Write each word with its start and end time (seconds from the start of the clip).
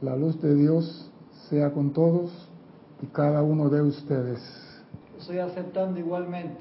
La 0.00 0.14
luz 0.14 0.40
de 0.40 0.54
Dios 0.54 1.10
sea 1.50 1.72
con 1.72 1.92
todos 1.92 2.30
y 3.02 3.06
cada 3.06 3.42
uno 3.42 3.68
de 3.68 3.82
ustedes. 3.82 4.38
Estoy 5.18 5.38
aceptando 5.38 5.98
igualmente. 5.98 6.60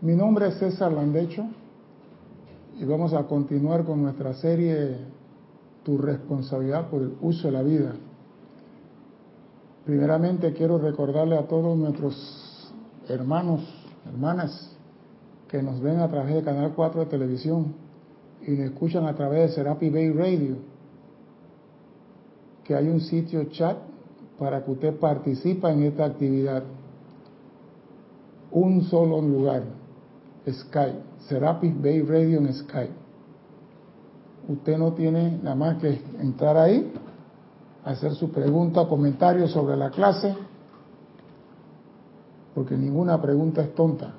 Mi 0.00 0.14
nombre 0.14 0.46
es 0.46 0.54
César 0.58 0.92
Landecho 0.92 1.44
y 2.78 2.84
vamos 2.84 3.12
a 3.12 3.24
continuar 3.24 3.84
con 3.84 4.02
nuestra 4.02 4.34
serie 4.34 4.98
Tu 5.82 5.98
responsabilidad 5.98 6.88
por 6.88 7.02
el 7.02 7.16
uso 7.20 7.48
de 7.48 7.52
la 7.52 7.62
vida. 7.64 7.96
Primeramente 9.84 10.52
quiero 10.52 10.78
recordarle 10.78 11.36
a 11.36 11.48
todos 11.48 11.76
nuestros 11.76 12.72
hermanos, 13.08 13.62
hermanas, 14.06 14.76
que 15.48 15.60
nos 15.60 15.80
ven 15.80 15.98
a 15.98 16.08
través 16.08 16.36
de 16.36 16.44
Canal 16.44 16.72
4 16.76 17.00
de 17.00 17.06
televisión 17.06 17.74
y 18.46 18.52
nos 18.52 18.70
escuchan 18.70 19.06
a 19.06 19.16
través 19.16 19.50
de 19.50 19.56
Serapi 19.56 19.90
Bay 19.90 20.12
Radio 20.12 20.67
que 22.68 22.74
hay 22.74 22.86
un 22.86 23.00
sitio 23.00 23.44
chat 23.44 23.78
para 24.38 24.62
que 24.62 24.70
usted 24.70 24.98
participe 24.98 25.66
en 25.70 25.84
esta 25.84 26.04
actividad. 26.04 26.62
Un 28.50 28.82
solo 28.82 29.22
lugar, 29.22 29.62
Skype, 30.46 31.00
Serapis 31.20 31.80
Bay 31.80 32.02
Radio 32.02 32.40
en 32.40 32.52
Skype. 32.52 32.92
Usted 34.48 34.76
no 34.76 34.92
tiene 34.92 35.38
nada 35.42 35.56
más 35.56 35.78
que 35.78 35.98
entrar 36.20 36.58
ahí, 36.58 36.92
hacer 37.86 38.12
su 38.12 38.30
pregunta 38.30 38.82
o 38.82 38.88
comentario 38.88 39.48
sobre 39.48 39.74
la 39.74 39.90
clase, 39.90 40.34
porque 42.54 42.76
ninguna 42.76 43.20
pregunta 43.20 43.62
es 43.62 43.74
tonta. 43.74 44.12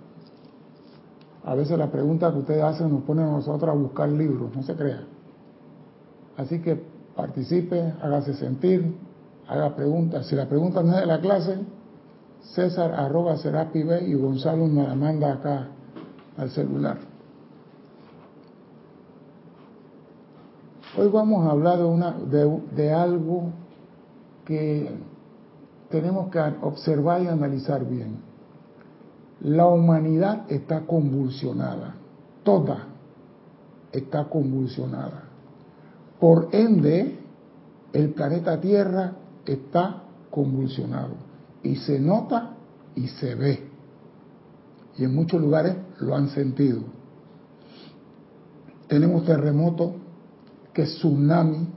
A 1.44 1.54
veces 1.54 1.78
la 1.78 1.92
pregunta 1.92 2.32
que 2.32 2.40
ustedes 2.40 2.64
hacen 2.64 2.92
nos 2.92 3.04
pone 3.04 3.22
a 3.22 3.28
nosotros 3.28 3.70
a 3.70 3.74
buscar 3.78 4.10
libros, 4.10 4.56
no 4.56 4.64
se 4.64 4.76
crea. 4.76 5.04
Así 6.36 6.62
que 6.64 6.89
participe, 7.20 7.94
hágase 8.02 8.34
sentir, 8.36 8.96
haga 9.48 9.76
preguntas. 9.76 10.26
Si 10.28 10.36
la 10.36 10.48
pregunta 10.48 10.82
no 10.82 10.94
es 10.94 11.02
de 11.02 11.06
la 11.06 11.20
clase, 11.20 11.58
César 12.56 12.94
arroba 12.94 13.36
Serapi 13.36 13.80
y 13.80 14.14
Gonzalo 14.14 14.68
nos 14.68 14.88
la 14.88 14.96
manda 14.96 15.34
acá 15.34 15.68
al 16.38 16.50
celular. 16.52 16.98
Hoy 20.98 21.10
vamos 21.10 21.46
a 21.46 21.52
hablar 21.52 21.80
de, 21.80 22.60
de 22.76 22.94
algo 22.94 23.52
que 24.46 24.90
tenemos 25.90 26.30
que 26.32 26.40
observar 26.62 27.22
y 27.22 27.28
analizar 27.28 27.86
bien. 27.86 28.18
La 29.42 29.68
humanidad 29.68 30.50
está 30.50 30.82
convulsionada, 30.82 31.96
toda 32.44 32.88
está 33.92 34.24
convulsionada. 34.26 35.24
Por 36.20 36.50
ende, 36.52 37.19
el 37.94 38.14
planeta 38.14 38.60
Tierra 38.60 39.14
está 39.46 40.04
convulsionado 40.30 41.16
y 41.64 41.76
se 41.78 42.00
nota 42.00 42.56
y 42.96 43.08
se 43.08 43.36
ve. 43.36 43.70
Y 44.98 45.06
en 45.06 45.16
muchos 45.16 45.42
lugares 45.42 45.76
lo 46.00 46.16
han 46.16 46.30
sentido. 46.30 46.82
Tenemos 48.88 49.26
terremotos, 49.26 49.94
que 50.74 50.84
tsunami, 50.84 51.68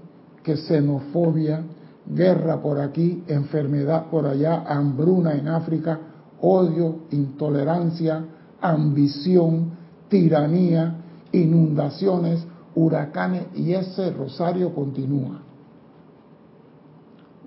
que 0.42 0.56
xenofobia, 0.56 1.62
guerra 2.06 2.60
por 2.60 2.80
aquí, 2.80 3.22
enfermedad 3.26 4.06
por 4.10 4.26
allá, 4.26 4.64
hambruna 4.66 5.34
en 5.34 5.48
África, 5.48 5.98
odio, 6.40 7.00
intolerancia, 7.10 8.24
ambición, 8.60 9.72
tiranía, 10.08 10.96
inundaciones, 11.32 12.44
huracanes 12.74 13.44
y 13.54 13.72
ese 13.72 14.10
rosario 14.10 14.74
continúa. 14.74 15.42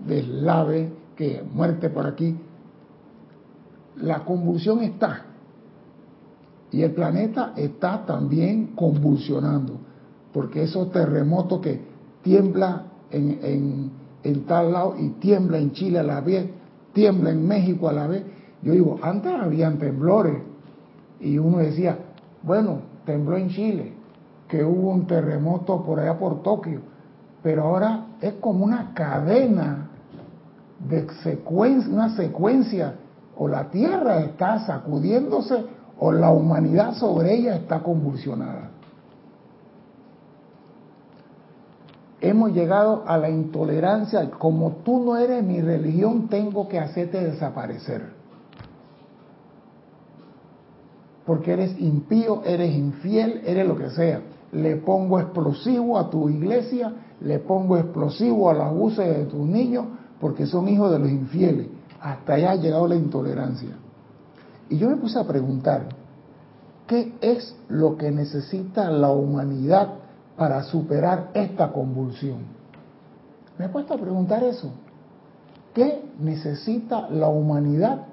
Deslave, 0.05 0.91
que 1.15 1.43
muerte 1.53 1.89
por 1.89 2.05
aquí. 2.05 2.35
La 3.97 4.25
convulsión 4.25 4.81
está. 4.81 5.25
Y 6.71 6.81
el 6.81 6.91
planeta 6.91 7.53
está 7.55 8.05
también 8.05 8.73
convulsionando. 8.75 9.77
Porque 10.33 10.63
esos 10.63 10.91
terremotos 10.91 11.61
que 11.61 11.81
tiembla 12.21 12.83
en, 13.11 13.91
en, 14.23 14.45
tal 14.45 14.73
lado 14.73 14.95
y 14.99 15.09
tiembla 15.11 15.59
en 15.59 15.71
Chile 15.71 15.99
a 15.99 16.03
la 16.03 16.19
vez, 16.19 16.49
tiembla 16.93 17.29
en 17.29 17.47
México 17.47 17.87
a 17.87 17.93
la 17.93 18.07
vez. 18.07 18.23
Yo 18.61 18.73
digo, 18.73 18.99
antes 19.01 19.31
habían 19.33 19.77
temblores. 19.77 20.41
Y 21.21 21.37
uno 21.37 21.59
decía, 21.59 21.97
bueno, 22.43 22.79
tembló 23.05 23.37
en 23.37 23.49
Chile, 23.49 23.93
que 24.47 24.63
hubo 24.63 24.91
un 24.91 25.07
terremoto 25.07 25.83
por 25.83 25.99
allá 25.99 26.17
por 26.17 26.43
Tokio, 26.43 26.81
pero 27.41 27.63
ahora 27.63 28.07
es 28.21 28.33
como 28.33 28.65
una 28.65 28.93
cadena 28.93 29.84
de 30.87 31.07
secuencia, 31.23 31.91
una 31.91 32.15
secuencia, 32.15 32.95
o 33.37 33.47
la 33.47 33.69
Tierra 33.69 34.19
está 34.19 34.65
sacudiéndose 34.65 35.65
o 35.99 36.11
la 36.11 36.31
humanidad 36.31 36.93
sobre 36.95 37.35
ella 37.35 37.55
está 37.55 37.81
convulsionada. 37.83 38.71
Hemos 42.21 42.53
llegado 42.53 43.03
a 43.05 43.17
la 43.17 43.29
intolerancia, 43.29 44.29
como 44.31 44.77
tú 44.83 45.03
no 45.03 45.17
eres 45.17 45.43
mi 45.43 45.61
religión, 45.61 46.27
tengo 46.27 46.67
que 46.67 46.79
hacerte 46.79 47.23
desaparecer. 47.23 48.13
Porque 51.25 51.53
eres 51.53 51.79
impío, 51.79 52.43
eres 52.45 52.73
infiel, 52.73 53.41
eres 53.45 53.67
lo 53.67 53.75
que 53.75 53.89
sea 53.89 54.21
le 54.55 54.77
pongo 54.77 55.19
explosivo 55.19 55.99
a 55.99 56.09
tu 56.09 56.29
iglesia, 56.29 56.93
le 57.21 57.39
pongo 57.39 57.77
explosivo 57.77 58.49
a 58.49 58.53
los 58.53 58.63
abusos 58.63 59.05
de 59.05 59.25
tus 59.25 59.45
niños, 59.45 59.85
porque 60.19 60.45
son 60.45 60.67
hijos 60.67 60.91
de 60.91 60.99
los 60.99 61.09
infieles. 61.09 61.67
Hasta 62.01 62.33
allá 62.33 62.51
ha 62.51 62.55
llegado 62.55 62.87
la 62.87 62.95
intolerancia. 62.95 63.69
Y 64.69 64.77
yo 64.77 64.89
me 64.89 64.97
puse 64.97 65.19
a 65.19 65.25
preguntar, 65.25 65.87
¿qué 66.87 67.13
es 67.21 67.55
lo 67.69 67.97
que 67.97 68.11
necesita 68.11 68.89
la 68.89 69.09
humanidad 69.09 69.89
para 70.37 70.63
superar 70.63 71.31
esta 71.33 71.71
convulsión? 71.71 72.39
Me 73.57 73.65
he 73.65 73.69
puesto 73.69 73.93
a 73.93 73.97
preguntar 73.97 74.43
eso. 74.43 74.71
¿Qué 75.73 76.03
necesita 76.19 77.09
la 77.09 77.27
humanidad 77.27 78.05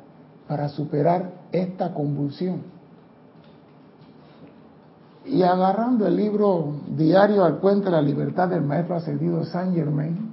para 0.49 0.69
superar 0.69 1.33
esta 1.53 1.95
convulsión? 1.95 2.63
Y 5.25 5.43
agarrando 5.43 6.07
el 6.07 6.17
libro 6.17 6.75
diario 6.97 7.45
al 7.45 7.59
puente 7.59 7.84
de 7.87 7.93
la 7.93 8.03
libertad 8.03 8.49
del 8.49 8.63
maestro 8.63 8.97
ascendido 8.97 9.45
Saint 9.45 9.75
Germain, 9.75 10.31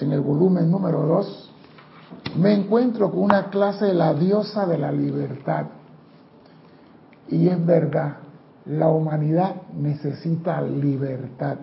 en 0.00 0.12
el 0.12 0.20
volumen 0.20 0.70
número 0.70 1.02
2, 1.02 1.54
me 2.38 2.54
encuentro 2.54 3.10
con 3.10 3.20
una 3.20 3.50
clase 3.50 3.86
de 3.86 3.94
la 3.94 4.14
diosa 4.14 4.66
de 4.66 4.78
la 4.78 4.92
libertad. 4.92 5.66
Y 7.28 7.48
es 7.48 7.66
verdad, 7.66 8.16
la 8.66 8.88
humanidad 8.88 9.62
necesita 9.74 10.62
libertad. 10.62 11.56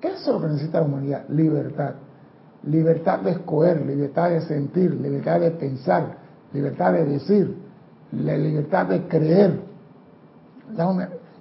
Eso 0.00 0.16
es 0.16 0.26
lo 0.26 0.40
que 0.40 0.46
necesita 0.48 0.80
la 0.80 0.86
humanidad, 0.86 1.28
libertad. 1.28 1.94
Libertad 2.64 3.20
de 3.20 3.32
escoger, 3.32 3.84
libertad 3.86 4.30
de 4.30 4.40
sentir, 4.42 4.94
libertad 4.94 5.40
de 5.40 5.50
pensar, 5.52 6.16
libertad 6.52 6.92
de 6.92 7.04
decir, 7.04 7.56
la 8.12 8.36
libertad 8.36 8.86
de 8.86 9.06
creer, 9.08 9.60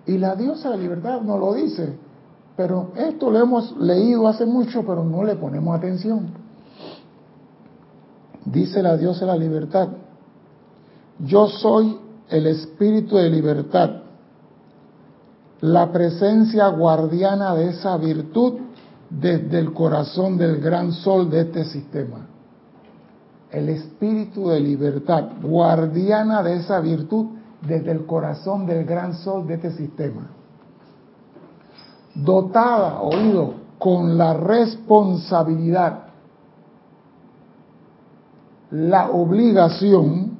y 0.05 0.17
la 0.17 0.35
diosa 0.35 0.69
de 0.69 0.77
la 0.77 0.83
libertad 0.83 1.21
no 1.21 1.37
lo 1.37 1.53
dice, 1.53 1.93
pero 2.55 2.91
esto 2.95 3.31
lo 3.31 3.39
hemos 3.39 3.77
leído 3.77 4.27
hace 4.27 4.45
mucho, 4.45 4.83
pero 4.85 5.03
no 5.03 5.23
le 5.23 5.35
ponemos 5.35 5.77
atención. 5.77 6.27
Dice 8.45 8.81
la 8.81 8.97
diosa 8.97 9.21
de 9.21 9.31
la 9.31 9.37
libertad, 9.37 9.89
yo 11.19 11.47
soy 11.47 11.97
el 12.29 12.47
espíritu 12.47 13.17
de 13.17 13.29
libertad, 13.29 14.01
la 15.61 15.91
presencia 15.91 16.67
guardiana 16.69 17.55
de 17.55 17.69
esa 17.69 17.97
virtud 17.97 18.53
desde 19.09 19.59
el 19.59 19.73
corazón 19.73 20.37
del 20.37 20.59
gran 20.59 20.91
sol 20.91 21.29
de 21.29 21.41
este 21.41 21.65
sistema. 21.65 22.27
El 23.51 23.69
espíritu 23.69 24.49
de 24.49 24.59
libertad, 24.59 25.25
guardiana 25.41 26.41
de 26.41 26.55
esa 26.55 26.79
virtud 26.79 27.27
desde 27.67 27.91
el 27.91 28.05
corazón 28.05 28.65
del 28.65 28.85
gran 28.85 29.13
sol 29.15 29.45
de 29.45 29.55
este 29.55 29.71
sistema. 29.71 30.40
Dotada, 32.15 33.01
oído, 33.01 33.53
con 33.79 34.17
la 34.17 34.33
responsabilidad, 34.33 36.03
la 38.69 39.09
obligación 39.09 40.37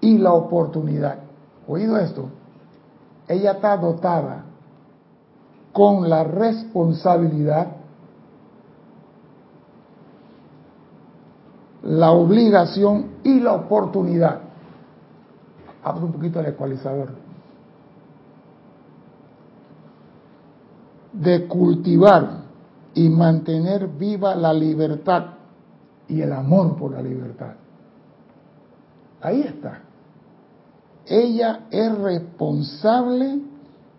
y 0.00 0.18
la 0.18 0.32
oportunidad. 0.32 1.18
Oído 1.68 1.98
esto, 1.98 2.28
ella 3.28 3.52
está 3.52 3.76
dotada 3.76 4.44
con 5.72 6.08
la 6.08 6.24
responsabilidad, 6.24 7.76
la 11.82 12.10
obligación 12.10 13.06
y 13.24 13.40
la 13.40 13.52
oportunidad 13.54 14.50
Abro 15.82 16.06
un 16.06 16.12
poquito 16.12 16.40
el 16.40 16.46
ecualizador. 16.46 17.08
De 21.12 21.46
cultivar 21.46 22.40
y 22.94 23.08
mantener 23.08 23.88
viva 23.88 24.34
la 24.34 24.52
libertad 24.52 25.24
y 26.08 26.20
el 26.20 26.32
amor 26.32 26.76
por 26.76 26.92
la 26.92 27.02
libertad. 27.02 27.54
Ahí 29.20 29.42
está. 29.42 29.80
Ella 31.06 31.66
es 31.70 31.98
responsable 31.98 33.40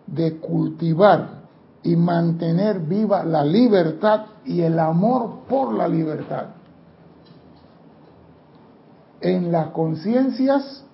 de 0.06 0.36
cultivar 0.38 1.42
y 1.82 1.96
mantener 1.96 2.80
viva 2.80 3.24
la 3.24 3.44
libertad 3.44 4.26
y 4.44 4.60
el 4.60 4.78
amor 4.78 5.40
por 5.48 5.74
la 5.74 5.88
libertad. 5.88 6.46
En 9.20 9.52
las 9.52 9.68
conciencias 9.68 10.84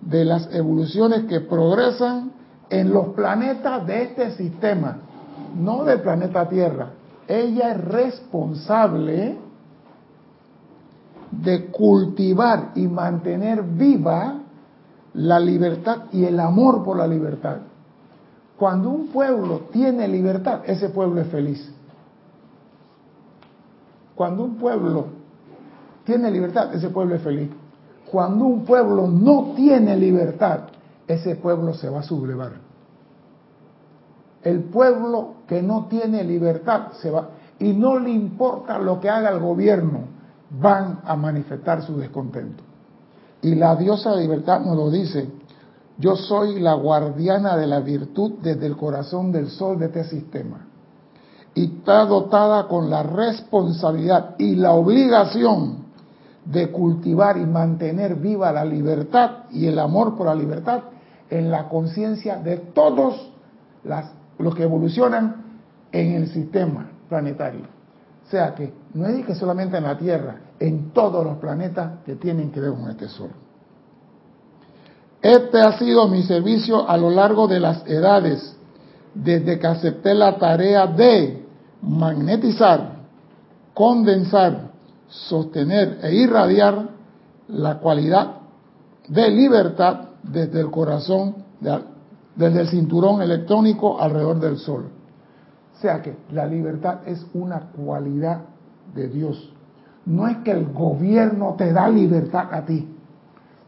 de 0.00 0.24
las 0.24 0.48
evoluciones 0.52 1.24
que 1.24 1.40
progresan 1.40 2.32
en 2.70 2.92
los 2.92 3.08
planetas 3.08 3.86
de 3.86 4.02
este 4.02 4.30
sistema, 4.32 4.98
no 5.56 5.84
del 5.84 6.00
planeta 6.00 6.48
Tierra. 6.48 6.90
Ella 7.26 7.72
es 7.72 7.84
responsable 7.84 9.36
de 11.30 11.66
cultivar 11.66 12.72
y 12.74 12.86
mantener 12.86 13.62
viva 13.62 14.40
la 15.14 15.40
libertad 15.40 16.04
y 16.12 16.24
el 16.24 16.38
amor 16.38 16.84
por 16.84 16.96
la 16.96 17.06
libertad. 17.06 17.58
Cuando 18.56 18.90
un 18.90 19.08
pueblo 19.08 19.62
tiene 19.72 20.08
libertad, 20.08 20.60
ese 20.66 20.88
pueblo 20.88 21.20
es 21.20 21.28
feliz. 21.28 21.72
Cuando 24.14 24.44
un 24.44 24.56
pueblo 24.56 25.06
tiene 26.04 26.30
libertad, 26.30 26.74
ese 26.74 26.88
pueblo 26.88 27.16
es 27.16 27.22
feliz. 27.22 27.50
Cuando 28.10 28.44
un 28.44 28.64
pueblo 28.64 29.08
no 29.08 29.52
tiene 29.56 29.96
libertad, 29.96 30.60
ese 31.06 31.36
pueblo 31.36 31.74
se 31.74 31.90
va 31.90 32.00
a 32.00 32.02
sublevar. 32.02 32.65
El 34.46 34.62
pueblo 34.62 35.38
que 35.48 35.60
no 35.60 35.86
tiene 35.86 36.22
libertad 36.22 36.92
se 37.02 37.10
va 37.10 37.30
y 37.58 37.72
no 37.72 37.98
le 37.98 38.10
importa 38.10 38.78
lo 38.78 39.00
que 39.00 39.10
haga 39.10 39.30
el 39.30 39.40
gobierno, 39.40 40.04
van 40.60 41.00
a 41.04 41.16
manifestar 41.16 41.82
su 41.82 41.96
descontento. 41.96 42.62
Y 43.42 43.56
la 43.56 43.74
diosa 43.74 44.12
de 44.12 44.22
libertad 44.22 44.60
nos 44.60 44.76
lo 44.76 44.88
dice, 44.88 45.28
yo 45.98 46.14
soy 46.14 46.60
la 46.60 46.74
guardiana 46.74 47.56
de 47.56 47.66
la 47.66 47.80
virtud 47.80 48.34
desde 48.40 48.66
el 48.66 48.76
corazón 48.76 49.32
del 49.32 49.48
sol 49.50 49.80
de 49.80 49.86
este 49.86 50.04
sistema. 50.04 50.68
Y 51.52 51.78
está 51.78 52.04
dotada 52.04 52.68
con 52.68 52.88
la 52.88 53.02
responsabilidad 53.02 54.36
y 54.38 54.54
la 54.54 54.74
obligación 54.74 55.86
de 56.44 56.70
cultivar 56.70 57.36
y 57.36 57.46
mantener 57.46 58.14
viva 58.14 58.52
la 58.52 58.64
libertad 58.64 59.46
y 59.50 59.66
el 59.66 59.80
amor 59.80 60.16
por 60.16 60.26
la 60.28 60.36
libertad 60.36 60.82
en 61.30 61.50
la 61.50 61.68
conciencia 61.68 62.36
de 62.36 62.58
todos 62.58 63.32
los 64.38 64.54
que 64.54 64.62
evolucionan 64.62 65.44
en 65.92 66.14
el 66.14 66.28
sistema 66.28 66.90
planetario. 67.08 67.62
O 68.26 68.30
sea 68.30 68.54
que 68.54 68.72
no 68.94 69.06
es 69.06 69.24
que 69.24 69.34
solamente 69.34 69.76
en 69.76 69.84
la 69.84 69.96
Tierra, 69.96 70.36
en 70.58 70.90
todos 70.90 71.24
los 71.24 71.38
planetas 71.38 72.00
que 72.04 72.16
tienen 72.16 72.50
que 72.50 72.60
ver 72.60 72.72
con 72.72 72.90
este 72.90 73.08
sol. 73.08 73.30
Este 75.22 75.60
ha 75.60 75.78
sido 75.78 76.08
mi 76.08 76.22
servicio 76.22 76.88
a 76.88 76.96
lo 76.96 77.10
largo 77.10 77.46
de 77.48 77.60
las 77.60 77.86
edades, 77.86 78.56
desde 79.14 79.58
que 79.58 79.66
acepté 79.66 80.14
la 80.14 80.36
tarea 80.38 80.86
de 80.86 81.46
magnetizar, 81.82 82.96
condensar, 83.72 84.70
sostener 85.08 85.98
e 86.02 86.14
irradiar 86.14 86.88
la 87.48 87.78
cualidad 87.78 88.34
de 89.08 89.30
libertad 89.30 90.08
desde 90.22 90.60
el 90.60 90.70
corazón, 90.70 91.36
desde 92.36 92.60
el 92.60 92.68
cinturón 92.68 93.22
electrónico 93.22 94.00
alrededor 94.00 94.38
del 94.40 94.58
Sol. 94.58 94.84
O 95.76 95.80
sea 95.80 96.00
que 96.00 96.16
la 96.30 96.46
libertad 96.46 97.00
es 97.06 97.26
una 97.34 97.60
cualidad 97.74 98.42
de 98.94 99.08
Dios. 99.08 99.52
No 100.06 100.28
es 100.28 100.38
que 100.38 100.52
el 100.52 100.72
gobierno 100.72 101.54
te 101.58 101.72
da 101.72 101.88
libertad 101.88 102.52
a 102.52 102.64
ti. 102.64 102.92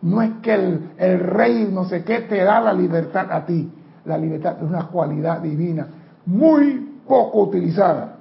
No 0.00 0.22
es 0.22 0.30
que 0.42 0.54
el, 0.54 1.20
rey 1.20 1.68
no 1.72 1.84
sé 1.84 2.04
qué 2.04 2.20
te 2.20 2.44
da 2.44 2.60
la 2.60 2.72
libertad 2.72 3.32
a 3.32 3.44
ti. 3.44 3.70
La 4.04 4.16
libertad 4.16 4.56
es 4.58 4.62
una 4.62 4.86
cualidad 4.86 5.40
divina 5.40 5.88
muy 6.24 7.00
poco 7.06 7.42
utilizada. 7.42 8.16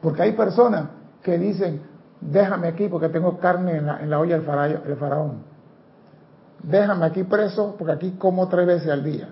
Porque 0.00 0.22
hay 0.22 0.32
personas 0.32 0.86
que 1.22 1.38
dicen, 1.38 1.82
déjame 2.20 2.68
aquí 2.68 2.88
porque 2.88 3.08
tengo 3.08 3.38
carne 3.38 3.76
en 3.76 4.10
la, 4.10 4.18
olla 4.18 4.38
del 4.38 4.96
faraón. 4.96 5.51
Déjame 6.62 7.06
aquí 7.06 7.24
preso 7.24 7.74
porque 7.76 7.92
aquí 7.92 8.10
como 8.12 8.48
tres 8.48 8.66
veces 8.66 8.88
al 8.88 9.02
día. 9.02 9.28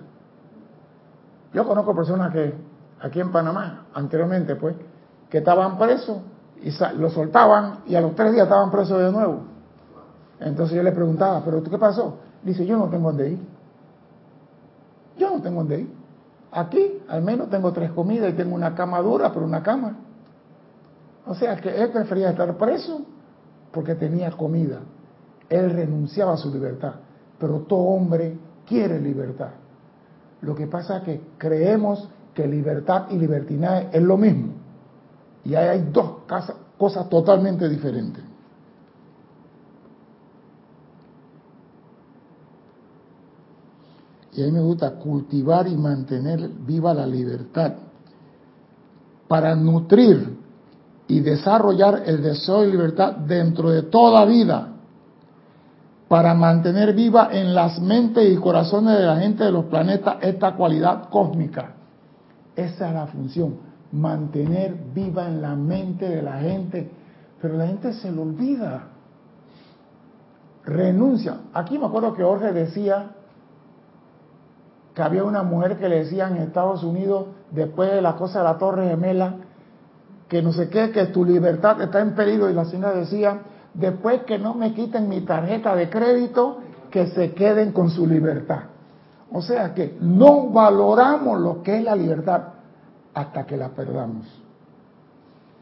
Yo 1.53 1.65
conozco 1.65 1.95
personas 1.95 2.31
que 2.33 2.53
aquí 3.01 3.19
en 3.19 3.31
Panamá, 3.31 3.87
anteriormente 3.93 4.55
pues, 4.55 4.75
que 5.29 5.39
estaban 5.39 5.77
presos 5.77 6.17
y 6.61 6.71
lo 6.97 7.09
soltaban 7.09 7.79
y 7.87 7.95
a 7.95 8.01
los 8.01 8.15
tres 8.15 8.33
días 8.33 8.43
estaban 8.43 8.69
presos 8.71 8.99
de 8.99 9.11
nuevo. 9.11 9.41
Entonces 10.39 10.75
yo 10.75 10.83
le 10.83 10.91
preguntaba, 10.91 11.43
¿pero 11.43 11.61
tú 11.61 11.69
qué 11.69 11.77
pasó? 11.77 12.17
Dice, 12.43 12.65
yo 12.65 12.77
no 12.77 12.89
tengo 12.89 13.09
dónde 13.09 13.31
ir. 13.31 13.39
Yo 15.17 15.29
no 15.29 15.41
tengo 15.41 15.59
dónde 15.59 15.81
ir. 15.81 15.93
Aquí 16.51 17.01
al 17.07 17.21
menos 17.21 17.49
tengo 17.49 17.71
tres 17.71 17.91
comidas 17.91 18.31
y 18.31 18.33
tengo 18.33 18.55
una 18.55 18.75
cama 18.75 19.01
dura, 19.01 19.31
pero 19.31 19.45
una 19.45 19.63
cama. 19.63 19.95
O 21.25 21.35
sea 21.35 21.55
que 21.55 21.81
él 21.81 21.91
prefería 21.91 22.31
estar 22.31 22.57
preso 22.57 23.05
porque 23.71 23.95
tenía 23.95 24.31
comida. 24.31 24.79
Él 25.49 25.69
renunciaba 25.71 26.33
a 26.33 26.37
su 26.37 26.51
libertad. 26.51 26.95
Pero 27.41 27.59
todo 27.67 27.79
hombre 27.79 28.37
quiere 28.65 29.01
libertad. 29.01 29.49
Lo 30.41 30.55
que 30.55 30.67
pasa 30.67 30.99
es 30.99 31.03
que 31.03 31.21
creemos 31.37 32.07
que 32.33 32.47
libertad 32.47 33.07
y 33.09 33.17
libertinaje 33.17 33.89
es 33.91 34.01
lo 34.01 34.15
mismo. 34.15 34.53
Y 35.43 35.55
ahí 35.55 35.67
hay 35.67 35.89
dos 35.91 36.19
cosas 36.77 37.09
totalmente 37.09 37.67
diferentes. 37.67 38.23
y 44.33 44.41
a 44.41 44.45
mí 44.45 44.51
me 44.51 44.61
gusta 44.61 44.91
cultivar 44.91 45.67
y 45.67 45.75
mantener 45.75 46.47
viva 46.47 46.93
la 46.93 47.05
libertad 47.05 47.73
para 49.27 49.55
nutrir 49.55 50.37
y 51.07 51.19
desarrollar 51.19 52.03
el 52.05 52.21
deseo 52.21 52.61
de 52.61 52.67
libertad 52.67 53.13
dentro 53.17 53.69
de 53.69 53.83
toda 53.83 54.25
vida, 54.25 54.70
para 56.11 56.33
mantener 56.33 56.93
viva 56.93 57.29
en 57.31 57.55
las 57.55 57.79
mentes 57.79 58.29
y 58.29 58.35
corazones 58.35 58.97
de 58.97 59.05
la 59.05 59.15
gente 59.15 59.45
de 59.45 59.51
los 59.53 59.63
planetas 59.67 60.17
esta 60.19 60.55
cualidad 60.55 61.07
cósmica. 61.07 61.75
Esa 62.53 62.89
es 62.89 62.93
la 62.93 63.07
función, 63.07 63.55
mantener 63.93 64.75
viva 64.93 65.25
en 65.29 65.41
la 65.41 65.55
mente 65.55 66.09
de 66.09 66.21
la 66.21 66.41
gente, 66.41 66.91
pero 67.41 67.55
la 67.55 67.65
gente 67.65 67.93
se 67.93 68.11
lo 68.11 68.23
olvida, 68.23 68.89
renuncia. 70.65 71.37
Aquí 71.53 71.79
me 71.79 71.85
acuerdo 71.85 72.13
que 72.13 72.23
Jorge 72.23 72.51
decía, 72.51 73.11
que 74.93 75.01
había 75.01 75.23
una 75.23 75.43
mujer 75.43 75.77
que 75.77 75.87
le 75.87 75.99
decía 75.99 76.27
en 76.27 76.35
Estados 76.39 76.83
Unidos, 76.83 77.27
después 77.51 77.89
de 77.89 78.01
la 78.01 78.17
cosa 78.17 78.39
de 78.39 78.43
la 78.43 78.57
Torre 78.57 78.89
Gemela, 78.89 79.35
que 80.27 80.41
no 80.41 80.51
sé 80.51 80.67
qué, 80.67 80.91
que 80.91 81.05
tu 81.05 81.23
libertad 81.23 81.81
está 81.81 82.01
en 82.01 82.15
peligro, 82.15 82.49
y 82.49 82.53
la 82.53 82.65
señora 82.65 82.95
decía, 82.95 83.43
después 83.73 84.23
que 84.23 84.37
no 84.37 84.53
me 84.53 84.73
quiten 84.73 85.09
mi 85.09 85.21
tarjeta 85.21 85.75
de 85.75 85.89
crédito, 85.89 86.59
que 86.89 87.07
se 87.07 87.33
queden 87.33 87.71
con 87.71 87.89
su 87.89 88.05
libertad. 88.05 88.63
O 89.31 89.41
sea 89.41 89.73
que 89.73 89.97
no 90.01 90.49
valoramos 90.49 91.39
lo 91.39 91.63
que 91.63 91.77
es 91.77 91.83
la 91.83 91.95
libertad 91.95 92.41
hasta 93.13 93.45
que 93.45 93.55
la 93.55 93.69
perdamos. 93.69 94.27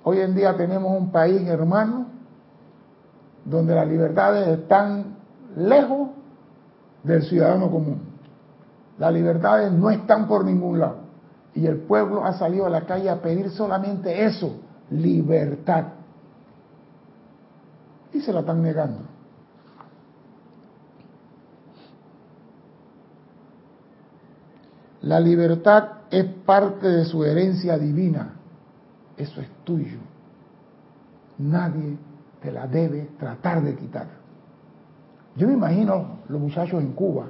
Hoy 0.03 0.19
en 0.19 0.33
día 0.33 0.55
tenemos 0.57 0.97
un 0.97 1.11
país 1.11 1.47
hermano 1.47 2.07
donde 3.45 3.75
las 3.75 3.87
libertades 3.87 4.47
están 4.47 5.15
lejos 5.55 6.09
del 7.03 7.23
ciudadano 7.23 7.69
común. 7.69 8.01
Las 8.97 9.13
libertades 9.13 9.71
no 9.71 9.89
están 9.89 10.27
por 10.27 10.43
ningún 10.45 10.79
lado. 10.79 10.97
Y 11.53 11.65
el 11.65 11.77
pueblo 11.77 12.25
ha 12.25 12.33
salido 12.33 12.65
a 12.65 12.69
la 12.69 12.81
calle 12.81 13.09
a 13.09 13.21
pedir 13.21 13.49
solamente 13.49 14.25
eso, 14.25 14.57
libertad. 14.89 15.85
Y 18.13 18.21
se 18.21 18.33
la 18.33 18.39
están 18.39 18.61
negando. 18.61 18.99
La 25.01 25.19
libertad 25.19 25.89
es 26.11 26.25
parte 26.45 26.87
de 26.87 27.05
su 27.05 27.23
herencia 27.23 27.77
divina. 27.77 28.33
Eso 29.15 29.41
es 29.41 29.47
tuyo. 29.63 29.97
Nadie 31.37 31.97
te 32.41 32.51
la 32.51 32.67
debe 32.67 33.09
tratar 33.17 33.61
de 33.61 33.75
quitar. 33.75 34.07
Yo 35.35 35.47
me 35.47 35.53
imagino 35.53 36.19
los 36.27 36.41
muchachos 36.41 36.81
en 36.81 36.91
Cuba 36.93 37.27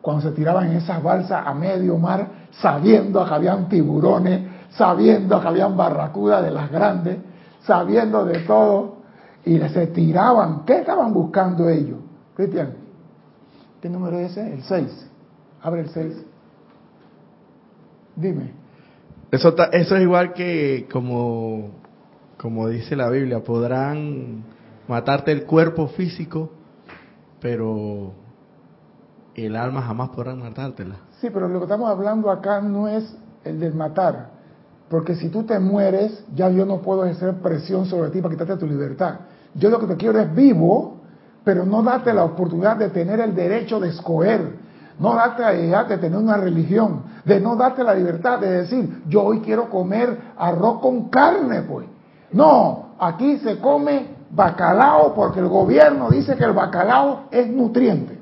cuando 0.00 0.22
se 0.22 0.32
tiraban 0.32 0.70
en 0.70 0.76
esas 0.76 1.02
balsas 1.02 1.46
a 1.46 1.54
medio 1.54 1.96
mar, 1.96 2.28
sabiendo 2.50 3.24
que 3.24 3.34
habían 3.34 3.68
tiburones, 3.68 4.42
sabiendo 4.70 5.40
que 5.40 5.48
habían 5.48 5.76
barracudas 5.76 6.44
de 6.44 6.50
las 6.50 6.70
grandes, 6.70 7.18
sabiendo 7.62 8.24
de 8.24 8.40
todo, 8.40 8.96
y 9.44 9.58
se 9.58 9.86
tiraban. 9.88 10.64
¿Qué 10.64 10.78
estaban 10.78 11.12
buscando 11.12 11.68
ellos? 11.68 11.98
Cristian, 12.34 12.74
¿qué 13.80 13.88
número 13.88 14.18
es 14.18 14.32
ese? 14.32 14.54
El 14.54 14.62
6. 14.62 15.10
Abre 15.62 15.82
el 15.82 15.88
6. 15.88 16.24
Dime. 18.16 18.52
Eso, 19.30 19.54
eso 19.72 19.96
es 19.96 20.02
igual 20.02 20.32
que 20.32 20.88
como, 20.90 21.70
como 22.38 22.68
dice 22.68 22.96
la 22.96 23.10
Biblia, 23.10 23.42
podrán 23.42 24.44
matarte 24.86 25.32
el 25.32 25.44
cuerpo 25.44 25.88
físico, 25.88 26.50
pero 27.40 28.12
el 29.34 29.56
alma 29.56 29.82
jamás 29.82 30.10
podrán 30.10 30.40
matártela. 30.40 30.96
Sí, 31.20 31.28
pero 31.32 31.48
lo 31.48 31.58
que 31.58 31.64
estamos 31.64 31.90
hablando 31.90 32.30
acá 32.30 32.60
no 32.60 32.88
es 32.88 33.16
el 33.44 33.58
del 33.58 33.74
matar, 33.74 34.30
porque 34.88 35.16
si 35.16 35.28
tú 35.28 35.42
te 35.42 35.58
mueres, 35.58 36.24
ya 36.34 36.48
yo 36.50 36.64
no 36.64 36.80
puedo 36.80 37.04
ejercer 37.04 37.34
presión 37.42 37.86
sobre 37.86 38.10
ti 38.10 38.20
para 38.20 38.34
quitarte 38.34 38.56
tu 38.56 38.66
libertad. 38.66 39.20
Yo 39.54 39.70
lo 39.70 39.78
que 39.78 39.86
te 39.86 39.96
quiero 39.96 40.18
es 40.20 40.34
vivo, 40.34 41.00
pero 41.44 41.64
no 41.64 41.82
date 41.82 42.12
la 42.12 42.24
oportunidad 42.24 42.76
de 42.76 42.88
tener 42.88 43.20
el 43.20 43.34
derecho 43.34 43.78
de 43.78 43.90
escoger, 43.90 44.64
no 44.98 45.14
date 45.14 45.42
la 45.42 45.52
libertad 45.52 45.86
de 45.88 45.98
tener 45.98 46.18
una 46.18 46.36
religión, 46.36 47.02
de 47.24 47.40
no 47.40 47.56
darte 47.56 47.82
la 47.82 47.94
libertad 47.94 48.38
de 48.38 48.50
decir, 48.62 49.02
yo 49.08 49.22
hoy 49.22 49.40
quiero 49.40 49.68
comer 49.68 50.18
arroz 50.36 50.80
con 50.80 51.08
carne, 51.08 51.62
pues. 51.62 51.86
No, 52.32 52.94
aquí 52.98 53.38
se 53.38 53.58
come 53.58 54.14
bacalao 54.30 55.14
porque 55.14 55.40
el 55.40 55.48
gobierno 55.48 56.10
dice 56.10 56.36
que 56.36 56.44
el 56.44 56.52
bacalao 56.52 57.24
es 57.30 57.48
nutriente. 57.48 58.18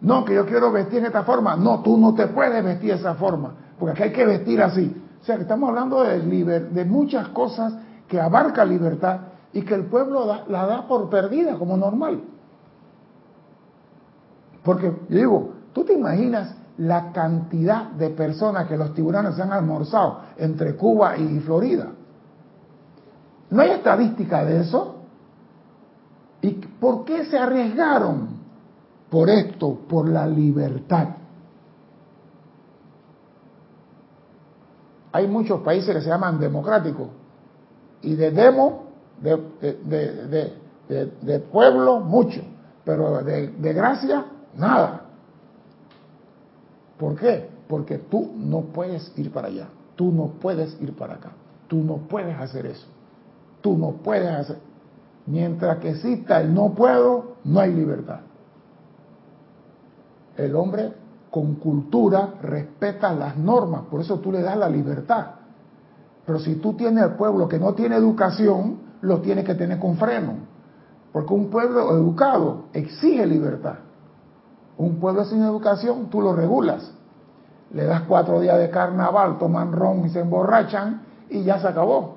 No, 0.00 0.24
que 0.24 0.34
yo 0.34 0.46
quiero 0.46 0.72
vestir 0.72 0.98
en 0.98 1.06
esta 1.06 1.22
forma. 1.22 1.54
No, 1.56 1.80
tú 1.80 1.96
no 1.96 2.14
te 2.14 2.26
puedes 2.26 2.62
vestir 2.64 2.90
de 2.90 2.98
esa 2.98 3.14
forma, 3.14 3.54
porque 3.78 3.92
aquí 3.92 4.02
hay 4.04 4.12
que 4.12 4.26
vestir 4.26 4.60
así. 4.62 4.94
O 5.20 5.24
sea, 5.24 5.36
que 5.36 5.42
estamos 5.42 5.68
hablando 5.68 6.02
de, 6.02 6.20
de 6.60 6.84
muchas 6.84 7.28
cosas 7.28 7.74
que 8.08 8.20
abarca 8.20 8.64
libertad 8.64 9.31
y 9.52 9.62
que 9.62 9.74
el 9.74 9.86
pueblo 9.86 10.24
la 10.48 10.66
da 10.66 10.86
por 10.88 11.10
perdida 11.10 11.56
como 11.58 11.76
normal. 11.76 12.22
Porque, 14.62 14.92
yo 15.08 15.16
digo, 15.16 15.52
tú 15.72 15.84
te 15.84 15.94
imaginas 15.94 16.54
la 16.78 17.12
cantidad 17.12 17.90
de 17.90 18.10
personas 18.10 18.66
que 18.66 18.76
los 18.76 18.94
tiburones 18.94 19.38
han 19.38 19.52
almorzado 19.52 20.20
entre 20.36 20.76
Cuba 20.76 21.16
y 21.16 21.40
Florida. 21.40 21.88
¿No 23.50 23.62
hay 23.62 23.70
estadística 23.70 24.44
de 24.44 24.60
eso? 24.60 24.96
¿Y 26.40 26.50
por 26.52 27.04
qué 27.04 27.26
se 27.26 27.38
arriesgaron? 27.38 28.40
Por 29.10 29.28
esto, 29.28 29.78
por 29.88 30.08
la 30.08 30.26
libertad. 30.26 31.08
Hay 35.12 35.28
muchos 35.28 35.60
países 35.60 35.94
que 35.94 36.00
se 36.00 36.08
llaman 36.08 36.40
democráticos 36.40 37.08
y 38.00 38.14
de 38.14 38.30
demo, 38.30 38.91
de, 39.22 40.52
de, 41.22 41.40
pueblo, 41.40 42.00
mucho, 42.00 42.40
pero 42.84 43.22
de, 43.22 43.72
gracia, 43.72 44.26
nada. 44.56 45.02
¿Por 46.98 47.16
qué? 47.16 47.48
Porque 47.68 47.98
tú 47.98 48.32
no 48.36 48.62
puedes 48.62 49.12
ir 49.16 49.32
para 49.32 49.48
allá, 49.48 49.68
tú 49.96 50.10
no 50.12 50.32
puedes 50.40 50.80
ir 50.80 50.94
para 50.94 51.14
acá, 51.14 51.30
tú 51.68 51.76
no 51.76 51.96
puedes 52.08 52.38
hacer 52.38 52.66
eso, 52.66 52.86
tú 53.60 53.76
no 53.76 53.92
puedes 53.92 54.28
hacer. 54.28 54.58
Mientras 55.24 55.78
que 55.78 55.90
exista 55.90 56.40
el 56.40 56.52
no 56.52 56.74
puedo, 56.74 57.36
no 57.44 57.60
hay 57.60 57.72
libertad. 57.72 58.20
El 60.36 60.56
hombre 60.56 60.92
con 61.30 61.54
cultura 61.54 62.34
respeta 62.42 63.12
las 63.12 63.36
normas, 63.36 63.82
por 63.90 64.00
eso 64.00 64.18
tú 64.18 64.32
le 64.32 64.42
das 64.42 64.56
la 64.56 64.68
libertad. 64.68 65.26
Pero 66.26 66.38
si 66.38 66.56
tú 66.56 66.74
tienes 66.74 67.02
al 67.02 67.16
pueblo 67.16 67.48
que 67.48 67.58
no 67.58 67.74
tiene 67.74 67.96
educación, 67.96 68.81
lo 69.02 69.20
tienes 69.20 69.44
que 69.44 69.54
tener 69.54 69.78
con 69.78 69.96
freno. 69.96 70.34
Porque 71.12 71.34
un 71.34 71.50
pueblo 71.50 71.90
educado 71.94 72.64
exige 72.72 73.26
libertad. 73.26 73.74
Un 74.78 74.98
pueblo 74.98 75.24
sin 75.24 75.42
educación, 75.42 76.08
tú 76.08 76.22
lo 76.22 76.34
regulas. 76.34 76.90
Le 77.72 77.84
das 77.84 78.02
cuatro 78.02 78.40
días 78.40 78.58
de 78.58 78.70
carnaval, 78.70 79.38
toman 79.38 79.72
ron 79.72 80.06
y 80.06 80.08
se 80.08 80.20
emborrachan 80.20 81.02
y 81.28 81.42
ya 81.42 81.58
se 81.60 81.68
acabó. 81.68 82.16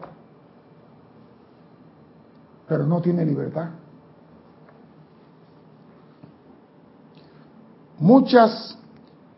Pero 2.67 2.85
no 2.85 3.01
tiene 3.01 3.25
libertad. 3.25 3.69
Muchas, 7.99 8.77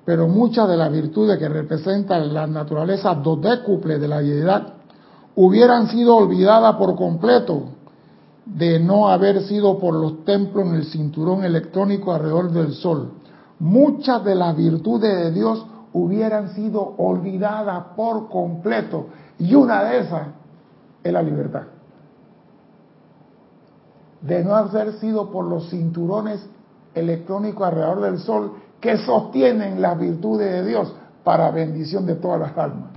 pero 0.05 0.27
muchas 0.27 0.67
de 0.67 0.77
las 0.77 0.91
virtudes 0.91 1.37
que 1.37 1.47
representan 1.47 2.33
la 2.33 2.47
naturaleza 2.47 3.13
dodécuple 3.15 3.99
de 3.99 4.07
la 4.07 4.19
deidad 4.19 4.76
hubieran 5.37 5.87
sido 5.87 6.15
olvidadas 6.15 6.75
por 6.77 6.95
completo 6.95 7.69
de 8.43 8.79
no 8.79 9.07
haber 9.07 9.43
sido 9.43 9.77
por 9.77 9.93
los 9.93 10.25
templos 10.25 10.65
en 10.65 10.75
el 10.75 10.85
cinturón 10.85 11.43
electrónico 11.43 12.11
alrededor 12.11 12.51
del 12.51 12.73
sol. 12.73 13.11
Muchas 13.59 14.23
de 14.25 14.33
las 14.33 14.57
virtudes 14.57 15.15
de 15.15 15.31
Dios 15.31 15.63
hubieran 15.93 16.55
sido 16.55 16.81
olvidadas 16.97 17.83
por 17.95 18.29
completo. 18.29 19.07
Y 19.37 19.53
una 19.53 19.83
de 19.83 19.99
esas 19.99 20.27
es 21.03 21.13
la 21.13 21.21
libertad. 21.21 21.63
De 24.21 24.43
no 24.43 24.55
haber 24.55 24.93
sido 24.93 25.31
por 25.31 25.45
los 25.45 25.69
cinturones 25.69 26.43
electrónico 26.95 27.63
alrededor 27.63 28.01
del 28.01 28.17
sol 28.17 28.53
que 28.81 28.97
sostienen 28.97 29.83
las 29.83 29.99
virtudes 29.99 30.51
de 30.51 30.65
Dios 30.65 30.91
para 31.23 31.51
bendición 31.51 32.07
de 32.07 32.15
todas 32.15 32.39
las 32.39 32.57
almas. 32.57 32.89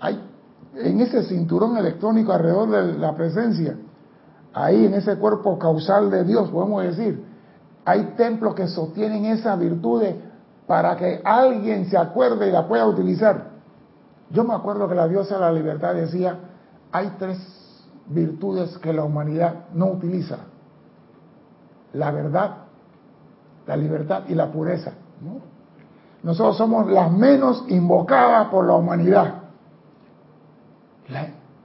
Hay, 0.00 0.29
en 0.74 1.00
ese 1.00 1.24
cinturón 1.24 1.76
electrónico 1.76 2.32
alrededor 2.32 2.70
de 2.70 2.98
la 2.98 3.14
presencia, 3.14 3.76
ahí 4.52 4.86
en 4.86 4.94
ese 4.94 5.16
cuerpo 5.16 5.58
causal 5.58 6.10
de 6.10 6.24
Dios, 6.24 6.50
podemos 6.50 6.82
decir, 6.82 7.24
hay 7.84 8.14
templos 8.16 8.54
que 8.54 8.68
sostienen 8.68 9.24
esas 9.26 9.58
virtudes 9.58 10.14
para 10.66 10.96
que 10.96 11.20
alguien 11.24 11.90
se 11.90 11.96
acuerde 11.96 12.48
y 12.48 12.52
la 12.52 12.68
pueda 12.68 12.86
utilizar. 12.86 13.50
Yo 14.30 14.44
me 14.44 14.54
acuerdo 14.54 14.88
que 14.88 14.94
la 14.94 15.08
diosa 15.08 15.34
de 15.34 15.40
la 15.40 15.52
libertad 15.52 15.94
decía, 15.94 16.38
hay 16.92 17.14
tres 17.18 17.38
virtudes 18.06 18.78
que 18.78 18.92
la 18.92 19.04
humanidad 19.04 19.66
no 19.74 19.86
utiliza 19.86 20.38
la 21.92 22.10
verdad, 22.10 22.56
la 23.66 23.76
libertad 23.76 24.22
y 24.28 24.34
la 24.34 24.50
pureza. 24.50 24.92
Nosotros 26.22 26.56
somos 26.56 26.90
las 26.90 27.10
menos 27.10 27.64
invocadas 27.68 28.48
por 28.48 28.66
la 28.66 28.74
humanidad. 28.74 29.39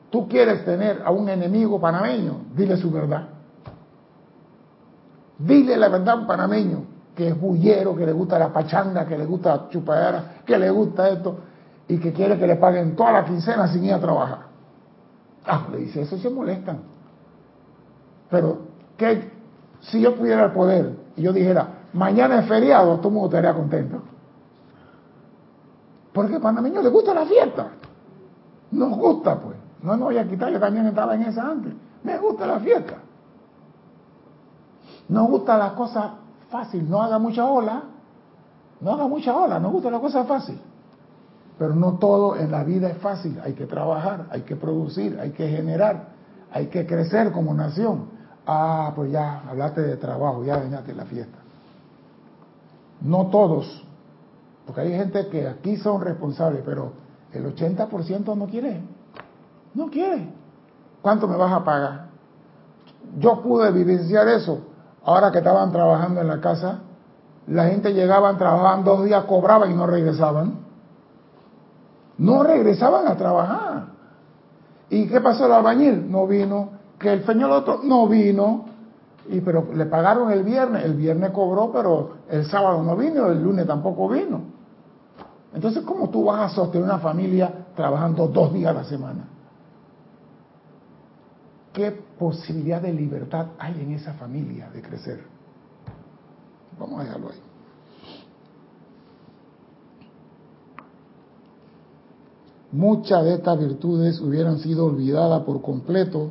Tú 0.09 0.27
quieres 0.27 0.63
tener 0.63 1.01
a 1.03 1.11
un 1.11 1.27
enemigo 1.27 1.79
panameño, 1.79 2.45
dile 2.55 2.77
su 2.77 2.89
verdad. 2.91 3.27
Dile 5.37 5.75
la 5.75 5.89
verdad 5.89 6.15
a 6.15 6.19
un 6.21 6.27
panameño 6.27 6.83
que 7.15 7.29
es 7.29 7.39
bullero, 7.39 7.95
que 7.95 8.05
le 8.05 8.11
gusta 8.11 8.37
la 8.37 8.51
pachanga, 8.51 9.05
que 9.05 9.17
le 9.17 9.25
gusta 9.25 9.55
la 9.55 9.69
chupadera, 9.69 10.23
que 10.45 10.57
le 10.57 10.69
gusta 10.69 11.09
esto 11.09 11.37
y 11.87 11.97
que 11.97 12.11
quiere 12.13 12.37
que 12.37 12.47
le 12.47 12.55
paguen 12.55 12.95
toda 12.95 13.11
la 13.11 13.25
quincena 13.25 13.67
sin 13.67 13.85
ir 13.85 13.93
a 13.93 13.99
trabajar. 13.99 14.39
Ah, 15.45 15.67
le 15.71 15.77
dice, 15.79 16.01
eso 16.01 16.17
se 16.17 16.29
molestan. 16.29 16.79
Pero, 18.29 18.59
¿qué, 18.97 19.31
si 19.81 20.01
yo 20.01 20.15
pudiera 20.15 20.45
el 20.45 20.51
poder 20.51 20.95
y 21.15 21.21
yo 21.21 21.31
dijera, 21.31 21.67
mañana 21.93 22.39
es 22.39 22.47
feriado, 22.47 22.97
todo 22.97 23.09
el 23.09 23.13
mundo 23.13 23.27
estaría 23.27 23.53
contento. 23.53 24.01
Porque 26.11 26.35
a 26.35 26.39
panameños 26.39 26.83
les 26.83 26.91
gusta 26.91 27.13
la 27.13 27.25
fiesta. 27.25 27.67
Nos 28.71 28.97
gusta, 28.97 29.39
pues. 29.39 29.57
No 29.81 29.95
me 29.97 30.03
voy 30.03 30.17
a 30.17 30.27
quitar, 30.27 30.51
yo 30.51 30.59
también 30.59 30.85
estaba 30.87 31.15
en 31.15 31.23
esa 31.23 31.49
antes. 31.49 31.73
Me 32.03 32.17
gusta 32.17 32.47
la 32.47 32.59
fiesta. 32.59 32.95
Nos 35.07 35.29
gusta 35.29 35.57
las 35.57 35.73
cosas 35.73 36.11
fáciles, 36.49 36.87
no 36.89 37.01
haga 37.01 37.19
mucha 37.19 37.45
ola. 37.45 37.83
No 38.81 38.91
haga 38.91 39.07
mucha 39.07 39.35
ola, 39.35 39.59
nos 39.59 39.71
gusta 39.71 39.89
la 39.89 39.99
cosa 39.99 40.25
fácil. 40.25 40.59
Pero 41.57 41.73
no 41.75 41.97
todo 41.97 42.35
en 42.35 42.51
la 42.51 42.63
vida 42.63 42.89
es 42.89 42.97
fácil. 42.97 43.39
Hay 43.43 43.53
que 43.53 43.65
trabajar, 43.65 44.25
hay 44.29 44.41
que 44.41 44.55
producir, 44.55 45.17
hay 45.19 45.31
que 45.31 45.47
generar, 45.47 46.09
hay 46.51 46.67
que 46.67 46.85
crecer 46.85 47.31
como 47.31 47.53
nación. 47.53 48.09
Ah, 48.45 48.91
pues 48.95 49.11
ya 49.11 49.43
hablaste 49.49 49.81
de 49.81 49.97
trabajo, 49.97 50.43
ya 50.43 50.57
dañaste 50.57 50.93
la 50.93 51.05
fiesta. 51.05 51.37
No 53.01 53.27
todos, 53.27 53.83
porque 54.65 54.81
hay 54.81 54.91
gente 54.91 55.27
que 55.27 55.47
aquí 55.47 55.77
son 55.77 56.01
responsables, 56.01 56.61
pero 56.65 56.91
el 57.37 57.55
80% 57.55 58.35
no 58.35 58.47
quiere. 58.47 58.81
No 59.73 59.89
quiere. 59.89 60.29
¿Cuánto 61.01 61.27
me 61.27 61.35
vas 61.35 61.51
a 61.51 61.63
pagar? 61.63 62.05
Yo 63.19 63.41
pude 63.41 63.71
vivenciar 63.71 64.27
eso. 64.27 64.59
Ahora 65.03 65.31
que 65.31 65.37
estaban 65.39 65.71
trabajando 65.71 66.21
en 66.21 66.27
la 66.27 66.41
casa, 66.41 66.79
la 67.47 67.65
gente 67.65 67.93
llegaban, 67.93 68.37
trabajaban 68.37 68.83
dos 68.83 69.05
días, 69.05 69.23
cobraban 69.25 69.71
y 69.71 69.75
no 69.75 69.85
regresaban. 69.85 70.59
No 72.17 72.43
regresaban 72.43 73.07
a 73.07 73.15
trabajar. 73.15 73.85
¿Y 74.89 75.07
qué 75.07 75.21
pasó 75.21 75.45
el 75.45 75.51
albañil? 75.51 76.09
No 76.09 76.25
vino, 76.25 76.69
que 76.97 77.11
el 77.11 77.25
señor 77.25 77.51
otro 77.51 77.81
no 77.83 78.07
vino, 78.07 78.65
y 79.29 79.41
pero 79.41 79.67
le 79.73 79.85
pagaron 79.85 80.31
el 80.31 80.43
viernes, 80.43 80.85
el 80.85 80.93
viernes 80.93 81.31
cobró, 81.31 81.71
pero 81.71 82.11
el 82.29 82.45
sábado 82.45 82.81
no 82.83 82.95
vino, 82.95 83.27
el 83.27 83.43
lunes 83.43 83.67
tampoco 83.67 84.07
vino. 84.07 84.54
Entonces, 85.55 85.83
¿cómo 85.83 86.09
tú 86.09 86.25
vas 86.25 86.51
a 86.51 86.55
sostener 86.55 86.85
una 86.85 86.99
familia 86.99 87.67
trabajando 87.75 88.27
dos 88.27 88.53
días 88.53 88.71
a 88.71 88.73
la 88.73 88.83
semana? 88.83 89.27
¿Qué 91.73 91.91
posibilidad 91.91 92.81
de 92.81 92.93
libertad 92.93 93.47
hay 93.57 93.81
en 93.81 93.93
esa 93.93 94.13
familia 94.13 94.69
de 94.69 94.81
crecer? 94.81 95.23
Vamos 96.77 96.99
a 96.99 97.03
dejarlo 97.03 97.29
ahí. 97.29 97.45
muchas 102.75 103.23
de 103.23 103.35
estas 103.35 103.57
virtudes 103.57 104.19
hubieran 104.19 104.59
sido 104.59 104.85
olvidadas 104.85 105.43
por 105.43 105.61
completo 105.61 106.29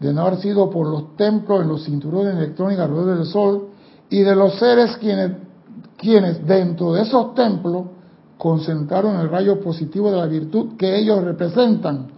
de 0.00 0.12
no 0.12 0.22
haber 0.22 0.40
sido 0.40 0.68
por 0.68 0.88
los 0.88 1.16
templos 1.16 1.62
en 1.62 1.68
los 1.68 1.84
cinturones 1.84 2.34
electrónicos 2.34 2.84
alrededor 2.84 3.16
del 3.18 3.26
Sol 3.26 3.68
y 4.10 4.20
de 4.22 4.34
los 4.34 4.58
seres 4.58 4.96
quienes, 4.96 5.32
quienes 5.96 6.44
dentro 6.46 6.92
de 6.92 7.02
esos 7.02 7.34
templos 7.34 7.86
concentraron 8.38 9.20
el 9.20 9.28
rayo 9.28 9.60
positivo 9.60 10.10
de 10.10 10.16
la 10.16 10.26
virtud 10.26 10.76
que 10.76 10.96
ellos 10.96 11.22
representan 11.22 12.08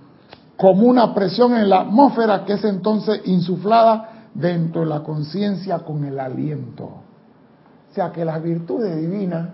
como 0.56 0.86
una 0.86 1.14
presión 1.14 1.54
en 1.54 1.68
la 1.68 1.82
atmósfera 1.82 2.44
que 2.44 2.54
es 2.54 2.64
entonces 2.64 3.20
insuflada 3.26 4.28
dentro 4.34 4.82
de 4.82 4.86
la 4.86 5.02
conciencia 5.02 5.80
con 5.80 6.04
el 6.04 6.18
aliento. 6.18 6.84
O 6.84 7.94
sea 7.94 8.12
que 8.12 8.24
las 8.24 8.42
virtudes 8.42 8.96
divinas 8.96 9.50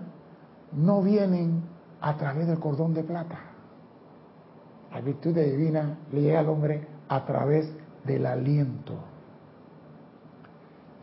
no 0.73 1.01
vienen 1.01 1.63
a 2.01 2.15
través 2.17 2.47
del 2.47 2.59
cordón 2.59 2.93
de 2.93 3.03
plata. 3.03 3.39
La 4.93 5.01
virtud 5.01 5.33
divina 5.33 5.97
le 6.11 6.21
llega 6.21 6.39
al 6.39 6.49
hombre 6.49 6.87
a 7.09 7.25
través 7.25 7.71
del 8.03 8.25
aliento. 8.25 8.93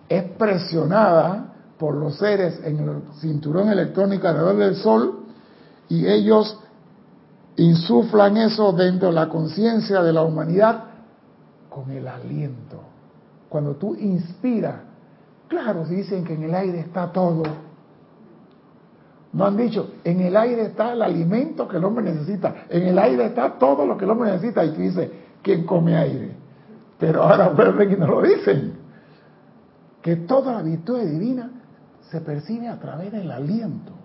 Es 0.09 0.25
presionada 0.33 1.55
por 1.79 1.95
los 1.95 2.19
seres 2.19 2.61
en 2.65 2.79
el 2.79 3.03
cinturón 3.21 3.69
electrónico 3.69 4.29
alrededor 4.29 4.57
del 4.57 4.75
Sol 4.77 5.20
y 5.91 6.07
ellos 6.07 6.59
insuflan 7.57 8.37
eso 8.39 8.73
dentro 8.73 9.09
de 9.09 9.15
la 9.15 9.29
conciencia 9.29 10.03
de 10.03 10.13
la 10.13 10.23
humanidad 10.23 10.85
con 11.69 11.91
el 11.91 12.07
aliento. 12.07 12.81
Cuando 13.49 13.75
tú 13.75 13.97
inspiras, 13.97 14.77
claro, 15.49 15.85
si 15.85 15.97
dicen 15.97 16.25
que 16.25 16.35
en 16.35 16.45
el 16.45 16.55
aire 16.55 16.81
está 16.81 17.13
todo. 17.13 17.43
No 19.33 19.45
han 19.45 19.57
dicho, 19.57 19.95
en 20.05 20.21
el 20.21 20.37
aire 20.37 20.63
está 20.63 20.93
el 20.93 21.03
alimento 21.03 21.69
que 21.69 21.77
el 21.77 21.85
hombre 21.85 22.05
necesita, 22.05 22.67
en 22.69 22.83
el 22.85 22.99
aire 22.99 23.27
está 23.27 23.59
todo 23.59 23.85
lo 23.85 23.97
que 23.97 24.05
el 24.05 24.11
hombre 24.11 24.31
necesita. 24.31 24.65
Y 24.65 24.71
tú 24.71 24.81
dices, 24.81 25.11
¿quién 25.43 25.67
come 25.67 25.97
aire? 25.97 26.33
Pero 26.99 27.25
ahora 27.25 27.49
vuelven 27.49 27.93
y 27.93 27.97
no 27.97 28.07
lo 28.07 28.23
dicen. 28.23 28.75
Que 30.03 30.17
toda 30.17 30.53
la 30.53 30.63
virtud 30.63 31.01
divina 31.01 31.51
se 32.11 32.21
percibe 32.21 32.69
a 32.69 32.79
través 32.79 33.11
del 33.13 33.31
aliento. 33.31 34.00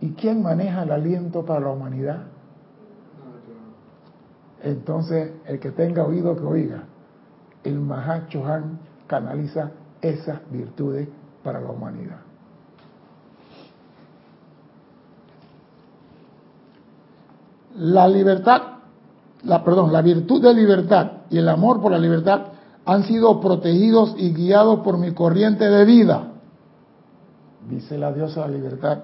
¿Y 0.00 0.12
quién 0.12 0.42
maneja 0.42 0.82
el 0.82 0.92
aliento 0.92 1.44
para 1.44 1.60
la 1.60 1.70
humanidad? 1.70 2.22
Entonces, 4.62 5.32
el 5.46 5.60
que 5.60 5.70
tenga 5.70 6.04
oído 6.04 6.36
que 6.36 6.44
oiga, 6.44 6.84
el 7.64 7.78
Mahachohan 7.78 8.78
canaliza 9.06 9.70
esas 10.00 10.40
virtudes 10.50 11.08
para 11.42 11.60
la 11.60 11.70
humanidad. 11.70 12.18
La 17.76 18.08
libertad, 18.08 18.62
la 19.44 19.64
perdón, 19.64 19.92
la 19.92 20.02
virtud 20.02 20.42
de 20.42 20.52
libertad 20.54 21.12
y 21.30 21.38
el 21.38 21.48
amor 21.48 21.80
por 21.80 21.92
la 21.92 21.98
libertad 21.98 22.46
han 22.84 23.04
sido 23.04 23.40
protegidos 23.40 24.14
y 24.18 24.32
guiados 24.32 24.80
por 24.80 24.98
mi 24.98 25.12
corriente 25.12 25.68
de 25.68 25.84
vida. 25.84 26.32
Dice 27.68 27.96
la 27.96 28.12
diosa 28.12 28.42
de 28.42 28.48
la 28.48 28.56
libertad 28.56 28.98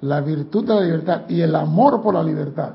la 0.00 0.20
virtud 0.20 0.66
de 0.66 0.74
la 0.74 0.80
libertad 0.80 1.22
y 1.28 1.40
el 1.40 1.54
amor 1.54 2.02
por 2.02 2.14
la 2.14 2.22
libertad 2.22 2.74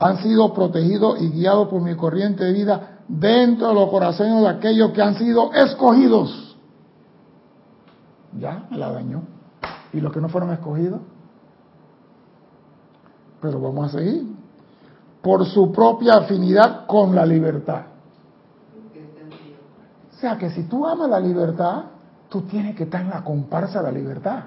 han 0.00 0.16
sido 0.18 0.52
protegidos 0.54 1.20
y 1.20 1.28
guiados 1.28 1.68
por 1.68 1.82
mi 1.82 1.94
corriente 1.94 2.44
de 2.44 2.52
vida 2.52 3.00
dentro 3.06 3.68
de 3.68 3.74
los 3.74 3.90
corazones 3.90 4.40
de 4.40 4.48
aquellos 4.48 4.92
que 4.92 5.02
han 5.02 5.14
sido 5.16 5.52
escogidos. 5.52 6.56
Ya, 8.38 8.66
la 8.70 8.92
dañó. 8.92 9.22
¿Y 9.92 10.00
los 10.00 10.10
que 10.12 10.20
no 10.20 10.30
fueron 10.30 10.52
escogidos? 10.52 11.00
Pero 13.42 13.60
vamos 13.60 13.92
a 13.92 13.98
seguir. 13.98 14.26
Por 15.20 15.44
su 15.44 15.70
propia 15.70 16.14
afinidad 16.14 16.86
con 16.86 17.14
la 17.14 17.26
libertad. 17.26 17.82
O 20.14 20.16
sea 20.20 20.38
que 20.38 20.50
si 20.50 20.62
tú 20.64 20.86
amas 20.86 21.10
la 21.10 21.20
libertad, 21.20 21.84
tú 22.30 22.42
tienes 22.42 22.74
que 22.74 22.84
estar 22.84 23.02
en 23.02 23.10
la 23.10 23.22
comparsa 23.22 23.82
de 23.82 23.92
la 23.92 23.98
libertad. 23.98 24.44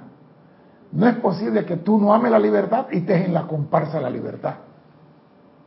No 0.94 1.08
es 1.08 1.16
posible 1.16 1.66
que 1.66 1.78
tú 1.78 1.98
no 1.98 2.14
ames 2.14 2.32
la 2.32 2.40
libertad 2.40 2.86
y 2.92 2.98
estés 2.98 3.26
en 3.26 3.34
la 3.34 3.48
comparsa 3.48 3.98
de 3.98 4.04
la 4.04 4.10
libertad. 4.12 4.56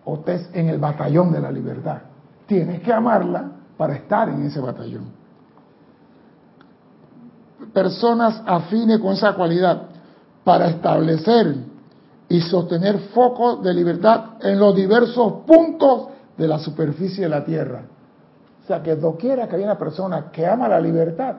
O 0.04 0.16
estés 0.16 0.48
en 0.52 0.68
el 0.68 0.78
batallón 0.78 1.32
de 1.32 1.40
la 1.40 1.50
libertad. 1.50 1.98
Tienes 2.46 2.80
que 2.80 2.92
amarla 2.92 3.50
para 3.76 3.94
estar 3.94 4.28
en 4.28 4.44
ese 4.44 4.60
batallón. 4.60 5.06
Personas 7.72 8.40
afines 8.46 9.00
con 9.00 9.14
esa 9.14 9.34
cualidad 9.34 9.82
para 10.44 10.68
establecer 10.68 11.56
y 12.28 12.40
sostener 12.42 12.98
focos 13.12 13.64
de 13.64 13.74
libertad 13.74 14.36
en 14.40 14.60
los 14.60 14.76
diversos 14.76 15.44
puntos 15.44 16.08
de 16.38 16.46
la 16.46 16.60
superficie 16.60 17.24
de 17.24 17.30
la 17.30 17.44
tierra. 17.44 17.82
O 18.62 18.66
sea 18.66 18.80
que 18.80 18.94
doquiera 18.94 19.48
que 19.48 19.56
haya 19.56 19.64
una 19.64 19.78
persona 19.78 20.30
que 20.30 20.46
ama 20.46 20.68
la 20.68 20.80
libertad, 20.80 21.34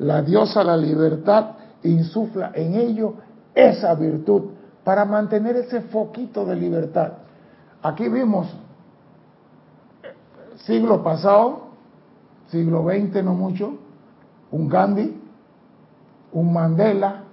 la 0.00 0.20
diosa 0.20 0.62
la 0.62 0.76
libertad 0.76 1.61
insufla 1.82 2.52
en 2.54 2.74
ello 2.74 3.14
esa 3.54 3.94
virtud 3.94 4.50
para 4.84 5.04
mantener 5.04 5.56
ese 5.56 5.82
foquito 5.82 6.44
de 6.44 6.56
libertad. 6.56 7.12
Aquí 7.82 8.08
vimos 8.08 8.48
siglo 10.64 11.02
pasado, 11.02 11.68
siglo 12.48 12.84
XX 12.84 13.24
no 13.24 13.34
mucho, 13.34 13.74
un 14.50 14.68
Gandhi, 14.68 15.20
un 16.32 16.52
Mandela 16.52 17.24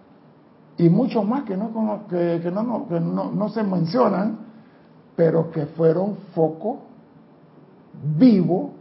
y 0.77 0.89
muchos 0.89 1.25
más 1.25 1.43
que 1.43 1.57
no, 1.57 2.07
que, 2.09 2.39
que 2.41 2.51
no, 2.51 2.85
no 3.31 3.49
se 3.49 3.63
mencionan, 3.63 4.39
pero 5.15 5.51
que 5.51 5.65
fueron 5.65 6.15
foco 6.33 6.79
vivo 8.17 8.71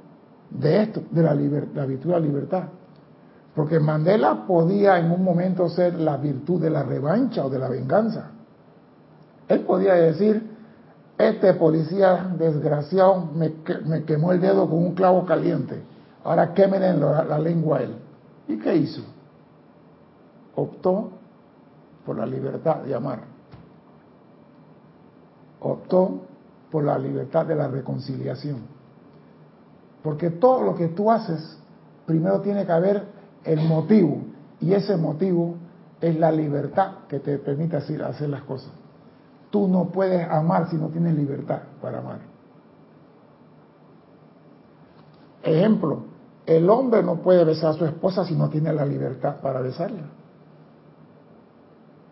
de 0.50 0.83
esto, 0.83 1.02
de 1.11 1.22
la, 1.22 1.35
la 1.35 1.87
virtud 1.87 2.11
de 2.11 2.20
la 2.20 2.20
libertad. 2.20 2.62
Porque 3.59 3.81
Mandela 3.81 4.47
podía 4.47 5.01
en 5.01 5.11
un 5.11 5.25
momento 5.25 5.68
ser 5.68 5.99
la 5.99 6.16
virtud 6.16 6.62
de 6.62 6.71
la 6.71 6.85
revancha 6.85 7.44
o 7.44 7.51
de 7.51 7.59
la 7.59 7.68
venganza. 7.68 8.31
Él 9.49 9.62
podía 9.62 9.94
decir, 9.94 10.57
este 11.18 11.55
policía 11.55 12.37
desgraciado 12.38 13.29
me, 13.35 13.55
quemó 14.05 14.31
el 14.31 14.40
dedo 14.40 14.71
con 14.71 14.79
un 14.79 14.94
clavo 14.94 15.27
caliente, 15.27 15.83
ahora 16.23 16.55
quémenle 16.55 16.97
la, 16.99 17.25
la 17.25 17.38
lengua 17.40 17.79
a 17.79 17.83
él. 17.83 17.97
¿Y 18.47 18.59
qué 18.61 18.77
hizo? 18.77 19.03
Optó 20.55 21.11
por 22.07 22.16
la 22.16 22.27
libertad 22.27 22.85
de 22.85 22.94
amar. 22.94 23.23
Optó 25.59 26.21
por 26.71 26.85
la 26.85 26.97
libertad 26.97 27.44
de 27.44 27.57
la 27.57 27.66
reconciliación. 27.66 28.59
Porque 30.05 30.31
todo 30.31 30.62
lo 30.62 30.77
que 30.77 30.87
tú 30.87 31.11
haces, 31.11 31.59
primero 32.07 32.40
tiene 32.40 32.64
que 32.64 32.71
haber 32.71 33.17
el 33.48 33.66
motivo, 33.66 34.18
y 34.61 34.74
ese 34.74 34.96
motivo 34.98 35.54
es 36.02 36.18
la 36.18 36.30
libertad 36.30 37.06
que 37.08 37.18
te 37.18 37.38
permite 37.38 37.76
hacer, 37.76 38.28
las 38.28 38.42
cosas. 38.42 38.70
Tú 39.50 39.66
no 39.66 39.87
puedes 39.87 40.28
amar 40.28 40.68
si 40.68 40.76
no 40.76 40.88
tienes 40.88 41.14
libertad 41.14 41.61
para 41.80 42.00
amar. 42.00 42.18
Ejemplo, 45.42 46.02
el 46.44 46.68
hombre 46.68 47.02
no 47.02 47.16
puede 47.16 47.42
besar 47.44 47.70
a 47.70 47.72
su 47.72 47.87
esposa 47.87 48.26
si 48.26 48.34
no 48.34 48.50
tiene 48.50 48.70
la 48.70 48.84
libertad 48.84 49.40
para 49.40 49.61
besarla. 49.62 50.04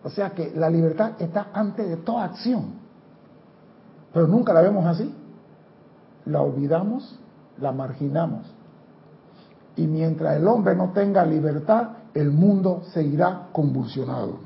O 0.03 0.09
sea 0.09 0.31
que 0.31 0.53
la 0.55 0.70
libertad 0.70 1.12
está 1.18 1.49
antes 1.53 1.87
de 1.87 1.99
toda 1.99 2.25
acción. 2.25 2.77
Pero 4.14 4.27
nunca 4.27 4.55
la 4.55 4.62
vemos 4.62 4.87
así. 4.87 5.14
La 6.25 6.40
olvidamos, 6.40 7.20
la 7.59 7.72
marginamos. 7.72 8.56
Y 9.77 9.87
mientras 9.87 10.37
el 10.37 10.47
hombre 10.49 10.75
no 10.75 10.91
tenga 10.93 11.25
libertad, 11.25 11.89
el 12.15 12.31
mundo 12.31 12.83
seguirá 12.93 13.49
convulsionado. 13.53 14.39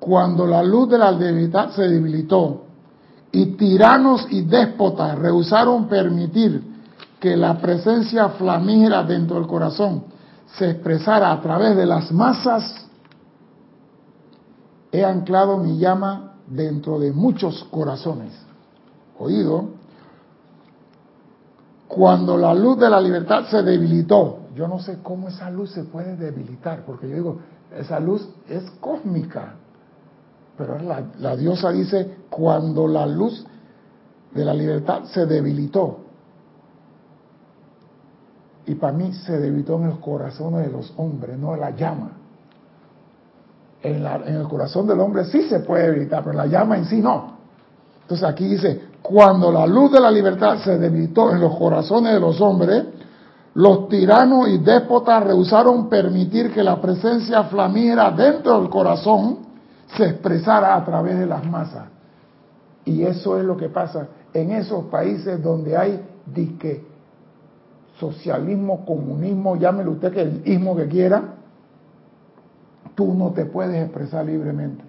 Cuando 0.00 0.46
la 0.46 0.62
luz 0.62 0.88
de 0.88 0.98
la 0.98 1.12
libertad 1.12 1.70
se 1.70 1.82
debilitó 1.82 2.64
y 3.30 3.46
tiranos 3.56 4.26
y 4.30 4.42
déspotas 4.42 5.18
rehusaron 5.18 5.86
permitir 5.86 6.62
que 7.20 7.36
la 7.36 7.58
presencia 7.58 8.30
flamígera 8.30 9.02
dentro 9.02 9.36
del 9.36 9.46
corazón 9.46 10.04
se 10.56 10.70
expresara 10.70 11.30
a 11.30 11.40
través 11.40 11.76
de 11.76 11.84
las 11.84 12.10
masas, 12.10 12.86
he 14.90 15.04
anclado 15.04 15.58
mi 15.58 15.78
llama 15.78 16.27
dentro 16.50 16.98
de 16.98 17.12
muchos 17.12 17.64
corazones. 17.70 18.32
Oído, 19.18 19.70
cuando 21.88 22.36
la 22.36 22.54
luz 22.54 22.78
de 22.78 22.90
la 22.90 23.00
libertad 23.00 23.46
se 23.50 23.62
debilitó, 23.62 24.40
yo 24.54 24.68
no 24.68 24.78
sé 24.78 24.98
cómo 25.02 25.28
esa 25.28 25.50
luz 25.50 25.72
se 25.72 25.84
puede 25.84 26.16
debilitar, 26.16 26.84
porque 26.84 27.08
yo 27.08 27.14
digo, 27.14 27.38
esa 27.76 27.98
luz 28.00 28.28
es 28.48 28.62
cósmica, 28.80 29.54
pero 30.56 30.78
la, 30.78 31.36
diosa 31.36 31.70
dice, 31.70 32.16
cuando 32.28 32.88
la 32.88 33.06
luz 33.06 33.46
de 34.34 34.44
la 34.44 34.52
libertad 34.52 35.04
se 35.04 35.24
debilitó 35.26 35.98
y 38.66 38.74
para 38.74 38.92
mí 38.92 39.12
se 39.12 39.38
debilitó 39.38 39.76
en 39.76 39.88
los 39.88 39.98
corazones 40.00 40.66
de 40.66 40.72
los 40.72 40.92
hombres, 40.96 41.38
no 41.38 41.54
en 41.54 41.60
la 41.60 41.70
llama. 41.70 42.10
En, 43.82 44.04
el 44.04 44.48
corazón 44.48 44.86
del 44.86 44.98
hombre 45.00 45.24
sí 45.26 45.42
se 45.42 45.60
puede 45.60 45.88
debilitar, 45.88 46.24
pero 46.24 46.36
la 46.36 46.46
llama 46.46 46.76
en 46.76 46.84
sí 46.86 47.00
no. 47.00 47.38
Entonces 48.02 48.26
aquí 48.26 48.48
dice, 48.48 48.82
cuando 49.02 49.52
la 49.52 49.66
luz 49.66 49.92
de 49.92 50.00
la 50.00 50.10
libertad 50.10 50.58
se 50.58 50.78
debilitó 50.78 51.30
en 51.30 51.40
los 51.40 51.56
corazones 51.56 52.14
de 52.14 52.20
los 52.20 52.40
hombres, 52.40 52.84
los 53.54 53.88
tiranos 53.88 54.48
y 54.48 54.58
déspotas 54.58 55.24
rehusaron 55.24 55.88
permitir 55.88 56.52
que 56.52 56.62
la 56.62 56.80
presencia 56.80 57.44
flamígera 57.44 58.10
dentro 58.10 58.60
del 58.60 58.68
corazón 58.68 59.38
se 59.96 60.04
expresara 60.04 60.74
a 60.74 60.84
través 60.84 61.18
de 61.18 61.26
las 61.26 61.44
masas. 61.44 61.86
Y 62.84 63.02
eso 63.02 63.38
es 63.38 63.44
lo 63.44 63.56
que 63.56 63.68
pasa 63.68 64.08
en 64.32 64.52
esos 64.52 64.84
países 64.84 65.42
donde 65.42 65.76
hay 65.76 66.00
disque 66.26 66.84
socialismo, 67.98 68.84
comunismo, 68.84 69.56
llámelo 69.56 69.92
usted 69.92 70.12
que 70.12 70.22
el 70.22 70.42
ismo 70.44 70.76
que 70.76 70.86
quiera, 70.86 71.37
tú 72.98 73.14
no 73.14 73.30
te 73.30 73.44
puedes 73.44 73.80
expresar 73.80 74.26
libremente. 74.26 74.82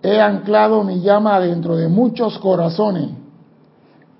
He 0.00 0.20
anclado 0.20 0.84
mi 0.84 1.00
llama 1.00 1.40
dentro 1.40 1.74
de 1.74 1.88
muchos 1.88 2.38
corazones. 2.38 3.10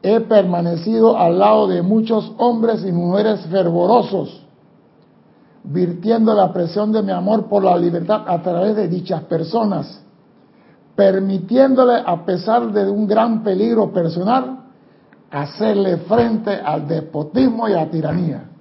He 0.03 0.19
permanecido 0.23 1.17
al 1.17 1.39
lado 1.39 1.69
de 1.69 1.83
muchos 1.83 2.33
hombres 2.37 2.85
y 2.85 2.91
mujeres 2.91 3.47
fervorosos, 3.47 4.45
virtiendo 5.63 6.35
la 6.35 6.53
presión 6.53 6.91
de 6.91 7.01
mi 7.05 7.13
amor 7.13 7.49
por 7.49 7.63
la 7.63 7.77
libertad 7.79 8.25
a 8.27 8.43
través 8.43 8.75
de 8.75 8.89
dichas 8.89 9.23
personas, 9.23 10.03
permitiéndole, 10.97 12.03
a 12.05 12.25
pesar 12.25 12.73
de 12.73 12.91
un 12.91 13.07
gran 13.07 13.45
peligro 13.45 13.93
personal, 13.93 14.65
hacerle 15.31 15.99
frente 15.99 16.51
al 16.51 16.89
despotismo 16.89 17.69
y 17.69 17.73
a 17.73 17.85
la 17.85 17.87
tiranía. 17.89 18.52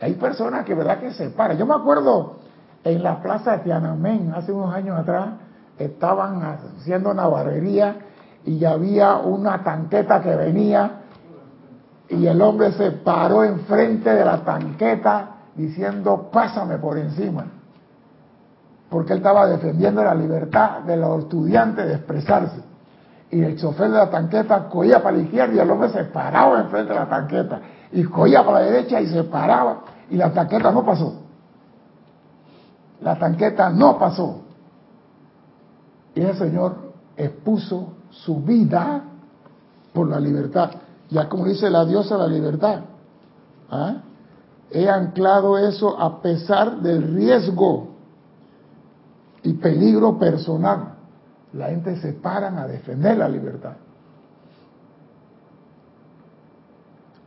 Hay 0.00 0.14
personas 0.14 0.64
que 0.64 0.74
verdad 0.74 1.00
que 1.00 1.12
se 1.12 1.30
paran. 1.30 1.58
Yo 1.58 1.66
me 1.66 1.74
acuerdo 1.74 2.36
en 2.84 3.02
la 3.02 3.20
plaza 3.20 3.52
de 3.52 3.58
Tiananmen, 3.58 4.32
hace 4.34 4.52
unos 4.52 4.74
años 4.74 4.98
atrás, 4.98 5.30
estaban 5.78 6.42
haciendo 6.42 7.10
una 7.10 7.26
barrería 7.26 7.96
y 8.44 8.64
había 8.64 9.16
una 9.16 9.62
tanqueta 9.62 10.20
que 10.20 10.34
venía 10.34 11.02
y 12.08 12.26
el 12.26 12.40
hombre 12.40 12.72
se 12.72 12.90
paró 12.90 13.44
enfrente 13.44 14.10
de 14.10 14.24
la 14.24 14.44
tanqueta 14.44 15.36
diciendo 15.54 16.30
pásame 16.32 16.78
por 16.78 16.96
encima 16.96 17.46
porque 18.88 19.12
él 19.12 19.18
estaba 19.18 19.46
defendiendo 19.46 20.02
la 20.02 20.14
libertad 20.14 20.80
de 20.80 20.96
los 20.96 21.24
estudiantes 21.24 21.86
de 21.86 21.94
expresarse. 21.94 22.62
Y 23.30 23.42
el 23.42 23.58
chofer 23.58 23.90
de 23.90 23.98
la 23.98 24.10
tanqueta 24.10 24.68
cogía 24.68 25.02
para 25.02 25.16
la 25.16 25.22
izquierda 25.22 25.54
y 25.54 25.58
el 25.58 25.70
hombre 25.70 25.90
se 25.90 26.04
paraba 26.04 26.60
enfrente 26.60 26.94
de 26.94 26.98
la 26.98 27.08
tanqueta 27.08 27.60
y 27.92 28.04
cogía 28.04 28.44
para 28.44 28.60
la 28.60 28.66
derecha 28.66 29.00
y 29.00 29.06
se 29.06 29.24
paraba 29.24 29.80
y 30.10 30.16
la 30.16 30.32
tanqueta 30.32 30.70
no 30.70 30.84
pasó 30.84 31.22
la 33.00 33.18
tanqueta 33.18 33.70
no 33.70 33.98
pasó 33.98 34.42
y 36.14 36.20
ese 36.20 36.46
Señor 36.46 36.74
expuso 37.16 37.92
su 38.10 38.42
vida 38.42 39.02
por 39.92 40.08
la 40.08 40.20
libertad. 40.20 40.70
Ya 41.10 41.28
como 41.28 41.44
dice 41.44 41.70
la 41.70 41.84
diosa 41.84 42.16
la 42.16 42.26
libertad. 42.26 42.80
¿ah? 43.70 44.02
He 44.70 44.88
anclado 44.88 45.58
eso 45.58 45.98
a 45.98 46.20
pesar 46.20 46.80
del 46.80 47.14
riesgo 47.14 47.88
y 49.42 49.54
peligro 49.54 50.18
personal. 50.18 50.94
La 51.52 51.68
gente 51.68 51.96
se 51.96 52.12
paran 52.12 52.58
a 52.58 52.66
defender 52.66 53.16
la 53.16 53.28
libertad. 53.28 53.74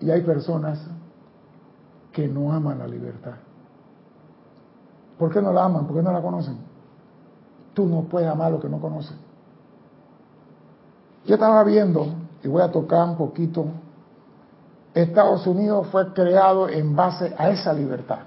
Y 0.01 0.09
hay 0.09 0.21
personas 0.21 0.79
que 2.11 2.27
no 2.27 2.51
aman 2.51 2.79
la 2.79 2.87
libertad. 2.87 3.35
¿Por 5.17 5.31
qué 5.31 5.41
no 5.41 5.53
la 5.53 5.65
aman? 5.65 5.85
¿Por 5.85 5.95
qué 5.95 6.01
no 6.01 6.11
la 6.11 6.21
conocen? 6.21 6.57
Tú 7.73 7.85
no 7.85 8.01
puedes 8.01 8.27
amar 8.27 8.51
lo 8.51 8.59
que 8.59 8.67
no 8.67 8.79
conoces. 8.79 9.15
Yo 11.25 11.35
estaba 11.35 11.63
viendo, 11.63 12.07
y 12.43 12.47
voy 12.47 12.63
a 12.63 12.71
tocar 12.71 13.07
un 13.07 13.15
poquito, 13.15 13.67
Estados 14.93 15.45
Unidos 15.45 15.87
fue 15.91 16.11
creado 16.13 16.67
en 16.67 16.95
base 16.95 17.33
a 17.37 17.49
esa 17.49 17.71
libertad. 17.71 18.19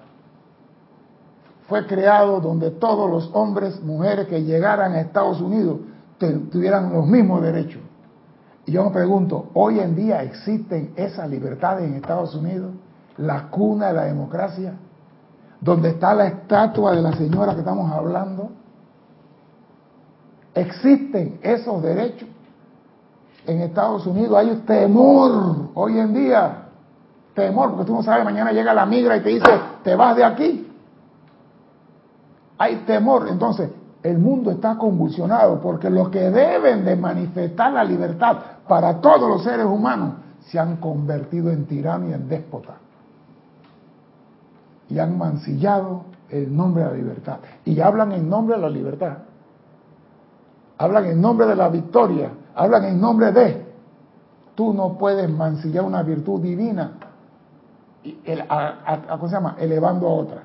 Fue 1.68 1.86
creado 1.86 2.40
donde 2.40 2.70
todos 2.70 3.10
los 3.10 3.30
hombres, 3.34 3.82
mujeres 3.82 4.28
que 4.28 4.44
llegaran 4.44 4.92
a 4.92 5.00
Estados 5.00 5.40
Unidos 5.40 5.80
tuvieran 6.18 6.92
los 6.92 7.06
mismos 7.06 7.42
derechos. 7.42 7.82
Y 8.66 8.72
yo 8.72 8.84
me 8.84 8.90
pregunto, 8.90 9.50
¿hoy 9.54 9.78
en 9.78 9.94
día 9.94 10.22
existen 10.22 10.92
esas 10.96 11.28
libertades 11.28 11.84
en 11.84 11.96
Estados 11.96 12.34
Unidos? 12.34 12.72
La 13.18 13.48
cuna 13.48 13.88
de 13.88 13.92
la 13.92 14.04
democracia, 14.04 14.74
donde 15.60 15.90
está 15.90 16.14
la 16.14 16.26
estatua 16.26 16.92
de 16.92 17.02
la 17.02 17.12
señora 17.12 17.52
que 17.52 17.60
estamos 17.60 17.90
hablando, 17.92 18.50
existen 20.54 21.38
esos 21.42 21.82
derechos. 21.82 22.28
En 23.46 23.60
Estados 23.60 24.06
Unidos 24.06 24.36
hay 24.38 24.54
temor 24.66 25.70
hoy 25.74 25.98
en 25.98 26.14
día, 26.14 26.68
temor, 27.34 27.70
porque 27.70 27.84
tú 27.84 27.94
no 27.94 28.02
sabes, 28.02 28.24
mañana 28.24 28.52
llega 28.52 28.72
la 28.72 28.86
migra 28.86 29.18
y 29.18 29.20
te 29.20 29.28
dice, 29.28 29.50
te 29.82 29.94
vas 29.94 30.16
de 30.16 30.24
aquí. 30.24 30.72
Hay 32.56 32.76
temor, 32.86 33.28
entonces 33.28 33.70
el 34.02 34.18
mundo 34.18 34.50
está 34.50 34.76
convulsionado 34.76 35.60
porque 35.60 35.90
los 35.90 36.08
que 36.08 36.30
deben 36.30 36.84
de 36.84 36.96
manifestar 36.96 37.72
la 37.72 37.84
libertad 37.84 38.53
para 38.68 39.00
todos 39.00 39.28
los 39.28 39.42
seres 39.42 39.66
humanos 39.66 40.14
se 40.46 40.58
han 40.58 40.76
convertido 40.76 41.50
en 41.50 41.66
tiranos 41.66 42.10
y 42.10 42.12
en 42.12 42.28
déspota. 42.28 42.74
Y 44.88 44.98
han 44.98 45.16
mancillado 45.16 46.04
el 46.28 46.54
nombre 46.54 46.84
de 46.84 46.90
la 46.90 46.96
libertad. 46.96 47.38
Y 47.64 47.80
hablan 47.80 48.12
en 48.12 48.28
nombre 48.28 48.56
de 48.56 48.62
la 48.62 48.70
libertad 48.70 49.18
hablan 50.78 51.06
en 51.06 51.20
nombre 51.20 51.46
de 51.46 51.56
la 51.56 51.68
victoria, 51.68 52.30
hablan 52.54 52.84
en 52.84 53.00
nombre 53.00 53.32
de. 53.32 53.64
Tú 54.54 54.72
no 54.72 54.96
puedes 54.98 55.28
mancillar 55.30 55.84
una 55.84 56.02
virtud 56.02 56.40
divina, 56.40 56.92
¿cómo 59.08 59.28
se 59.28 59.34
llama? 59.34 59.56
Elevando 59.58 60.06
a 60.06 60.10
otra. 60.10 60.42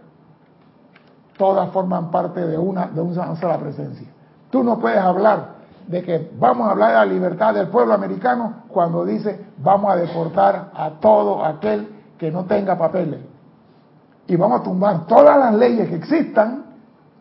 Todas 1.38 1.70
forman 1.72 2.12
parte 2.12 2.46
de 2.46 2.58
una, 2.58 2.88
de 2.88 3.02
una 3.02 3.36
sola 3.36 3.58
presencia. 3.60 4.08
Tú 4.50 4.64
no 4.64 4.80
puedes 4.80 5.00
hablar 5.00 5.59
de 5.90 6.04
que 6.04 6.32
vamos 6.38 6.68
a 6.68 6.72
hablar 6.72 6.90
de 6.90 6.96
la 6.98 7.06
libertad 7.06 7.52
del 7.52 7.68
pueblo 7.70 7.96
americano 7.96 8.64
cuando 8.68 9.04
dice 9.04 9.44
vamos 9.58 9.92
a 9.92 9.96
deportar 9.96 10.70
a 10.72 10.92
todo 11.00 11.44
aquel 11.44 11.90
que 12.20 12.32
no 12.32 12.46
tenga 12.46 12.78
papeles. 12.78 13.22
Y 14.28 14.36
vamos 14.36 14.62
a 14.62 14.64
tumbar 14.64 15.08
todas 15.08 15.36
las 15.36 15.56
leyes 15.56 15.90
que 15.90 15.96
existan 15.96 16.66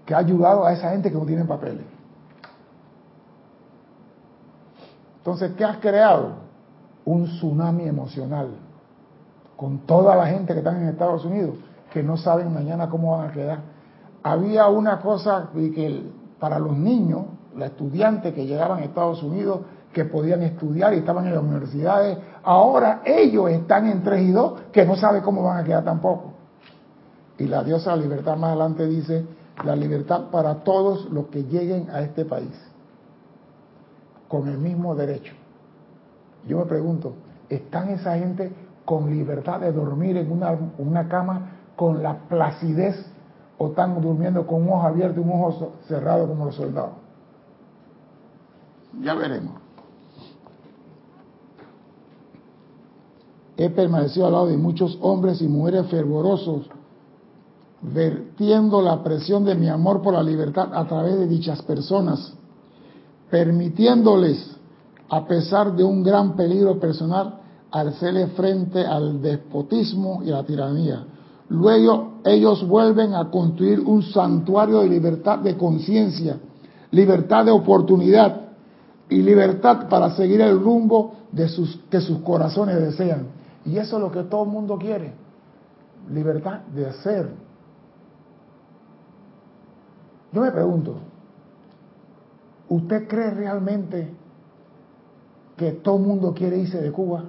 que 0.04 0.14
ha 0.14 0.18
ayudado 0.18 0.66
a 0.66 0.72
esa 0.74 0.90
gente 0.90 1.10
que 1.10 1.16
no 1.16 1.24
tiene 1.24 1.46
papeles. 1.46 1.84
Entonces, 5.16 5.52
¿qué 5.56 5.64
has 5.64 5.78
creado? 5.78 6.32
Un 7.06 7.24
tsunami 7.24 7.88
emocional 7.88 8.50
con 9.56 9.78
toda 9.86 10.14
la 10.14 10.26
gente 10.26 10.52
que 10.52 10.58
están 10.58 10.76
en 10.82 10.88
Estados 10.88 11.24
Unidos 11.24 11.56
que 11.90 12.02
no 12.02 12.18
saben 12.18 12.52
mañana 12.52 12.90
cómo 12.90 13.16
van 13.16 13.30
a 13.30 13.32
quedar. 13.32 13.60
Había 14.22 14.68
una 14.68 15.00
cosa 15.00 15.48
que 15.54 16.02
para 16.38 16.58
los 16.58 16.76
niños, 16.76 17.22
los 17.58 17.68
estudiantes 17.70 18.34
que 18.34 18.46
llegaban 18.46 18.78
a 18.78 18.84
Estados 18.84 19.22
Unidos, 19.22 19.60
que 19.92 20.04
podían 20.04 20.42
estudiar 20.42 20.94
y 20.94 20.98
estaban 20.98 21.26
en 21.26 21.34
las 21.34 21.42
universidades, 21.42 22.18
ahora 22.42 23.02
ellos 23.04 23.50
están 23.50 23.86
en 23.86 24.02
3 24.02 24.28
y 24.28 24.32
2 24.32 24.60
que 24.72 24.84
no 24.84 24.96
saben 24.96 25.22
cómo 25.22 25.42
van 25.42 25.58
a 25.58 25.64
quedar 25.64 25.84
tampoco. 25.84 26.34
Y 27.38 27.46
la 27.46 27.62
diosa 27.64 27.90
de 27.90 27.96
la 27.96 28.02
libertad 28.02 28.36
más 28.36 28.50
adelante 28.50 28.86
dice, 28.86 29.24
la 29.64 29.74
libertad 29.74 30.30
para 30.30 30.56
todos 30.56 31.10
los 31.10 31.26
que 31.26 31.44
lleguen 31.44 31.88
a 31.90 32.00
este 32.00 32.24
país 32.24 32.52
con 34.28 34.46
el 34.48 34.58
mismo 34.58 34.94
derecho. 34.94 35.34
Yo 36.46 36.58
me 36.58 36.66
pregunto, 36.66 37.14
¿están 37.48 37.90
esa 37.90 38.16
gente 38.16 38.52
con 38.84 39.10
libertad 39.10 39.60
de 39.60 39.72
dormir 39.72 40.16
en 40.16 40.30
una, 40.30 40.56
una 40.78 41.08
cama 41.08 41.52
con 41.76 42.02
la 42.02 42.18
placidez 42.28 43.04
o 43.56 43.68
están 43.68 44.00
durmiendo 44.00 44.46
con 44.46 44.62
un 44.62 44.68
ojo 44.68 44.86
abierto 44.86 45.20
y 45.20 45.24
un 45.24 45.32
ojo 45.32 45.72
cerrado 45.88 46.28
como 46.28 46.44
los 46.44 46.54
soldados? 46.54 47.07
Ya 49.02 49.14
veremos. 49.14 49.54
He 53.56 53.70
permanecido 53.70 54.26
al 54.26 54.32
lado 54.32 54.46
de 54.46 54.56
muchos 54.56 54.98
hombres 55.00 55.42
y 55.42 55.48
mujeres 55.48 55.86
fervorosos, 55.88 56.66
vertiendo 57.82 58.80
la 58.82 59.02
presión 59.02 59.44
de 59.44 59.54
mi 59.54 59.68
amor 59.68 60.00
por 60.00 60.14
la 60.14 60.22
libertad 60.22 60.72
a 60.74 60.86
través 60.86 61.18
de 61.18 61.26
dichas 61.26 61.62
personas 61.62 62.38
permitiéndoles, 63.30 64.56
a 65.10 65.26
pesar 65.26 65.74
de 65.74 65.84
un 65.84 66.02
gran 66.02 66.36
peligro 66.36 66.78
personal, 66.78 67.34
hacerle 67.70 68.28
frente 68.28 68.84
al 68.84 69.20
despotismo 69.20 70.22
y 70.24 70.26
la 70.26 70.44
tiranía. 70.44 71.04
Luego 71.50 72.20
ellos 72.24 72.66
vuelven 72.66 73.14
a 73.14 73.30
construir 73.30 73.80
un 73.80 74.02
santuario 74.02 74.80
de 74.80 74.88
libertad 74.88 75.38
de 75.38 75.56
conciencia, 75.56 76.38
libertad 76.90 77.44
de 77.46 77.50
oportunidad 77.50 78.47
y 79.08 79.22
libertad 79.22 79.88
para 79.88 80.10
seguir 80.10 80.40
el 80.40 80.60
rumbo 80.60 81.14
de 81.32 81.48
sus, 81.48 81.76
que 81.90 82.00
sus 82.00 82.18
corazones 82.20 82.80
desean. 82.80 83.28
Y 83.64 83.78
eso 83.78 83.96
es 83.96 84.02
lo 84.02 84.12
que 84.12 84.22
todo 84.24 84.44
el 84.44 84.50
mundo 84.50 84.78
quiere. 84.78 85.12
Libertad 86.10 86.60
de 86.74 86.86
hacer. 86.86 87.30
Yo 90.32 90.42
me 90.42 90.50
pregunto, 90.50 90.98
¿usted 92.68 93.08
cree 93.08 93.30
realmente 93.30 94.14
que 95.56 95.72
todo 95.72 95.96
el 95.96 96.02
mundo 96.02 96.34
quiere 96.34 96.58
irse 96.58 96.80
de 96.80 96.92
Cuba? 96.92 97.24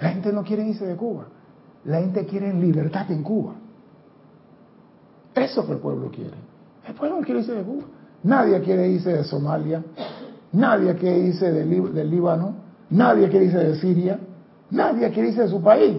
La 0.00 0.10
gente 0.10 0.32
no 0.32 0.42
quiere 0.44 0.66
irse 0.66 0.86
de 0.86 0.96
Cuba. 0.96 1.26
La 1.84 2.00
gente 2.00 2.26
quiere 2.26 2.52
libertad 2.52 3.10
en 3.10 3.22
Cuba. 3.22 3.54
Eso 5.34 5.64
que 5.66 5.72
el 5.72 5.78
pueblo 5.78 6.10
quiere. 6.10 6.55
Pueblo 6.94 7.16
no 7.16 7.22
quiere 7.24 7.40
irse 7.40 7.52
de 7.52 7.62
Cuba. 7.62 7.84
Nadie 8.22 8.60
quiere 8.60 8.88
irse 8.88 9.12
de 9.12 9.24
Somalia. 9.24 9.82
Nadie 10.52 10.94
quiere 10.94 11.18
irse 11.18 11.52
del, 11.52 11.94
del 11.94 12.10
Líbano. 12.10 12.54
Nadie 12.90 13.28
quiere 13.28 13.46
irse 13.46 13.58
de 13.58 13.76
Siria. 13.76 14.18
Nadie 14.70 15.10
quiere 15.10 15.30
irse 15.30 15.42
de 15.42 15.48
su 15.48 15.62
país. 15.62 15.98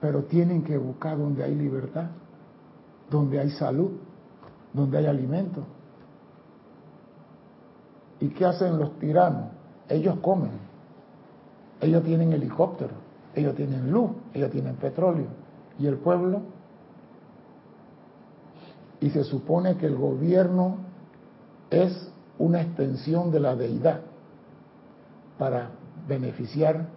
Pero 0.00 0.24
tienen 0.24 0.62
que 0.62 0.76
buscar 0.76 1.18
donde 1.18 1.42
hay 1.42 1.54
libertad, 1.54 2.06
donde 3.10 3.40
hay 3.40 3.50
salud, 3.50 3.90
donde 4.72 4.98
hay 4.98 5.06
alimento. 5.06 5.62
¿Y 8.20 8.28
qué 8.28 8.44
hacen 8.44 8.78
los 8.78 8.98
tiranos? 8.98 9.48
Ellos 9.88 10.16
comen. 10.20 10.66
Ellos 11.80 12.02
tienen 12.04 12.32
helicóptero, 12.32 12.94
ellos 13.34 13.54
tienen 13.54 13.90
luz, 13.90 14.10
ellos 14.32 14.50
tienen 14.50 14.76
petróleo. 14.76 15.26
¿Y 15.78 15.86
el 15.86 15.96
pueblo? 15.96 16.40
Y 19.06 19.10
se 19.10 19.22
supone 19.22 19.76
que 19.76 19.86
el 19.86 19.94
gobierno 19.94 20.78
es 21.70 22.10
una 22.40 22.60
extensión 22.60 23.30
de 23.30 23.38
la 23.38 23.54
deidad 23.54 24.00
para 25.38 25.70
beneficiar 26.08 26.88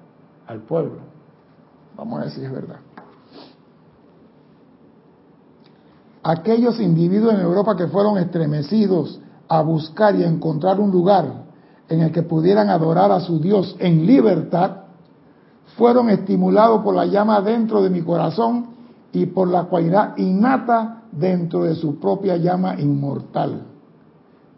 al 0.48 0.62
pueblo. 0.62 1.02
Vamos 1.96 2.26
a 2.26 2.32
si 2.32 2.44
es 2.44 2.52
verdad. 2.52 2.78
Aquellos 6.24 6.80
individuos 6.80 7.36
en 7.36 7.42
Europa 7.42 7.78
que 7.78 7.88
fueron 7.88 8.18
estremecidos 8.18 9.22
a 9.48 9.62
buscar 9.62 10.16
y 10.16 10.24
encontrar 10.24 10.80
un 10.80 10.90
lugar 10.90 11.44
en 11.90 12.02
el 12.02 12.12
que 12.12 12.24
pudieran 12.24 12.72
adorar 12.72 13.12
a 13.12 13.20
su 13.20 13.40
Dios 13.40 13.76
en 13.78 14.08
libertad, 14.08 14.78
fueron 15.78 16.10
estimulados 16.10 16.82
por 16.82 16.96
la 16.96 17.06
llama 17.06 17.40
dentro 17.42 17.84
de 17.84 17.92
mi 17.92 18.02
corazón 18.02 18.79
y 19.12 19.26
por 19.28 19.48
la 19.48 19.64
cualidad 19.64 20.18
innata 20.18 21.04
dentro 21.12 21.64
de 21.64 21.76
su 21.76 22.00
propia 22.00 22.38
llama 22.38 22.80
inmortal, 22.80 23.64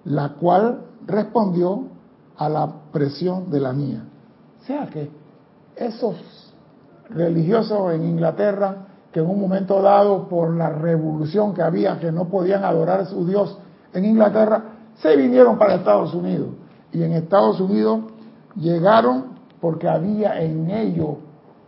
la 0.05 0.33
cual 0.33 0.81
respondió 1.07 1.83
a 2.37 2.49
la 2.49 2.71
presión 2.91 3.49
de 3.49 3.59
la 3.59 3.73
mía. 3.73 4.03
O 4.61 4.65
sea 4.65 4.87
que 4.87 5.09
esos 5.75 6.15
religiosos 7.09 7.93
en 7.93 8.03
Inglaterra, 8.03 8.87
que 9.11 9.19
en 9.19 9.29
un 9.29 9.39
momento 9.39 9.81
dado 9.81 10.27
por 10.27 10.55
la 10.55 10.69
revolución 10.69 11.53
que 11.53 11.61
había, 11.61 11.99
que 11.99 12.11
no 12.11 12.25
podían 12.25 12.63
adorar 12.63 13.01
a 13.01 13.05
su 13.05 13.25
Dios 13.25 13.57
en 13.93 14.05
Inglaterra, 14.05 14.63
se 14.95 15.15
vinieron 15.15 15.57
para 15.57 15.75
Estados 15.75 16.13
Unidos. 16.13 16.49
Y 16.91 17.03
en 17.03 17.13
Estados 17.13 17.59
Unidos 17.59 18.01
llegaron 18.55 19.31
porque 19.59 19.87
había 19.87 20.41
en 20.41 20.69
ellos 20.69 21.17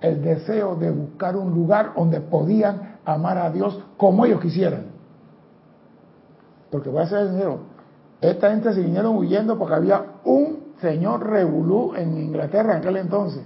el 0.04 0.22
deseo 0.22 0.76
de 0.76 0.92
buscar 0.92 1.38
un 1.38 1.54
lugar 1.54 1.94
donde 1.96 2.20
podían 2.20 2.98
amar 3.06 3.38
a 3.38 3.50
Dios 3.50 3.80
como 3.96 4.26
ellos 4.26 4.42
quisieran. 4.42 4.88
Porque 6.70 6.89
voy 6.89 7.04
a 7.04 7.08
ser 7.08 7.30
sincero, 7.30 7.60
esta 8.20 8.50
gente 8.52 8.74
se 8.74 8.82
vinieron 8.82 9.16
huyendo 9.16 9.58
porque 9.58 9.76
había 9.76 10.04
un 10.26 10.74
señor 10.82 11.26
revolú 11.26 11.94
en 11.96 12.18
Inglaterra 12.18 12.74
en 12.74 12.78
aquel 12.80 12.98
entonces. 12.98 13.44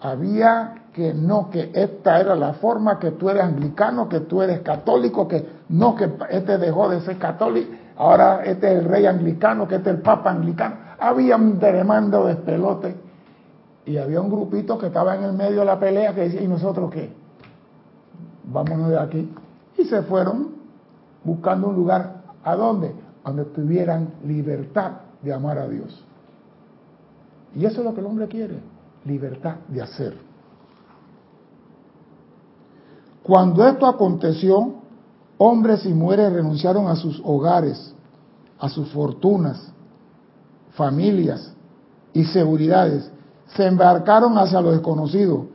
Había 0.00 0.84
que 0.92 1.12
no, 1.12 1.50
que 1.50 1.72
esta 1.74 2.20
era 2.20 2.36
la 2.36 2.54
forma, 2.54 3.00
que 3.00 3.10
tú 3.10 3.28
eres 3.28 3.42
anglicano, 3.42 4.08
que 4.08 4.20
tú 4.20 4.42
eres 4.42 4.60
católico, 4.60 5.26
que 5.26 5.44
no, 5.70 5.96
que 5.96 6.08
este 6.30 6.56
dejó 6.56 6.88
de 6.88 7.00
ser 7.00 7.18
católico, 7.18 7.72
ahora 7.96 8.44
este 8.44 8.72
es 8.72 8.78
el 8.78 8.84
rey 8.88 9.06
anglicano, 9.06 9.66
que 9.66 9.74
este 9.74 9.90
es 9.90 9.96
el 9.96 10.02
papa 10.02 10.30
anglicano. 10.30 10.76
Había 11.00 11.34
un 11.34 11.58
tremendo 11.58 12.26
despelote 12.26 13.05
y 13.86 13.96
había 13.98 14.20
un 14.20 14.28
grupito 14.28 14.76
que 14.76 14.88
estaba 14.88 15.14
en 15.14 15.22
el 15.22 15.32
medio 15.32 15.60
de 15.60 15.64
la 15.64 15.78
pelea 15.78 16.12
que 16.12 16.22
decía, 16.22 16.42
¿y 16.42 16.48
nosotros 16.48 16.90
qué? 16.90 17.12
Vámonos 18.44 18.90
de 18.90 18.98
aquí. 18.98 19.32
Y 19.78 19.84
se 19.84 20.02
fueron 20.02 20.56
buscando 21.22 21.68
un 21.68 21.76
lugar. 21.76 22.22
¿A 22.42 22.56
dónde? 22.56 22.92
Donde 23.24 23.44
tuvieran 23.46 24.14
libertad 24.24 24.92
de 25.22 25.32
amar 25.32 25.58
a 25.58 25.68
Dios. 25.68 26.04
Y 27.54 27.64
eso 27.64 27.80
es 27.80 27.86
lo 27.86 27.94
que 27.94 28.00
el 28.00 28.06
hombre 28.06 28.26
quiere, 28.26 28.58
libertad 29.04 29.56
de 29.68 29.82
hacer. 29.82 30.16
Cuando 33.22 33.66
esto 33.66 33.86
aconteció, 33.86 34.74
hombres 35.38 35.86
y 35.86 35.94
mujeres 35.94 36.32
renunciaron 36.32 36.88
a 36.88 36.96
sus 36.96 37.20
hogares, 37.24 37.94
a 38.58 38.68
sus 38.68 38.90
fortunas, 38.90 39.72
familias 40.72 41.52
y 42.12 42.24
seguridades. 42.24 43.10
Se 43.56 43.66
embarcaron 43.66 44.36
hacia 44.36 44.60
lo 44.60 44.72
desconocido 44.72 45.46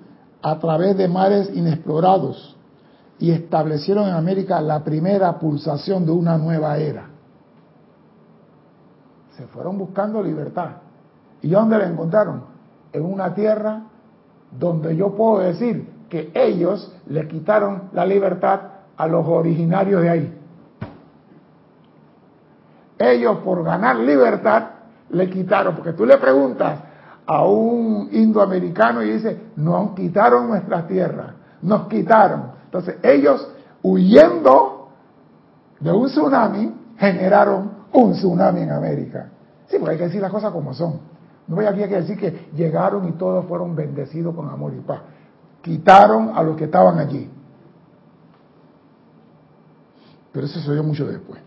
a 0.41 0.57
través 0.57 0.97
de 0.97 1.07
mares 1.07 1.51
inexplorados 1.53 2.57
y 3.19 3.29
establecieron 3.31 4.07
en 4.07 4.15
América 4.15 4.59
la 4.59 4.83
primera 4.83 5.37
pulsación 5.37 6.05
de 6.05 6.11
una 6.11 6.37
nueva 6.37 6.77
era. 6.77 7.09
Se 9.37 9.45
fueron 9.47 9.77
buscando 9.77 10.23
libertad. 10.23 10.71
¿Y 11.43 11.49
dónde 11.49 11.77
la 11.77 11.87
encontraron? 11.87 12.43
En 12.91 13.05
una 13.05 13.33
tierra 13.35 13.83
donde 14.59 14.95
yo 14.95 15.15
puedo 15.15 15.39
decir 15.39 15.87
que 16.09 16.31
ellos 16.33 16.91
le 17.07 17.27
quitaron 17.27 17.89
la 17.93 18.05
libertad 18.05 18.61
a 18.97 19.07
los 19.07 19.25
originarios 19.27 20.01
de 20.01 20.09
ahí. 20.09 20.37
Ellos 22.97 23.37
por 23.37 23.63
ganar 23.63 23.97
libertad 23.97 24.63
le 25.11 25.29
quitaron, 25.29 25.75
porque 25.75 25.93
tú 25.93 26.05
le 26.05 26.17
preguntas 26.17 26.90
a 27.25 27.45
un 27.45 28.09
indoamericano 28.11 29.03
y 29.03 29.11
dice, 29.11 29.39
nos 29.55 29.91
quitaron 29.91 30.47
nuestras 30.47 30.87
tierras, 30.87 31.33
nos 31.61 31.87
quitaron. 31.87 32.51
Entonces 32.65 32.97
ellos 33.03 33.47
huyendo 33.83 34.89
de 35.79 35.91
un 35.91 36.07
tsunami 36.07 36.73
generaron 36.97 37.71
un 37.93 38.13
tsunami 38.13 38.61
en 38.61 38.71
América. 38.71 39.29
Sí, 39.67 39.77
porque 39.77 39.93
hay 39.93 39.97
que 39.97 40.05
decir 40.05 40.21
las 40.21 40.31
cosas 40.31 40.51
como 40.51 40.73
son. 40.73 40.99
No 41.47 41.55
voy 41.55 41.65
aquí 41.65 41.83
a 41.83 41.87
decir 41.87 42.17
que 42.17 42.49
llegaron 42.55 43.07
y 43.07 43.13
todos 43.13 43.45
fueron 43.45 43.75
bendecidos 43.75 44.35
con 44.35 44.49
amor 44.49 44.73
y 44.73 44.79
paz. 44.81 45.01
Quitaron 45.61 46.31
a 46.35 46.43
los 46.43 46.55
que 46.55 46.65
estaban 46.65 46.97
allí. 46.99 47.29
Pero 50.31 50.45
eso 50.45 50.59
se 50.59 50.71
dio 50.71 50.83
mucho 50.83 51.05
después. 51.05 51.41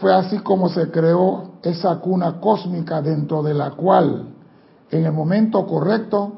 Fue 0.00 0.14
así 0.14 0.38
como 0.40 0.68
se 0.68 0.90
creó 0.90 1.52
esa 1.62 1.96
cuna 1.96 2.38
cósmica 2.40 3.00
dentro 3.00 3.42
de 3.42 3.54
la 3.54 3.70
cual, 3.70 4.28
en 4.90 5.04
el 5.06 5.12
momento 5.12 5.66
correcto, 5.66 6.32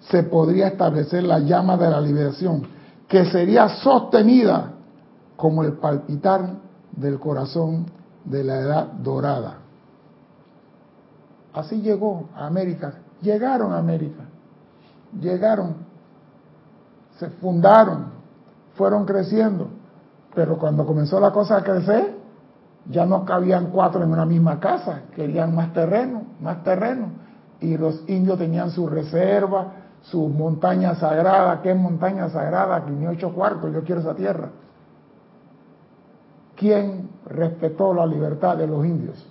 se 0.00 0.22
podría 0.24 0.68
establecer 0.68 1.22
la 1.24 1.38
llama 1.38 1.76
de 1.76 1.90
la 1.90 2.00
liberación, 2.00 2.66
que 3.08 3.24
sería 3.26 3.68
sostenida 3.68 4.72
como 5.36 5.64
el 5.64 5.74
palpitar 5.74 6.56
del 6.92 7.18
corazón 7.18 7.86
de 8.24 8.44
la 8.44 8.60
edad 8.60 8.86
dorada. 8.86 9.58
Así 11.54 11.80
llegó 11.80 12.28
a 12.36 12.46
América, 12.46 12.94
llegaron 13.22 13.72
a 13.72 13.78
América, 13.78 14.24
llegaron, 15.18 15.76
se 17.18 17.30
fundaron, 17.30 18.12
fueron 18.74 19.06
creciendo, 19.06 19.68
pero 20.34 20.58
cuando 20.58 20.84
comenzó 20.84 21.18
la 21.18 21.32
cosa 21.32 21.56
a 21.56 21.64
crecer, 21.64 22.17
ya 22.88 23.04
no 23.04 23.24
cabían 23.24 23.66
cuatro 23.66 24.02
en 24.02 24.10
una 24.10 24.24
misma 24.24 24.60
casa, 24.60 25.02
querían 25.14 25.54
más 25.54 25.72
terreno, 25.72 26.22
más 26.40 26.62
terreno, 26.64 27.08
y 27.60 27.76
los 27.76 28.08
indios 28.08 28.38
tenían 28.38 28.70
su 28.70 28.88
reserva, 28.88 29.72
su 30.02 30.28
montaña 30.28 30.94
sagrada, 30.94 31.60
¿qué 31.60 31.74
montaña 31.74 32.28
sagrada? 32.30 32.84
Que 32.84 32.90
ni 32.90 33.06
ocho 33.06 33.32
cuartos, 33.32 33.72
yo 33.72 33.82
quiero 33.82 34.00
esa 34.00 34.14
tierra. 34.14 34.48
¿Quién 36.56 37.10
respetó 37.26 37.92
la 37.92 38.06
libertad 38.06 38.56
de 38.56 38.66
los 38.66 38.84
indios? 38.84 39.26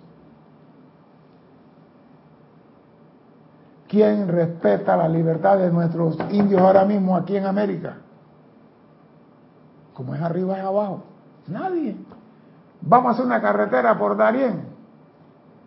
¿Quién 3.88 4.28
respeta 4.28 4.98
la 4.98 5.08
libertad 5.08 5.58
de 5.58 5.72
nuestros 5.72 6.18
indios 6.32 6.62
ahora 6.62 6.86
mismo 6.86 7.16
aquí 7.16 7.38
en 7.38 7.46
América? 7.46 7.98
Como 9.94 10.14
es 10.14 10.22
arriba 10.22 10.58
es 10.58 10.64
abajo. 10.64 11.04
Nadie. 11.48 11.96
Vamos 12.88 13.10
a 13.10 13.14
hacer 13.14 13.26
una 13.26 13.42
carretera 13.42 13.98
por 13.98 14.16
Darién. 14.16 14.62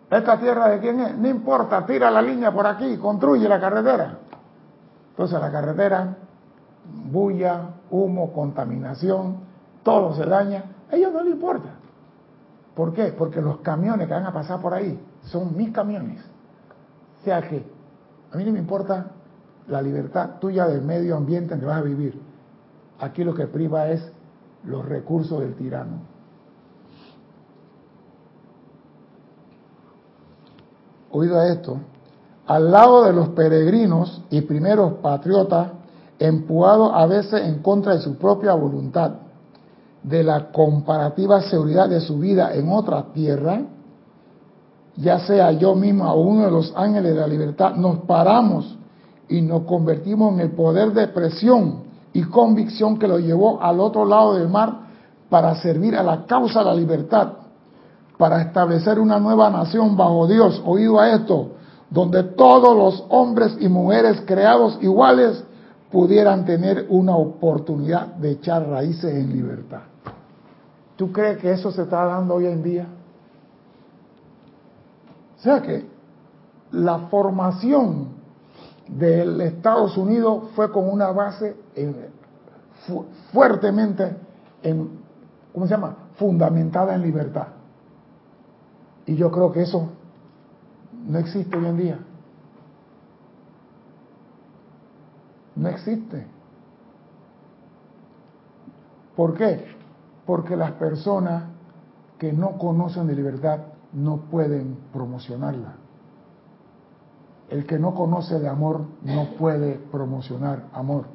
¿Esta 0.09 0.39
tierra 0.39 0.69
de 0.69 0.79
quién 0.79 0.99
es? 0.99 1.17
No 1.17 1.27
importa, 1.27 1.85
tira 1.85 2.09
la 2.09 2.21
línea 2.21 2.51
por 2.51 2.65
aquí, 2.65 2.97
construye 2.97 3.47
la 3.47 3.61
carretera. 3.61 4.17
Entonces 5.11 5.39
la 5.39 5.51
carretera, 5.51 6.17
bulla, 7.11 7.61
humo, 7.91 8.33
contaminación, 8.33 9.37
todo 9.83 10.15
se 10.15 10.25
daña. 10.25 10.63
A 10.91 10.95
ellos 10.95 11.13
no 11.13 11.23
les 11.23 11.33
importa. 11.33 11.69
¿Por 12.75 12.93
qué? 12.93 13.13
Porque 13.17 13.41
los 13.41 13.59
camiones 13.59 14.07
que 14.07 14.13
van 14.13 14.25
a 14.25 14.33
pasar 14.33 14.59
por 14.59 14.73
ahí 14.73 14.99
son 15.23 15.55
mis 15.55 15.71
camiones. 15.71 16.23
O 17.21 17.23
sea 17.23 17.41
que 17.41 17.63
a 18.33 18.37
mí 18.37 18.43
no 18.43 18.51
me 18.51 18.59
importa 18.59 19.11
la 19.67 19.81
libertad 19.81 20.39
tuya 20.39 20.65
del 20.65 20.81
medio 20.81 21.15
ambiente 21.15 21.53
en 21.53 21.59
que 21.59 21.65
vas 21.67 21.77
a 21.77 21.83
vivir. 21.83 22.19
Aquí 22.99 23.23
lo 23.23 23.35
que 23.35 23.45
priva 23.45 23.89
es 23.89 24.11
los 24.63 24.83
recursos 24.85 25.39
del 25.39 25.55
tirano. 25.55 26.10
Oído 31.11 31.39
a 31.39 31.47
esto, 31.47 31.77
al 32.47 32.71
lado 32.71 33.03
de 33.03 33.13
los 33.13 33.29
peregrinos 33.29 34.21
y 34.29 34.41
primeros 34.41 34.93
patriotas, 34.93 35.69
empujados 36.19 36.91
a 36.93 37.05
veces 37.05 37.41
en 37.45 37.59
contra 37.59 37.95
de 37.95 38.01
su 38.01 38.15
propia 38.15 38.53
voluntad, 38.53 39.13
de 40.03 40.23
la 40.23 40.51
comparativa 40.51 41.41
seguridad 41.41 41.87
de 41.87 42.01
su 42.01 42.17
vida 42.17 42.53
en 42.53 42.71
otra 42.71 43.05
tierra, 43.13 43.61
ya 44.97 45.19
sea 45.19 45.51
yo 45.51 45.75
misma 45.75 46.13
o 46.13 46.21
uno 46.21 46.45
de 46.45 46.51
los 46.51 46.73
ángeles 46.75 47.13
de 47.13 47.21
la 47.21 47.27
libertad, 47.27 47.75
nos 47.75 47.99
paramos 47.99 48.77
y 49.29 49.41
nos 49.41 49.63
convertimos 49.63 50.33
en 50.33 50.41
el 50.41 50.51
poder 50.51 50.91
de 50.91 51.07
presión 51.07 51.83
y 52.13 52.23
convicción 52.23 52.97
que 52.97 53.07
lo 53.07 53.19
llevó 53.19 53.61
al 53.61 53.79
otro 53.79 54.05
lado 54.05 54.35
del 54.35 54.49
mar 54.49 54.81
para 55.29 55.55
servir 55.55 55.95
a 55.95 56.03
la 56.03 56.25
causa 56.25 56.59
de 56.59 56.65
la 56.65 56.73
libertad, 56.73 57.29
para 58.21 58.39
establecer 58.39 58.99
una 58.99 59.19
nueva 59.19 59.49
nación 59.49 59.97
bajo 59.97 60.27
Dios, 60.27 60.61
oído 60.63 60.99
a 60.99 61.09
esto, 61.09 61.53
donde 61.89 62.21
todos 62.21 62.77
los 62.77 63.03
hombres 63.09 63.57
y 63.59 63.67
mujeres 63.67 64.21
creados 64.27 64.77
iguales 64.79 65.43
pudieran 65.91 66.45
tener 66.45 66.85
una 66.89 67.15
oportunidad 67.15 68.05
de 68.17 68.33
echar 68.33 68.69
raíces 68.69 69.11
en 69.15 69.33
libertad. 69.33 69.79
¿Tú 70.97 71.11
crees 71.11 71.39
que 71.39 71.51
eso 71.51 71.71
se 71.71 71.81
está 71.81 72.05
dando 72.05 72.35
hoy 72.35 72.45
en 72.45 72.61
día? 72.61 72.85
O 75.39 75.41
sea 75.41 75.59
que 75.63 75.83
la 76.73 76.99
formación 77.09 78.09
del 78.87 79.41
Estados 79.41 79.97
Unidos 79.97 80.43
fue 80.55 80.71
con 80.71 80.87
una 80.87 81.07
base 81.09 81.55
fuertemente, 83.33 84.15
en, 84.61 84.99
¿cómo 85.51 85.65
se 85.65 85.73
llama? 85.73 85.95
Fundamentada 86.17 86.93
en 86.93 87.01
libertad. 87.01 87.47
Y 89.05 89.15
yo 89.15 89.31
creo 89.31 89.51
que 89.51 89.63
eso 89.63 89.89
no 91.07 91.17
existe 91.17 91.57
hoy 91.57 91.65
en 91.65 91.77
día. 91.77 91.99
No 95.55 95.69
existe. 95.69 96.27
¿Por 99.15 99.33
qué? 99.35 99.75
Porque 100.25 100.55
las 100.55 100.71
personas 100.73 101.43
que 102.17 102.31
no 102.31 102.57
conocen 102.57 103.07
de 103.07 103.15
libertad 103.15 103.59
no 103.93 104.17
pueden 104.17 104.77
promocionarla. 104.93 105.75
El 107.49 107.65
que 107.65 107.77
no 107.77 107.93
conoce 107.93 108.39
de 108.39 108.47
amor 108.47 108.85
no 109.03 109.35
puede 109.37 109.75
promocionar 109.91 110.67
amor. 110.73 111.05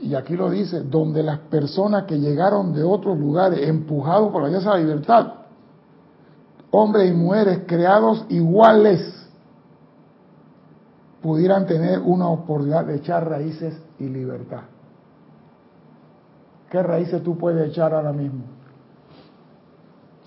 Y 0.00 0.14
aquí 0.14 0.34
lo 0.34 0.50
dice, 0.50 0.80
donde 0.80 1.22
las 1.22 1.38
personas 1.40 2.04
que 2.04 2.18
llegaron 2.18 2.72
de 2.72 2.82
otros 2.82 3.18
lugares, 3.18 3.68
empujados 3.68 4.32
por 4.32 4.42
la 4.42 4.48
de 4.48 4.64
la 4.64 4.76
libertad, 4.78 5.34
hombres 6.70 7.10
y 7.10 7.14
mujeres 7.14 7.60
creados 7.66 8.24
iguales, 8.30 9.28
pudieran 11.20 11.66
tener 11.66 11.98
una 12.00 12.28
oportunidad 12.28 12.86
de 12.86 12.96
echar 12.96 13.28
raíces 13.28 13.78
y 13.98 14.04
libertad. 14.04 14.62
¿Qué 16.70 16.82
raíces 16.82 17.22
tú 17.22 17.36
puedes 17.36 17.68
echar 17.68 17.92
ahora 17.92 18.12
mismo? 18.12 18.44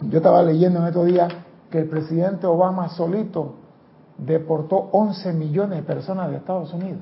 Yo 0.09 0.17
estaba 0.17 0.43
leyendo 0.43 0.81
en 0.81 0.87
estos 0.87 1.05
días 1.05 1.33
que 1.71 1.79
el 1.79 1.89
presidente 1.89 2.45
Obama 2.45 2.89
solito 2.89 3.55
deportó 4.17 4.89
11 4.91 5.33
millones 5.33 5.79
de 5.79 5.83
personas 5.83 6.29
de 6.29 6.37
Estados 6.37 6.73
Unidos. 6.73 7.01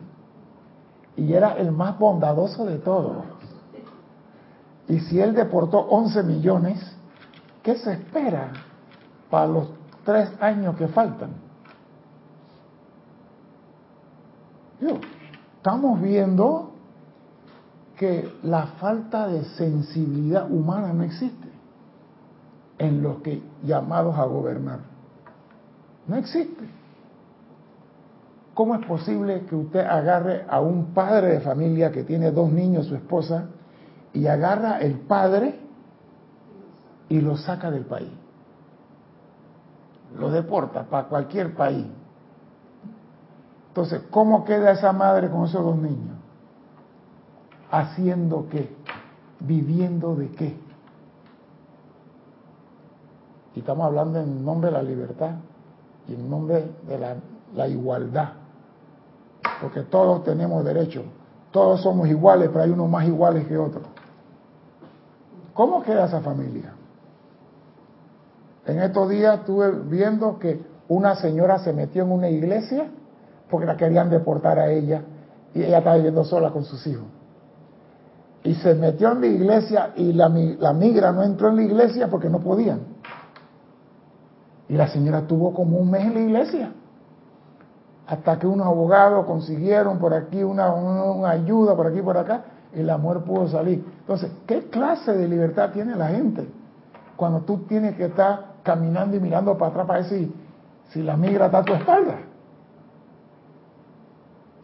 Y 1.17 1.34
era 1.34 1.54
el 1.54 1.71
más 1.71 1.97
bondadoso 2.00 2.65
de 2.65 2.78
todos. 2.78 3.17
Y 4.88 5.00
si 5.02 5.19
él 5.19 5.34
deportó 5.34 5.80
11 5.80 6.24
millones, 6.24 6.80
¿qué 7.63 7.76
se 7.76 7.93
espera 7.93 8.52
para 9.30 9.47
los 9.47 9.69
tres 10.04 10.30
años 10.41 10.76
que 10.76 10.88
faltan? 10.88 11.32
estamos 15.58 16.02
viendo 16.02 16.71
que 17.95 18.34
la 18.41 18.65
falta 18.80 19.28
de 19.28 19.45
sensibilidad 19.45 20.52
humana 20.52 20.91
no 20.91 21.04
existe 21.04 21.47
en 22.80 23.04
los 23.04 23.21
que 23.21 23.43
llamados 23.63 24.17
a 24.17 24.26
gobernar. 24.26 24.80
No 26.08 26.15
existe. 26.15 26.81
¿Cómo 28.53 28.75
es 28.75 28.85
posible 28.85 29.45
que 29.45 29.55
usted 29.55 29.79
agarre 29.79 30.45
a 30.49 30.59
un 30.59 30.93
padre 30.93 31.27
de 31.27 31.39
familia 31.39 31.91
que 31.91 32.03
tiene 32.03 32.31
dos 32.31 32.51
niños, 32.51 32.87
su 32.87 32.95
esposa, 32.95 33.45
y 34.13 34.27
agarra 34.27 34.79
el 34.79 34.99
padre 34.99 35.59
y 37.07 37.21
lo 37.21 37.37
saca 37.37 37.71
del 37.71 37.85
país? 37.85 38.11
Lo 40.17 40.29
deporta 40.29 40.83
para 40.83 41.07
cualquier 41.07 41.55
país. 41.55 41.87
Entonces, 43.69 44.01
¿cómo 44.11 44.43
queda 44.43 44.71
esa 44.71 44.91
madre 44.91 45.29
con 45.29 45.45
esos 45.45 45.63
dos 45.63 45.77
niños? 45.77 46.17
¿Haciendo 47.71 48.47
qué? 48.49 48.75
¿Viviendo 49.39 50.13
de 50.15 50.29
qué? 50.31 50.57
Y 53.55 53.59
estamos 53.59 53.85
hablando 53.85 54.19
en 54.19 54.43
nombre 54.43 54.69
de 54.69 54.77
la 54.77 54.83
libertad 54.83 55.35
y 56.07 56.13
en 56.13 56.29
nombre 56.29 56.69
de 56.87 57.15
la, 57.55 57.67
igualdad. 57.67 58.33
Porque 59.62 59.82
todos 59.82 60.24
tenemos 60.24 60.65
derecho. 60.65 61.04
Todos 61.52 61.82
somos 61.82 62.08
iguales, 62.08 62.50
pero 62.50 62.63
hay 62.63 62.71
unos 62.71 62.89
más 62.89 63.06
iguales 63.06 63.45
que 63.47 63.58
otros. 63.58 63.84
¿Cómo 65.54 65.84
queda 65.84 66.06
esa 66.06 66.21
familia? 66.21 66.74
En 68.65 68.80
estos 68.80 69.10
días 69.10 69.39
estuve 69.39 69.71
viendo 69.71 70.39
que 70.39 70.62
una 70.88 71.15
señora 71.15 71.60
se 71.60 71.74
metió 71.74 72.04
en 72.04 72.12
una 72.12 72.30
iglesia 72.30 72.88
porque 73.50 73.65
la 73.65 73.76
querían 73.76 74.10
deportar 74.10 74.60
a 74.60 74.71
ella 74.71 75.02
y 75.54 75.63
ella 75.63 75.80
estaba 75.80 75.97
viviendo 75.97 76.24
sola 76.24 76.52
con 76.52 76.63
sus 76.63 76.86
hijos. 76.88 77.06
Y 78.43 78.56
se 78.56 78.74
metió 78.76 79.12
en 79.12 79.21
la 79.21 79.28
iglesia 79.28 79.91
y 79.95 80.13
la, 80.13 80.30
la 80.30 80.74
migra 80.74 81.12
no 81.12 81.21
entró 81.21 81.50
en 81.50 81.58
la 81.58 81.63
iglesia 81.63 82.08
porque 82.08 82.30
no 82.30 82.39
podían. 82.39 82.80
Y 84.69 84.76
la 84.76 84.88
señora 84.88 85.28
tuvo 85.28 85.54
como 85.54 85.78
un 85.78 85.91
mes 85.91 86.06
en 86.06 86.13
la 86.13 86.19
iglesia. 86.21 86.71
Hasta 88.12 88.38
que 88.38 88.45
unos 88.45 88.67
abogados 88.67 89.26
consiguieron 89.26 89.97
por 89.97 90.13
aquí 90.13 90.43
una, 90.43 90.67
ayuda, 91.30 91.78
por 91.78 91.88
aquí 91.88 92.02
por 92.02 92.17
acá, 92.17 92.43
y 92.76 92.84
la 92.84 92.97
mujer 92.97 93.24
pudo 93.24 93.47
salir. 93.47 93.86
Entonces, 94.02 94.30
¿qué 94.45 94.67
clase 94.69 95.13
de 95.13 95.30
libertad 95.30 95.69
tiene 95.71 95.95
la 95.95 96.10
gente? 96.10 96.45
Cuando 97.15 97.39
tú 97.39 97.60
tienes 97.60 97.95
que 97.95 98.08
estar 98.08 98.56
caminando 98.63 99.15
y 99.15 99.21
mirando 99.21 99.58
para 99.58 99.71
atrás 99.71 99.88
para 99.88 100.02
decir 100.02 100.30
si 100.89 101.02
la 101.02 101.15
migra 101.15 101.45
está 101.45 101.60
a 101.60 101.63
tu 101.63 101.71
espalda. 101.71 102.17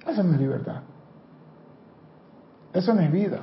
Eso 0.05 0.23
no 0.23 0.33
es 0.33 0.39
libertad. 0.39 0.81
Eso 2.73 2.93
no 2.93 2.99
es 2.99 3.11
vida. 3.13 3.39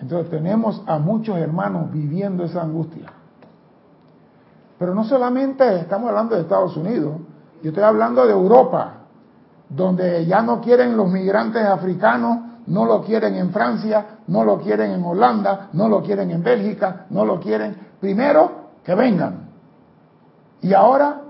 Entonces 0.00 0.28
tenemos 0.28 0.82
a 0.88 0.98
muchos 0.98 1.38
hermanos 1.38 1.92
viviendo 1.92 2.42
esa 2.42 2.62
angustia. 2.62 3.12
Pero 4.76 4.92
no 4.92 5.04
solamente 5.04 5.76
estamos 5.76 6.08
hablando 6.08 6.34
de 6.34 6.40
Estados 6.40 6.76
Unidos, 6.76 7.14
yo 7.62 7.70
estoy 7.70 7.82
hablando 7.82 8.26
de 8.26 8.32
Europa, 8.32 8.94
donde 9.68 10.24
ya 10.26 10.42
no 10.42 10.60
quieren 10.60 10.96
los 10.96 11.08
migrantes 11.08 11.64
africanos, 11.64 12.38
no 12.66 12.84
lo 12.84 13.02
quieren 13.02 13.34
en 13.34 13.50
Francia, 13.50 14.18
no 14.26 14.44
lo 14.44 14.58
quieren 14.58 14.92
en 14.92 15.04
Holanda, 15.04 15.68
no 15.72 15.88
lo 15.88 16.02
quieren 16.02 16.30
en 16.30 16.42
Bélgica, 16.42 17.06
no 17.10 17.24
lo 17.24 17.40
quieren. 17.40 17.76
Primero, 18.00 18.68
que 18.84 18.94
vengan. 18.94 19.48
Y 20.60 20.74
ahora 20.74 21.22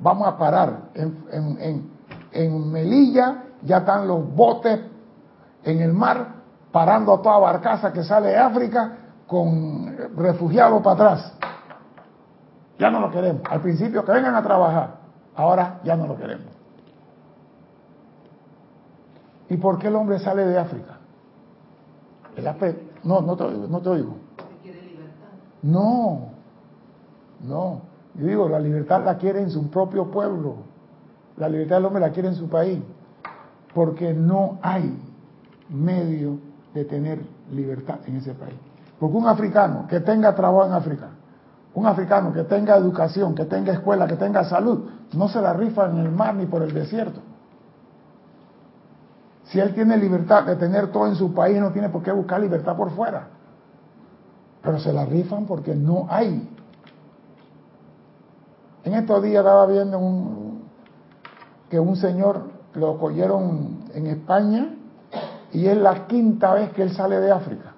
vamos 0.00 0.28
a 0.28 0.36
parar. 0.36 0.90
En, 0.94 2.72
Melilla 2.72 3.44
ya 3.62 3.78
están 3.78 4.08
los 4.08 4.34
botes 4.34 4.80
en 5.64 5.80
el 5.80 5.92
mar 5.92 6.28
parando 6.70 7.14
a 7.14 7.22
toda 7.22 7.38
barcaza 7.38 7.92
que 7.92 8.02
sale 8.02 8.28
de 8.28 8.38
África 8.38 8.96
con 9.26 9.94
refugiados 10.16 10.82
para 10.82 10.94
atrás. 10.94 11.34
Ya 12.78 12.90
no 12.90 13.00
lo 13.00 13.10
queremos. 13.10 13.42
Al 13.48 13.60
principio 13.60 14.04
que 14.04 14.12
vengan 14.12 14.34
a 14.34 14.42
trabajar, 14.42 15.01
ahora 15.34 15.80
ya 15.84 15.96
no 15.96 16.06
lo 16.06 16.16
queremos. 16.16 16.46
¿Y 19.48 19.56
por 19.56 19.78
qué 19.78 19.88
el 19.88 19.96
hombre 19.96 20.18
sale 20.18 20.46
de 20.46 20.58
África? 20.58 20.98
El 22.36 22.44
no, 23.04 23.20
no 23.20 23.36
te, 23.36 23.44
no 23.44 23.80
te 23.80 23.88
oigo. 23.88 24.16
No, 25.62 26.30
no. 27.40 27.80
Yo 28.14 28.26
digo, 28.26 28.48
la 28.48 28.58
libertad 28.58 29.04
la 29.04 29.18
quiere 29.18 29.42
en 29.42 29.50
su 29.50 29.70
propio 29.70 30.10
pueblo. 30.10 30.56
La 31.36 31.48
libertad 31.48 31.76
del 31.76 31.86
hombre 31.86 32.00
la 32.00 32.10
quiere 32.10 32.28
en 32.28 32.34
su 32.34 32.48
país. 32.48 32.80
Porque 33.74 34.14
no 34.14 34.58
hay 34.62 34.98
medio 35.68 36.38
de 36.74 36.84
tener 36.84 37.20
libertad 37.50 37.98
en 38.06 38.16
ese 38.16 38.34
país. 38.34 38.56
Porque 38.98 39.16
un 39.16 39.26
africano 39.26 39.86
que 39.88 40.00
tenga 40.00 40.34
trabajo 40.34 40.66
en 40.66 40.72
África 40.72 41.08
un 41.74 41.86
africano 41.86 42.32
que 42.32 42.44
tenga 42.44 42.76
educación, 42.76 43.34
que 43.34 43.44
tenga 43.44 43.72
escuela, 43.72 44.06
que 44.06 44.16
tenga 44.16 44.44
salud, 44.44 44.88
no 45.12 45.28
se 45.28 45.40
la 45.40 45.52
rifa 45.52 45.90
en 45.90 45.98
el 45.98 46.10
mar 46.10 46.34
ni 46.34 46.46
por 46.46 46.62
el 46.62 46.72
desierto. 46.72 47.20
Si 49.44 49.60
él 49.60 49.74
tiene 49.74 49.96
libertad 49.96 50.44
de 50.44 50.56
tener 50.56 50.90
todo 50.90 51.06
en 51.06 51.14
su 51.14 51.34
país, 51.34 51.60
no 51.60 51.72
tiene 51.72 51.90
por 51.90 52.02
qué 52.02 52.10
buscar 52.10 52.40
libertad 52.40 52.76
por 52.76 52.90
fuera. 52.92 53.28
Pero 54.62 54.78
se 54.78 54.92
la 54.92 55.04
rifan 55.04 55.44
porque 55.44 55.74
no 55.74 56.06
hay. 56.08 56.48
En 58.84 58.94
estos 58.94 59.22
días 59.22 59.40
estaba 59.40 59.66
viendo 59.66 60.00
que 61.68 61.78
un 61.78 61.96
señor 61.96 62.50
lo 62.74 62.98
cogieron 62.98 63.84
en 63.94 64.06
España 64.06 64.74
y 65.52 65.66
es 65.66 65.76
la 65.76 66.06
quinta 66.06 66.54
vez 66.54 66.70
que 66.72 66.82
él 66.82 66.94
sale 66.94 67.20
de 67.20 67.30
África. 67.30 67.71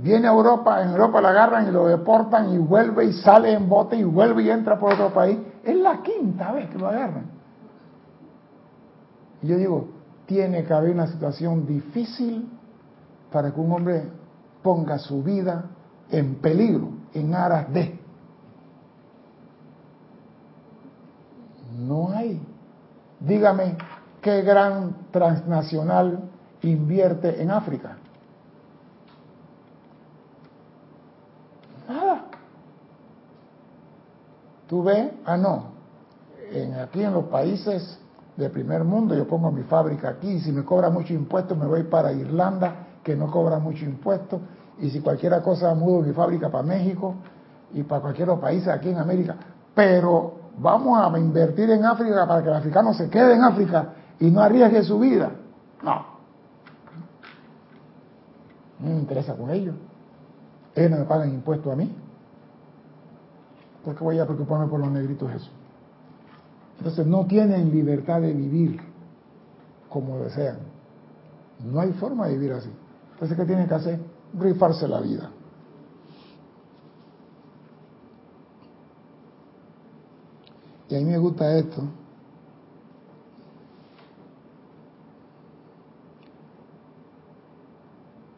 Viene 0.00 0.28
a 0.28 0.30
Europa, 0.30 0.80
en 0.82 0.90
Europa 0.90 1.20
lo 1.20 1.28
agarran 1.28 1.68
y 1.68 1.70
lo 1.72 1.86
deportan 1.86 2.54
y 2.54 2.58
vuelve 2.58 3.06
y 3.06 3.12
sale 3.14 3.52
en 3.52 3.68
bote 3.68 3.96
y 3.96 4.04
vuelve 4.04 4.44
y 4.44 4.50
entra 4.50 4.78
por 4.78 4.92
otro 4.92 5.12
país. 5.12 5.38
Es 5.64 5.76
la 5.76 6.02
quinta 6.02 6.52
vez 6.52 6.70
que 6.70 6.78
lo 6.78 6.86
agarran. 6.86 7.26
Y 9.42 9.48
yo 9.48 9.56
digo, 9.56 9.88
tiene 10.26 10.64
que 10.64 10.72
haber 10.72 10.92
una 10.92 11.08
situación 11.08 11.66
difícil 11.66 12.48
para 13.32 13.52
que 13.52 13.60
un 13.60 13.72
hombre 13.72 14.04
ponga 14.62 14.98
su 14.98 15.22
vida 15.22 15.64
en 16.10 16.36
peligro, 16.36 16.90
en 17.12 17.34
aras 17.34 17.72
de. 17.72 17.98
No 21.76 22.10
hay. 22.10 22.40
Dígame, 23.18 23.76
¿qué 24.20 24.42
gran 24.42 25.08
transnacional 25.10 26.20
invierte 26.62 27.42
en 27.42 27.50
África? 27.50 27.96
Nada. 31.88 32.24
¿Tú 34.68 34.82
ves? 34.82 35.12
Ah, 35.24 35.36
no. 35.36 35.78
En, 36.52 36.74
aquí 36.74 37.02
en 37.02 37.14
los 37.14 37.24
países 37.24 37.98
del 38.36 38.50
primer 38.50 38.84
mundo 38.84 39.14
yo 39.14 39.26
pongo 39.26 39.50
mi 39.50 39.62
fábrica 39.62 40.10
aquí 40.10 40.28
y 40.28 40.40
si 40.40 40.52
me 40.52 40.64
cobra 40.64 40.90
mucho 40.90 41.12
impuesto 41.12 41.56
me 41.56 41.66
voy 41.66 41.82
para 41.84 42.12
Irlanda 42.12 42.86
que 43.02 43.16
no 43.16 43.30
cobra 43.30 43.58
mucho 43.58 43.84
impuesto 43.84 44.40
y 44.78 44.90
si 44.90 45.00
cualquier 45.00 45.40
cosa 45.42 45.74
mudo 45.74 46.02
mi 46.02 46.12
fábrica 46.12 46.48
para 46.50 46.62
México 46.62 47.16
y 47.72 47.82
para 47.82 48.00
cualquier 48.00 48.30
otro 48.30 48.42
país 48.42 48.66
aquí 48.68 48.90
en 48.90 48.98
América. 48.98 49.36
Pero 49.74 50.34
vamos 50.58 50.98
a 50.98 51.18
invertir 51.18 51.70
en 51.70 51.84
África 51.84 52.26
para 52.26 52.42
que 52.42 52.48
el 52.48 52.54
africano 52.54 52.94
se 52.94 53.08
quede 53.08 53.34
en 53.34 53.42
África 53.42 53.94
y 54.20 54.30
no 54.30 54.40
arriesgue 54.40 54.82
su 54.84 54.98
vida. 54.98 55.30
No. 55.82 56.06
No 58.78 58.88
me 58.90 59.00
interesa 59.00 59.34
con 59.34 59.50
ellos. 59.50 59.74
Ellos 60.78 60.92
no 60.92 60.98
me 60.98 61.04
pagan 61.06 61.34
impuestos 61.34 61.72
a 61.72 61.74
mí. 61.74 61.90
¿Por 63.84 63.96
qué 63.96 64.04
voy 64.04 64.18
a 64.20 64.24
preocuparme 64.24 64.68
por 64.68 64.78
los 64.78 64.90
negritos 64.92 65.28
eso? 65.32 65.50
Entonces 66.78 67.04
no 67.04 67.26
tienen 67.26 67.72
libertad 67.72 68.20
de 68.20 68.32
vivir 68.32 68.80
como 69.88 70.18
desean. 70.20 70.58
No 71.64 71.80
hay 71.80 71.92
forma 71.94 72.28
de 72.28 72.34
vivir 72.34 72.52
así. 72.52 72.70
Entonces, 73.14 73.36
¿qué 73.36 73.44
tienen 73.44 73.66
que 73.66 73.74
hacer? 73.74 73.98
Rifarse 74.38 74.86
la 74.86 75.00
vida. 75.00 75.30
Y 80.88 80.94
a 80.94 80.98
mí 81.00 81.04
me 81.06 81.18
gusta 81.18 81.58
esto. 81.58 81.82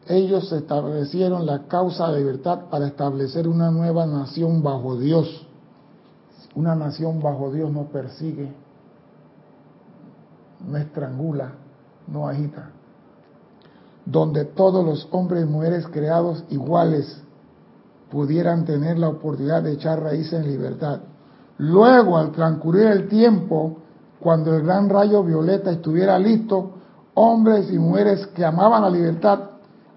Ellos 0.07 0.51
establecieron 0.51 1.45
la 1.45 1.67
causa 1.67 2.11
de 2.11 2.19
libertad 2.19 2.69
para 2.69 2.87
establecer 2.87 3.47
una 3.47 3.69
nueva 3.69 4.05
nación 4.05 4.63
bajo 4.63 4.97
Dios. 4.97 5.47
Una 6.55 6.75
nación 6.75 7.21
bajo 7.21 7.51
Dios 7.51 7.71
no 7.71 7.83
persigue, 7.85 8.51
no 10.67 10.77
estrangula, 10.77 11.53
no 12.07 12.27
agita. 12.27 12.71
Donde 14.05 14.45
todos 14.45 14.83
los 14.83 15.07
hombres 15.11 15.43
y 15.43 15.47
mujeres 15.47 15.87
creados 15.87 16.43
iguales 16.49 17.21
pudieran 18.09 18.65
tener 18.65 18.97
la 18.97 19.09
oportunidad 19.09 19.63
de 19.63 19.73
echar 19.73 20.01
raíces 20.01 20.33
en 20.33 20.47
libertad. 20.47 20.99
Luego, 21.59 22.17
al 22.17 22.31
transcurrir 22.31 22.87
el 22.87 23.07
tiempo, 23.07 23.77
cuando 24.19 24.55
el 24.55 24.63
gran 24.63 24.89
rayo 24.89 25.23
violeta 25.23 25.71
estuviera 25.71 26.17
listo, 26.19 26.71
hombres 27.13 27.71
y 27.71 27.77
mujeres 27.77 28.27
que 28.27 28.43
amaban 28.43 28.81
la 28.81 28.89
libertad 28.89 29.50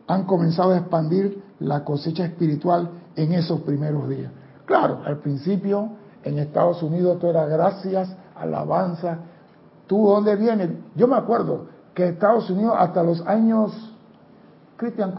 han 0.07 0.24
comenzado 0.24 0.72
a 0.72 0.78
expandir 0.78 1.42
la 1.61 1.84
cosecha 1.84 2.24
espiritual 2.24 2.90
en 3.16 3.32
esos 3.32 3.61
primeros 3.61 4.09
días. 4.09 4.30
Claro, 4.66 5.00
al 5.05 5.18
principio 5.18 5.90
en 6.22 6.38
Estados 6.38 6.82
Unidos 6.82 7.18
todo 7.18 7.30
era 7.30 7.46
gracias, 7.46 8.14
alabanza. 8.34 9.18
¿Tú 9.86 10.07
dónde 10.07 10.36
vienes? 10.36 10.70
Yo 10.94 11.07
me 11.07 11.16
acuerdo 11.16 11.66
que 11.94 12.09
Estados 12.09 12.50
Unidos 12.50 12.74
hasta 12.78 13.02
los 13.02 13.26
años, 13.26 13.94
Cristian. 14.76 15.14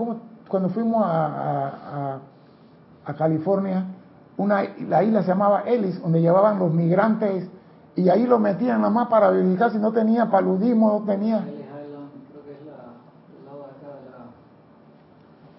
Cuando 0.47 0.69
fuimos 0.69 1.03
a, 1.05 2.19
a 3.05 3.13
California, 3.13 3.86
una, 4.38 4.63
la 4.88 5.03
isla 5.03 5.21
se 5.21 5.29
llamaba 5.29 5.61
Ellis, 5.61 6.01
donde 6.01 6.21
llevaban 6.21 6.59
los 6.59 6.73
migrantes 6.73 7.47
y 7.95 8.09
ahí 8.09 8.25
lo 8.25 8.39
metían 8.39 8.81
nada 8.81 8.91
más 8.91 9.07
para 9.07 9.29
verificar 9.29 9.71
si 9.71 9.77
no 9.77 9.91
tenía 9.91 10.29
paludismo, 10.29 10.99
no 10.99 11.05
tenía... 11.05 11.45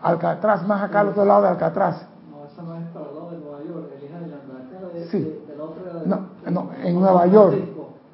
Alcatraz, 0.03 0.67
más 0.67 0.83
acá 0.83 1.01
al 1.01 1.09
otro 1.09 1.25
lado 1.25 1.43
de 1.43 1.49
Alcatraz. 1.49 2.07
No, 2.31 2.45
eso 2.47 2.63
no 2.63 2.77
es 2.77 2.87
para 2.93 3.07
el 3.07 3.15
lado 3.15 3.31
de 3.31 3.39
Nueva 3.39 3.59
York, 3.65 3.91
Ellis 3.99 4.11
Island, 4.11 4.93
de, 4.95 5.07
sí. 5.09 5.41
la 5.57 5.65
otra, 5.65 5.83
no, 6.05 6.51
no, 6.51 6.71
en 6.83 7.01
Nueva 7.01 7.27
York. 7.27 7.57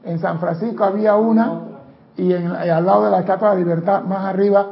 En 0.05 0.19
San 0.19 0.41
Francisco 0.41 0.85
había 0.85 1.17
una 1.17 1.61
y 2.17 2.33
en, 2.33 2.47
al 2.49 2.85
lado 2.85 3.05
de 3.05 3.11
la 3.11 3.21
Estatua 3.21 3.51
de 3.51 3.55
la 3.55 3.61
Libertad, 3.61 4.03
más 4.03 4.25
arriba, 4.25 4.67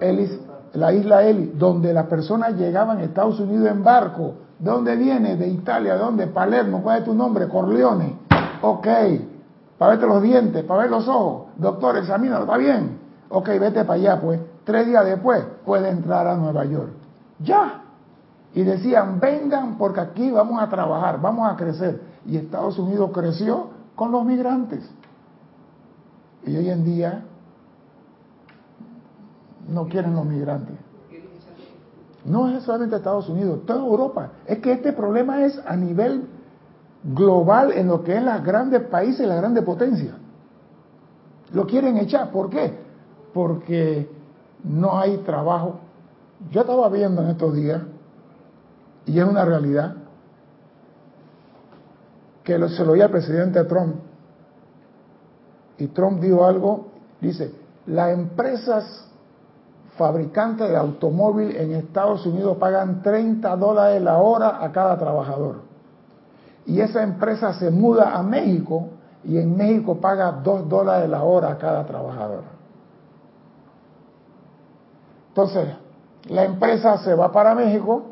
la, 0.00 0.06
Ellis, 0.06 0.40
la 0.72 0.92
isla 0.92 1.22
Ellis, 1.24 1.58
donde 1.58 1.92
las 1.92 2.06
personas 2.06 2.54
llegaban 2.54 2.98
a 2.98 3.02
Estados 3.02 3.38
Unidos 3.40 3.70
en 3.70 3.84
barco 3.84 4.34
¿De 4.60 4.70
dónde 4.70 4.94
viene? 4.94 5.36
De 5.36 5.48
Italia. 5.48 5.94
¿De 5.94 6.00
dónde? 6.00 6.26
Palermo. 6.26 6.82
¿Cuál 6.82 6.98
es 6.98 7.04
tu 7.06 7.14
nombre? 7.14 7.48
Corleone. 7.48 8.14
Ok. 8.60 8.86
Para 9.78 9.92
verte 9.92 10.06
los 10.06 10.22
dientes, 10.22 10.62
para 10.64 10.82
ver 10.82 10.90
los 10.90 11.08
ojos. 11.08 11.48
Doctor, 11.56 11.96
examínalo. 11.96 12.44
¿Está 12.44 12.58
bien? 12.58 12.98
Ok, 13.30 13.48
vete 13.58 13.84
para 13.84 13.94
allá, 13.94 14.20
pues. 14.20 14.38
Tres 14.64 14.86
días 14.86 15.04
después 15.04 15.44
puede 15.64 15.88
entrar 15.88 16.26
a 16.26 16.36
Nueva 16.36 16.64
York. 16.64 16.90
Ya. 17.38 17.82
Y 18.54 18.62
decían, 18.62 19.20
vengan 19.20 19.78
porque 19.78 20.00
aquí 20.00 20.30
vamos 20.30 20.60
a 20.60 20.68
trabajar, 20.68 21.20
vamos 21.20 21.50
a 21.50 21.56
crecer. 21.56 22.00
Y 22.26 22.36
Estados 22.36 22.78
Unidos 22.78 23.10
creció 23.12 23.70
con 23.94 24.12
los 24.12 24.24
migrantes. 24.24 24.88
Y 26.44 26.56
hoy 26.56 26.70
en 26.70 26.84
día 26.84 27.24
no 29.68 29.86
quieren 29.86 30.14
los 30.14 30.24
migrantes. 30.24 30.76
No 32.24 32.48
es 32.48 32.64
solamente 32.64 32.96
Estados 32.96 33.28
Unidos, 33.28 33.64
toda 33.66 33.80
Europa. 33.80 34.32
Es 34.46 34.58
que 34.58 34.72
este 34.72 34.92
problema 34.92 35.44
es 35.44 35.58
a 35.64 35.76
nivel 35.76 36.28
global 37.02 37.72
en 37.72 37.86
lo 37.86 38.02
que 38.04 38.16
es 38.16 38.22
las 38.22 38.44
grandes 38.44 38.82
países 38.82 39.26
las 39.26 39.38
grandes 39.38 39.64
potencias. 39.64 40.14
Lo 41.52 41.66
quieren 41.66 41.96
echar. 41.96 42.30
¿Por 42.30 42.50
qué? 42.50 42.78
Porque 43.32 44.08
no 44.64 44.98
hay 44.98 45.18
trabajo. 45.18 45.80
Yo 46.50 46.62
estaba 46.62 46.88
viendo 46.88 47.22
en 47.22 47.28
estos 47.30 47.54
días, 47.54 47.82
y 49.06 49.18
es 49.18 49.24
una 49.24 49.44
realidad, 49.44 49.94
que 52.44 52.68
se 52.68 52.84
lo 52.84 52.92
oía 52.92 53.04
al 53.04 53.10
presidente 53.10 53.64
Trump. 53.64 53.96
Y 55.78 55.86
Trump 55.88 56.20
dijo 56.20 56.44
algo, 56.44 56.88
dice, 57.20 57.54
las 57.86 58.10
empresas 58.10 59.06
fabricantes 59.96 60.68
de 60.68 60.76
automóvil 60.76 61.56
en 61.56 61.72
Estados 61.72 62.24
Unidos 62.26 62.56
pagan 62.58 63.02
30 63.02 63.56
dólares 63.56 64.02
la 64.02 64.18
hora 64.18 64.64
a 64.64 64.72
cada 64.72 64.98
trabajador. 64.98 65.56
Y 66.66 66.80
esa 66.80 67.02
empresa 67.02 67.52
se 67.54 67.70
muda 67.70 68.16
a 68.16 68.22
México 68.22 68.88
y 69.24 69.38
en 69.38 69.56
México 69.56 70.00
paga 70.00 70.32
2 70.32 70.68
dólares 70.68 71.08
la 71.08 71.22
hora 71.22 71.50
a 71.50 71.58
cada 71.58 71.84
trabajador. 71.84 72.59
Entonces, 75.40 75.74
la 76.28 76.44
empresa 76.44 76.98
se 76.98 77.14
va 77.14 77.32
para 77.32 77.54
México, 77.54 78.02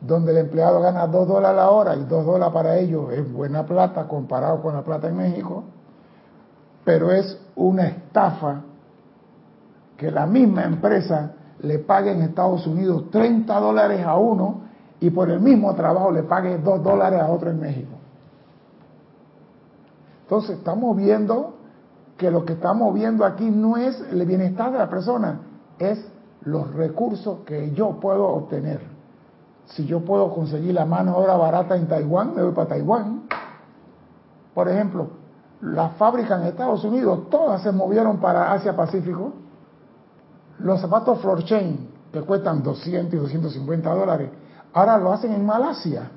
donde 0.00 0.30
el 0.30 0.38
empleado 0.38 0.80
gana 0.80 1.08
2 1.08 1.26
dólares 1.26 1.56
la 1.56 1.70
hora 1.70 1.96
y 1.96 2.04
2 2.04 2.24
dólares 2.26 2.54
para 2.54 2.78
ellos 2.78 3.12
es 3.12 3.32
buena 3.32 3.66
plata 3.66 4.06
comparado 4.06 4.62
con 4.62 4.74
la 4.74 4.82
plata 4.82 5.08
en 5.08 5.16
México, 5.16 5.64
pero 6.84 7.10
es 7.10 7.40
una 7.56 7.88
estafa 7.88 8.62
que 9.96 10.12
la 10.12 10.26
misma 10.26 10.62
empresa 10.62 11.32
le 11.58 11.80
pague 11.80 12.12
en 12.12 12.22
Estados 12.22 12.68
Unidos 12.68 13.10
30 13.10 13.58
dólares 13.58 14.06
a 14.06 14.16
uno 14.16 14.62
y 15.00 15.10
por 15.10 15.28
el 15.28 15.40
mismo 15.40 15.74
trabajo 15.74 16.12
le 16.12 16.22
pague 16.22 16.58
2 16.58 16.84
dólares 16.84 17.20
a 17.20 17.26
otro 17.26 17.50
en 17.50 17.58
México. 17.58 17.96
Entonces 20.22 20.58
estamos 20.58 20.96
viendo 20.96 21.54
que 22.16 22.30
lo 22.30 22.44
que 22.44 22.52
estamos 22.52 22.94
viendo 22.94 23.24
aquí 23.24 23.50
no 23.50 23.76
es 23.76 24.00
el 24.12 24.24
bienestar 24.24 24.70
de 24.70 24.78
la 24.78 24.88
persona, 24.88 25.40
es 25.84 26.12
los 26.44 26.72
recursos 26.74 27.38
que 27.46 27.72
yo 27.72 28.00
puedo 28.00 28.26
obtener. 28.26 28.80
Si 29.66 29.86
yo 29.86 30.00
puedo 30.00 30.34
conseguir 30.34 30.74
la 30.74 30.84
mano 30.84 31.16
obra 31.16 31.36
barata 31.36 31.76
en 31.76 31.86
Taiwán, 31.86 32.34
me 32.34 32.42
voy 32.42 32.52
para 32.52 32.68
Taiwán. 32.68 33.22
Por 34.54 34.68
ejemplo, 34.68 35.08
las 35.62 35.92
fábricas 35.92 36.40
en 36.40 36.48
Estados 36.48 36.84
Unidos, 36.84 37.30
todas 37.30 37.62
se 37.62 37.72
movieron 37.72 38.18
para 38.18 38.52
Asia 38.52 38.76
Pacífico. 38.76 39.32
Los 40.58 40.80
zapatos 40.80 41.20
Floor 41.20 41.44
Chain, 41.44 41.88
que 42.12 42.20
cuestan 42.22 42.62
200 42.62 43.14
y 43.14 43.16
250 43.16 43.94
dólares, 43.94 44.30
ahora 44.72 44.98
lo 44.98 45.12
hacen 45.12 45.32
en 45.32 45.46
Malasia. 45.46 46.10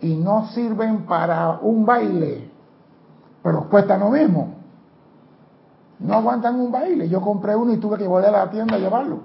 Y 0.00 0.14
no 0.14 0.46
sirven 0.48 1.06
para 1.06 1.58
un 1.60 1.84
baile, 1.84 2.50
pero 3.42 3.68
cuestan 3.68 4.00
lo 4.00 4.10
mismo. 4.10 4.55
No 5.98 6.14
aguantan 6.14 6.60
un 6.60 6.70
baile. 6.70 7.08
Yo 7.08 7.20
compré 7.20 7.56
uno 7.56 7.72
y 7.72 7.78
tuve 7.78 7.98
que 7.98 8.06
volver 8.06 8.28
a 8.28 8.44
la 8.44 8.50
tienda 8.50 8.76
a 8.76 8.78
llevarlo. 8.78 9.20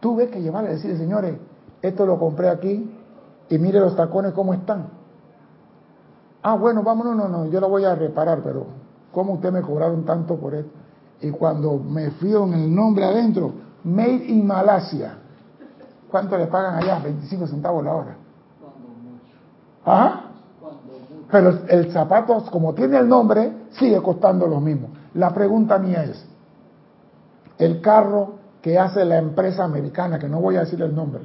Tuve 0.00 0.28
que 0.28 0.40
llevarle 0.40 0.70
y 0.70 0.74
decir, 0.74 0.96
señores, 0.96 1.36
esto 1.82 2.06
lo 2.06 2.18
compré 2.18 2.48
aquí 2.48 2.90
y 3.48 3.58
mire 3.58 3.80
los 3.80 3.96
tacones 3.96 4.32
cómo 4.32 4.54
están. 4.54 4.88
Ah, 6.42 6.54
bueno, 6.54 6.82
vámonos, 6.82 7.16
no, 7.16 7.28
no, 7.28 7.46
yo 7.46 7.60
lo 7.60 7.68
voy 7.68 7.84
a 7.84 7.94
reparar, 7.94 8.40
pero 8.42 8.66
¿cómo 9.12 9.34
usted 9.34 9.52
me 9.52 9.60
cobraron 9.60 10.04
tanto 10.04 10.36
por 10.36 10.54
esto? 10.54 10.70
Y 11.20 11.30
cuando 11.30 11.76
me 11.76 12.10
fío 12.12 12.44
en 12.44 12.54
el 12.54 12.74
nombre 12.74 13.04
adentro, 13.04 13.52
Made 13.84 14.24
in 14.26 14.46
Malasia, 14.46 15.18
¿cuánto 16.10 16.36
le 16.36 16.46
pagan 16.46 16.76
allá? 16.76 16.98
25 16.98 17.46
centavos 17.46 17.84
la 17.84 17.94
hora. 17.94 18.16
¿Ah? 19.84 20.29
Pero 21.30 21.60
el 21.68 21.92
zapato, 21.92 22.44
como 22.50 22.74
tiene 22.74 22.98
el 22.98 23.08
nombre, 23.08 23.52
sigue 23.70 24.00
costando 24.02 24.46
lo 24.46 24.60
mismo. 24.60 24.88
La 25.14 25.32
pregunta 25.32 25.78
mía 25.78 26.04
es, 26.04 26.26
el 27.58 27.80
carro 27.80 28.34
que 28.62 28.78
hace 28.78 29.04
la 29.04 29.18
empresa 29.18 29.64
americana, 29.64 30.18
que 30.18 30.28
no 30.28 30.40
voy 30.40 30.56
a 30.56 30.60
decir 30.60 30.80
el 30.82 30.94
nombre, 30.94 31.22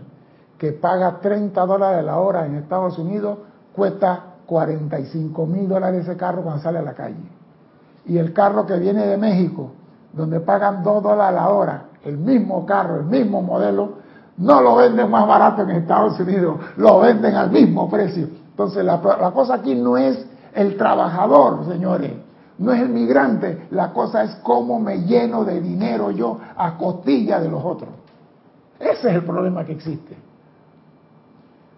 que 0.58 0.74
paga 0.74 1.20
30 1.20 1.66
dólares 1.66 2.06
la 2.06 2.18
hora 2.18 2.46
en 2.46 2.56
Estados 2.56 2.98
Unidos, 2.98 3.40
cuesta 3.74 4.36
45 4.46 5.46
mil 5.46 5.68
dólares 5.68 6.04
ese 6.08 6.16
carro 6.18 6.44
cuando 6.44 6.62
sale 6.62 6.80
a 6.80 6.84
la 6.84 6.94
calle. 6.94 7.16
Y 8.06 8.18
el 8.18 8.32
carro 8.34 8.66
que 8.66 8.78
viene 8.78 9.06
de 9.08 9.18
México, 9.18 9.72
donde 10.14 10.40
pagan 10.40 10.84
2 10.84 11.04
dólares 11.04 11.36
la 11.36 11.50
hora, 11.50 11.86
el 12.04 12.18
mismo 12.18 12.66
carro, 12.66 12.98
el 12.98 13.06
mismo 13.06 13.42
modelo, 13.42 14.06
no 14.38 14.62
lo 14.62 14.76
venden 14.76 15.10
más 15.10 15.28
barato 15.28 15.64
en 15.64 15.72
Estados 15.72 16.20
Unidos, 16.20 16.58
lo 16.78 17.00
venden 17.00 17.36
al 17.36 17.50
mismo 17.50 17.90
precio. 17.90 18.28
Entonces 18.56 18.86
la, 18.86 19.02
cosa 19.34 19.56
aquí 19.56 19.76
no 19.76 19.98
es 19.98 20.26
el 20.54 20.78
trabajador, 20.78 21.66
señores, 21.68 22.14
no 22.58 22.72
es 22.72 22.80
el 22.80 22.88
migrante, 22.88 23.68
la 23.72 23.92
cosa 23.92 24.24
es 24.24 24.34
cómo 24.36 24.80
me 24.80 25.00
lleno 25.00 25.44
de 25.44 25.60
dinero 25.60 26.10
yo 26.12 26.40
a 26.56 26.78
costilla 26.78 27.42
de 27.42 27.50
los 27.50 27.62
otros. 27.62 27.90
Ese 28.80 29.10
es 29.10 29.16
el 29.16 29.26
problema 29.26 29.66
que 29.66 29.74
existe. 29.74 30.16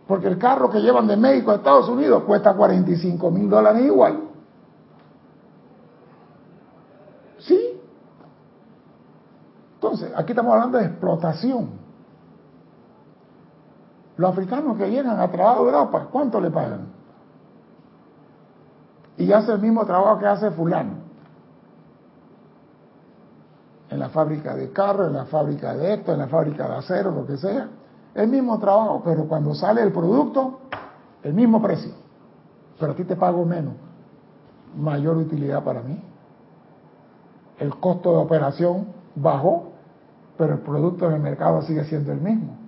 Porque 0.07 0.27
el 0.27 0.37
carro 0.37 0.69
que 0.69 0.79
llevan 0.79 1.07
de 1.07 1.17
México 1.17 1.49
a 1.49 1.55
Estados 1.55 1.89
Unidos 1.89 2.21
cuesta 2.27 2.53
45 2.53 3.31
mil 3.31 3.49
dólares 3.49 3.83
igual. 3.83 4.19
¿Sí? 7.39 7.81
Entonces, 9.73 10.11
aquí 10.15 10.33
estamos 10.33 10.53
hablando 10.53 10.77
de 10.77 10.85
explotación. 10.85 11.86
Los 14.17 14.31
africanos 14.31 14.77
que 14.77 14.89
llegan 14.89 15.19
a 15.19 15.31
trabajar 15.31 15.57
a 15.57 15.61
Europa, 15.61 16.07
¿cuánto 16.11 16.41
le 16.41 16.49
pagan? 16.49 16.87
Y 19.17 19.31
hace 19.31 19.53
el 19.53 19.59
mismo 19.59 19.85
trabajo 19.85 20.17
que 20.19 20.25
hace 20.25 20.51
fulano. 20.51 21.07
En 23.89 23.99
la 23.99 24.09
fábrica 24.09 24.55
de 24.55 24.71
carros, 24.71 25.07
en 25.07 25.13
la 25.13 25.25
fábrica 25.25 25.73
de 25.75 25.93
esto, 25.93 26.13
en 26.13 26.19
la 26.19 26.27
fábrica 26.27 26.67
de 26.67 26.75
acero, 26.75 27.11
lo 27.11 27.25
que 27.25 27.37
sea. 27.37 27.69
El 28.15 28.27
mismo 28.27 28.59
trabajo, 28.59 29.01
pero 29.05 29.27
cuando 29.27 29.53
sale 29.53 29.81
el 29.83 29.91
producto, 29.91 30.61
el 31.21 31.33
mismo 31.33 31.61
precio. 31.61 31.93
Pero 32.79 32.93
a 32.93 32.95
ti 32.95 33.03
te 33.03 33.15
pago 33.15 33.45
menos. 33.45 33.75
Mayor 34.75 35.17
utilidad 35.17 35.63
para 35.63 35.81
mí. 35.81 36.03
El 37.59 37.75
costo 37.75 38.11
de 38.11 38.17
operación 38.17 38.87
bajó, 39.15 39.71
pero 40.37 40.53
el 40.53 40.59
producto 40.59 41.07
en 41.07 41.13
el 41.13 41.21
mercado 41.21 41.61
sigue 41.61 41.83
siendo 41.85 42.11
el 42.11 42.21
mismo. 42.21 42.66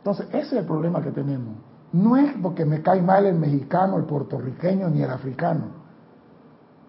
Entonces, 0.00 0.28
ese 0.28 0.38
es 0.38 0.52
el 0.54 0.64
problema 0.64 1.02
que 1.02 1.10
tenemos. 1.10 1.56
No 1.92 2.16
es 2.16 2.32
porque 2.40 2.64
me 2.64 2.80
cae 2.80 3.02
mal 3.02 3.26
el 3.26 3.34
mexicano, 3.34 3.98
el 3.98 4.04
puertorriqueño 4.04 4.88
ni 4.88 5.02
el 5.02 5.10
africano. 5.10 5.66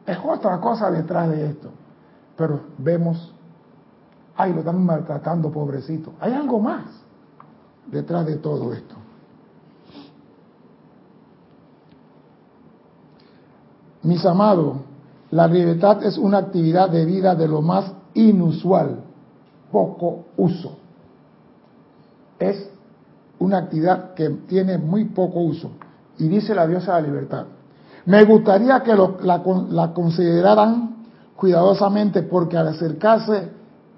Es 0.06 0.18
otra 0.24 0.62
cosa 0.62 0.90
detrás 0.90 1.30
de 1.30 1.48
esto. 1.48 1.70
Pero 2.38 2.62
vemos, 2.78 3.34
ay, 4.38 4.54
lo 4.54 4.60
están 4.60 4.84
maltratando, 4.86 5.52
pobrecito. 5.52 6.14
Hay 6.22 6.32
algo 6.34 6.60
más 6.60 6.86
detrás 7.88 8.26
de 8.26 8.38
todo 8.38 8.72
esto. 8.74 8.96
Mis 14.04 14.26
amados, 14.26 14.78
la 15.32 15.48
libertad 15.48 16.02
es 16.04 16.18
una 16.18 16.38
actividad 16.38 16.90
de 16.90 17.06
vida 17.06 17.36
de 17.36 17.48
lo 17.48 17.62
más 17.62 17.92
inusual, 18.14 19.04
poco 19.70 20.26
uso. 20.38 20.78
Es 22.40 22.71
una 23.42 23.58
actividad 23.58 24.14
que 24.14 24.30
tiene 24.48 24.78
muy 24.78 25.06
poco 25.06 25.40
uso. 25.40 25.72
Y 26.20 26.28
dice 26.28 26.54
la 26.54 26.68
diosa 26.68 26.96
de 26.96 27.02
la 27.02 27.08
libertad. 27.08 27.46
Me 28.06 28.24
gustaría 28.24 28.82
que 28.82 28.96
la, 29.24 29.94
consideraran 29.94 31.06
cuidadosamente 31.36 32.24
porque 32.24 32.58
al 32.58 32.68
acercarse 32.68 33.50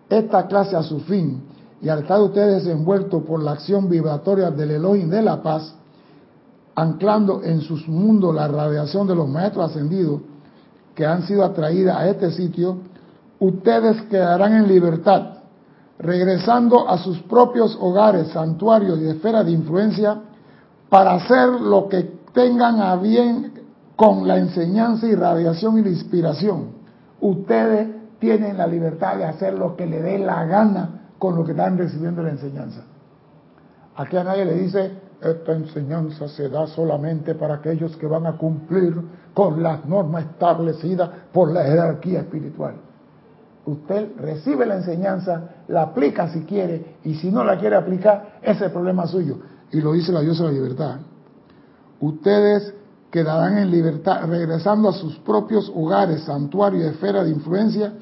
esta 0.09 0.47
clase 0.47 0.75
a 0.75 0.83
su 0.83 0.99
fin 1.01 1.43
y 1.81 1.89
al 1.89 1.99
estar 1.99 2.21
ustedes 2.21 2.65
envueltos 2.67 3.23
por 3.23 3.43
la 3.43 3.51
acción 3.51 3.89
vibratoria 3.89 4.49
del 4.49 4.71
Elohim 4.71 5.09
de 5.09 5.21
la 5.21 5.41
paz, 5.41 5.73
anclando 6.75 7.43
en 7.43 7.61
sus 7.61 7.87
mundos 7.87 8.33
la 8.33 8.47
radiación 8.47 9.07
de 9.07 9.15
los 9.15 9.27
maestros 9.27 9.71
ascendidos 9.71 10.21
que 10.95 11.05
han 11.05 11.27
sido 11.27 11.43
atraídas 11.43 11.97
a 11.97 12.07
este 12.07 12.31
sitio, 12.31 12.77
ustedes 13.39 14.01
quedarán 14.03 14.53
en 14.53 14.67
libertad 14.67 15.42
regresando 15.99 16.89
a 16.89 16.97
sus 16.97 17.19
propios 17.23 17.77
hogares, 17.79 18.29
santuarios 18.29 18.99
y 18.99 19.07
esferas 19.07 19.45
de 19.45 19.51
influencia 19.51 20.21
para 20.89 21.13
hacer 21.13 21.49
lo 21.49 21.87
que 21.87 22.03
tengan 22.33 22.79
a 22.81 22.95
bien 22.95 23.53
con 23.95 24.27
la 24.27 24.37
enseñanza 24.37 25.07
y 25.07 25.15
radiación 25.15 25.77
y 25.79 25.83
la 25.83 25.89
inspiración. 25.89 26.71
Ustedes 27.21 27.87
tienen 28.19 28.57
la 28.57 28.67
libertad 28.67 29.17
de 29.17 29.25
hacer 29.25 29.53
lo 29.53 29.75
que 29.75 29.85
le 29.85 30.01
dé 30.01 30.19
la 30.19 30.45
gana 30.45 31.09
con 31.19 31.35
lo 31.35 31.45
que 31.45 31.51
están 31.51 31.77
recibiendo 31.77 32.23
la 32.23 32.31
enseñanza. 32.31 32.81
Aquí 33.95 34.17
a 34.17 34.23
nadie 34.23 34.45
le 34.45 34.55
dice, 34.55 34.91
esta 35.21 35.53
enseñanza 35.53 36.27
se 36.27 36.49
da 36.49 36.67
solamente 36.67 37.35
para 37.35 37.55
aquellos 37.55 37.95
que 37.95 38.07
van 38.07 38.25
a 38.25 38.33
cumplir 38.33 38.99
con 39.33 39.61
las 39.61 39.85
normas 39.85 40.25
establecidas 40.25 41.09
por 41.31 41.51
la 41.51 41.63
jerarquía 41.63 42.21
espiritual 42.21 42.75
usted 43.65 44.17
recibe 44.17 44.65
la 44.65 44.75
enseñanza, 44.75 45.49
la 45.67 45.83
aplica 45.83 46.27
si 46.29 46.41
quiere, 46.41 46.97
y 47.03 47.15
si 47.15 47.31
no 47.31 47.43
la 47.43 47.57
quiere 47.57 47.75
aplicar, 47.75 48.39
ese 48.41 48.51
es 48.51 48.61
el 48.61 48.71
problema 48.71 49.07
suyo. 49.07 49.37
Y 49.71 49.81
lo 49.81 49.93
dice 49.93 50.11
la 50.11 50.21
diosa 50.21 50.43
de 50.43 50.49
la 50.49 50.53
libertad. 50.55 50.97
Ustedes 51.99 52.73
quedarán 53.09 53.57
en 53.57 53.71
libertad, 53.71 54.27
regresando 54.27 54.89
a 54.89 54.93
sus 54.93 55.17
propios 55.19 55.71
hogares, 55.73 56.23
santuarios, 56.23 56.83
esferas 56.85 57.25
de 57.25 57.31
influencia, 57.31 57.93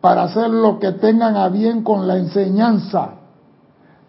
para 0.00 0.24
hacer 0.24 0.50
lo 0.50 0.78
que 0.78 0.92
tengan 0.92 1.36
a 1.36 1.48
bien 1.48 1.82
con 1.82 2.06
la 2.06 2.16
enseñanza, 2.16 3.14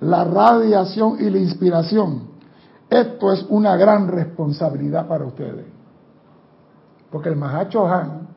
la 0.02 0.24
radiación 0.24 1.18
y 1.20 1.30
la 1.30 1.40
inspiración. 1.40 2.28
Esto 2.90 3.34
es 3.34 3.46
una 3.50 3.76
gran 3.76 4.08
responsabilidad 4.08 5.08
para 5.08 5.26
ustedes. 5.26 5.66
Porque 7.12 7.30
el 7.30 7.36
Mahacho 7.36 7.88
Han 7.88 8.28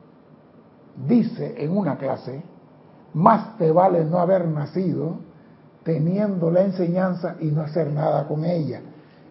dice 1.07 1.55
en 1.57 1.75
una 1.75 1.97
clase 1.97 2.43
más 3.13 3.57
te 3.57 3.71
vale 3.71 4.05
no 4.05 4.19
haber 4.19 4.47
nacido 4.47 5.17
teniendo 5.83 6.51
la 6.51 6.61
enseñanza 6.61 7.35
y 7.39 7.47
no 7.47 7.61
hacer 7.61 7.91
nada 7.91 8.27
con 8.27 8.45
ella. 8.45 8.81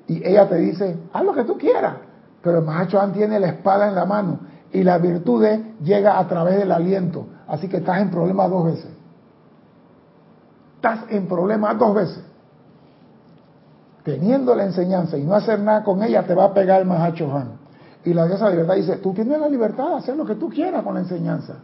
Y 0.06 0.26
ella 0.26 0.48
te 0.48 0.56
dice, 0.56 0.96
haz 1.12 1.24
lo 1.24 1.32
que 1.32 1.44
tú 1.44 1.56
quieras, 1.56 1.94
pero 2.42 2.58
el 2.58 2.64
Mahachohan 2.64 3.12
tiene 3.12 3.38
la 3.38 3.48
espada 3.48 3.88
en 3.88 3.94
la 3.94 4.04
mano 4.04 4.40
y 4.72 4.82
la 4.82 4.98
virtud 4.98 5.44
llega 5.82 6.18
a 6.18 6.26
través 6.26 6.58
del 6.58 6.72
aliento. 6.72 7.26
Así 7.46 7.68
que 7.68 7.78
estás 7.78 8.00
en 8.00 8.10
problema 8.10 8.48
dos 8.48 8.64
veces. 8.64 8.90
Estás 10.76 11.04
en 11.10 11.26
problema 11.26 11.74
dos 11.74 11.94
veces. 11.94 12.24
Teniendo 14.04 14.54
la 14.54 14.64
enseñanza 14.64 15.18
y 15.18 15.24
no 15.24 15.34
hacer 15.34 15.60
nada 15.60 15.84
con 15.84 16.02
ella, 16.02 16.26
te 16.26 16.34
va 16.34 16.44
a 16.44 16.54
pegar 16.54 16.80
el 16.80 16.86
Mahachohan. 16.86 17.60
Y 18.04 18.14
la 18.14 18.26
diosa 18.26 18.46
de 18.46 18.52
libertad 18.52 18.74
dice, 18.76 18.96
tú 18.96 19.12
tienes 19.12 19.38
la 19.38 19.48
libertad 19.48 19.90
de 19.90 19.94
hacer 19.96 20.16
lo 20.16 20.24
que 20.24 20.36
tú 20.36 20.48
quieras 20.48 20.82
con 20.82 20.94
la 20.94 21.00
enseñanza. 21.00 21.56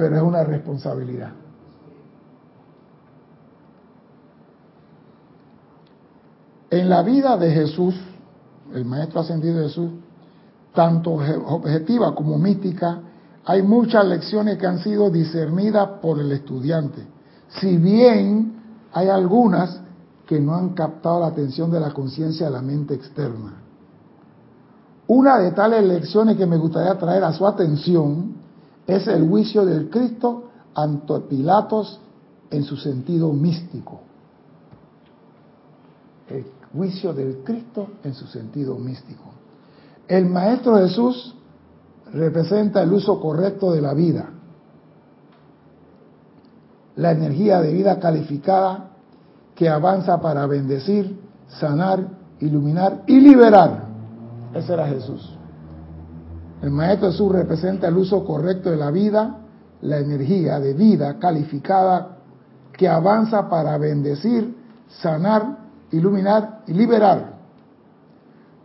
Pero 0.00 0.16
es 0.16 0.22
una 0.22 0.42
responsabilidad. 0.42 1.32
En 6.70 6.88
la 6.88 7.02
vida 7.02 7.36
de 7.36 7.50
Jesús, 7.50 7.94
el 8.72 8.86
Maestro 8.86 9.20
Ascendido 9.20 9.62
Jesús, 9.62 9.90
tanto 10.72 11.10
objetiva 11.10 12.14
como 12.14 12.38
mística, 12.38 12.98
hay 13.44 13.62
muchas 13.62 14.06
lecciones 14.06 14.56
que 14.56 14.66
han 14.66 14.78
sido 14.78 15.10
discernidas 15.10 15.86
por 16.00 16.18
el 16.18 16.32
estudiante, 16.32 17.06
si 17.60 17.76
bien 17.76 18.54
hay 18.94 19.08
algunas 19.08 19.82
que 20.26 20.40
no 20.40 20.54
han 20.54 20.70
captado 20.70 21.20
la 21.20 21.26
atención 21.26 21.70
de 21.70 21.80
la 21.80 21.90
conciencia 21.90 22.46
de 22.46 22.52
la 22.52 22.62
mente 22.62 22.94
externa. 22.94 23.52
Una 25.08 25.38
de 25.38 25.50
tales 25.50 25.84
lecciones 25.84 26.38
que 26.38 26.46
me 26.46 26.56
gustaría 26.56 26.96
traer 26.98 27.22
a 27.22 27.34
su 27.34 27.46
atención 27.46 28.39
es 28.86 29.06
el 29.06 29.28
juicio 29.28 29.64
del 29.64 29.90
Cristo 29.90 30.50
ante 30.74 31.20
Pilatos 31.20 32.00
en 32.50 32.64
su 32.64 32.76
sentido 32.76 33.32
místico. 33.32 34.00
El 36.28 36.46
juicio 36.72 37.12
del 37.12 37.38
Cristo 37.44 37.88
en 38.04 38.14
su 38.14 38.26
sentido 38.26 38.76
místico. 38.76 39.24
El 40.08 40.26
Maestro 40.26 40.76
Jesús 40.76 41.34
representa 42.12 42.82
el 42.82 42.92
uso 42.92 43.20
correcto 43.20 43.72
de 43.72 43.80
la 43.80 43.94
vida, 43.94 44.30
la 46.96 47.12
energía 47.12 47.60
de 47.60 47.72
vida 47.72 47.98
calificada 47.98 48.90
que 49.54 49.68
avanza 49.68 50.20
para 50.20 50.46
bendecir, 50.46 51.20
sanar, 51.48 52.08
iluminar 52.40 53.02
y 53.06 53.20
liberar. 53.20 53.84
Ese 54.54 54.72
era 54.72 54.88
Jesús. 54.88 55.39
El 56.62 56.70
Maestro 56.70 57.10
Jesús 57.10 57.32
representa 57.32 57.88
el 57.88 57.96
uso 57.96 58.24
correcto 58.24 58.70
de 58.70 58.76
la 58.76 58.90
vida, 58.90 59.38
la 59.82 59.98
energía 59.98 60.60
de 60.60 60.74
vida 60.74 61.18
calificada 61.18 62.18
que 62.72 62.86
avanza 62.86 63.48
para 63.48 63.78
bendecir, 63.78 64.56
sanar, 64.88 65.58
iluminar 65.90 66.60
y 66.66 66.74
liberar. 66.74 67.34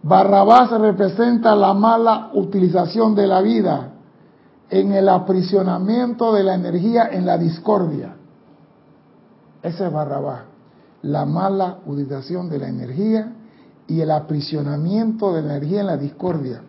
Barrabás 0.03 0.71
representa 0.71 1.55
la 1.55 1.73
mala 1.73 2.31
utilización 2.33 3.15
de 3.15 3.27
la 3.27 3.41
vida 3.41 3.91
en 4.69 4.91
el 4.91 5.07
aprisionamiento 5.09 6.33
de 6.33 6.43
la 6.43 6.55
energía 6.55 7.07
en 7.11 7.25
la 7.25 7.37
discordia. 7.37 8.15
Ese 9.63 9.85
es 9.87 9.91
Barrabás, 9.91 10.41
la 11.01 11.25
mala 11.25 11.79
utilización 11.85 12.49
de 12.49 12.59
la 12.59 12.67
energía 12.67 13.33
y 13.87 14.01
el 14.01 14.11
aprisionamiento 14.11 15.33
de 15.33 15.41
la 15.41 15.55
energía 15.55 15.81
en 15.81 15.87
la 15.87 15.97
discordia. 15.97 16.61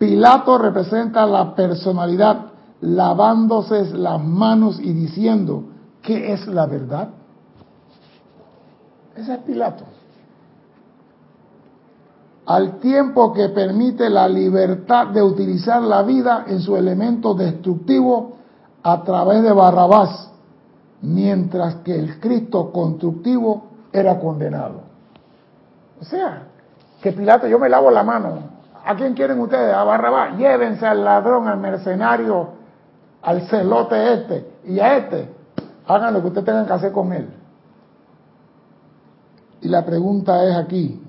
Pilato 0.00 0.58
representa 0.58 1.26
la 1.26 1.54
personalidad 1.54 2.46
lavándose 2.80 3.84
las 3.92 4.20
manos 4.20 4.80
y 4.80 4.92
diciendo, 4.92 5.64
¿qué 6.02 6.32
es 6.32 6.46
la 6.48 6.66
verdad? 6.66 7.10
Ese 9.14 9.34
es 9.34 9.38
Pilato 9.40 9.84
al 12.50 12.80
tiempo 12.80 13.32
que 13.32 13.50
permite 13.50 14.10
la 14.10 14.26
libertad 14.26 15.06
de 15.06 15.22
utilizar 15.22 15.80
la 15.82 16.02
vida 16.02 16.46
en 16.48 16.58
su 16.60 16.76
elemento 16.76 17.32
destructivo 17.32 18.32
a 18.82 19.04
través 19.04 19.44
de 19.44 19.52
Barrabás, 19.52 20.32
mientras 21.00 21.76
que 21.76 21.96
el 21.96 22.18
Cristo 22.18 22.72
constructivo 22.72 23.66
era 23.92 24.18
condenado. 24.18 24.80
O 26.00 26.04
sea, 26.04 26.48
que 27.00 27.12
Pilato, 27.12 27.46
yo 27.46 27.60
me 27.60 27.68
lavo 27.68 27.88
la 27.88 28.02
mano. 28.02 28.49
¿A 28.84 28.94
quién 28.94 29.14
quieren 29.14 29.38
ustedes? 29.40 29.74
A 29.74 29.84
Barrabás. 29.84 30.36
Llévense 30.36 30.86
al 30.86 31.04
ladrón, 31.04 31.48
al 31.48 31.58
mercenario, 31.58 32.48
al 33.22 33.42
celote 33.42 34.14
este 34.14 34.50
y 34.64 34.80
a 34.80 34.96
este. 34.96 35.28
Hagan 35.86 36.14
lo 36.14 36.20
que 36.20 36.28
ustedes 36.28 36.46
tengan 36.46 36.66
que 36.66 36.72
hacer 36.72 36.92
con 36.92 37.12
él. 37.12 37.28
Y 39.62 39.68
la 39.68 39.84
pregunta 39.84 40.42
es 40.44 40.56
aquí, 40.56 41.00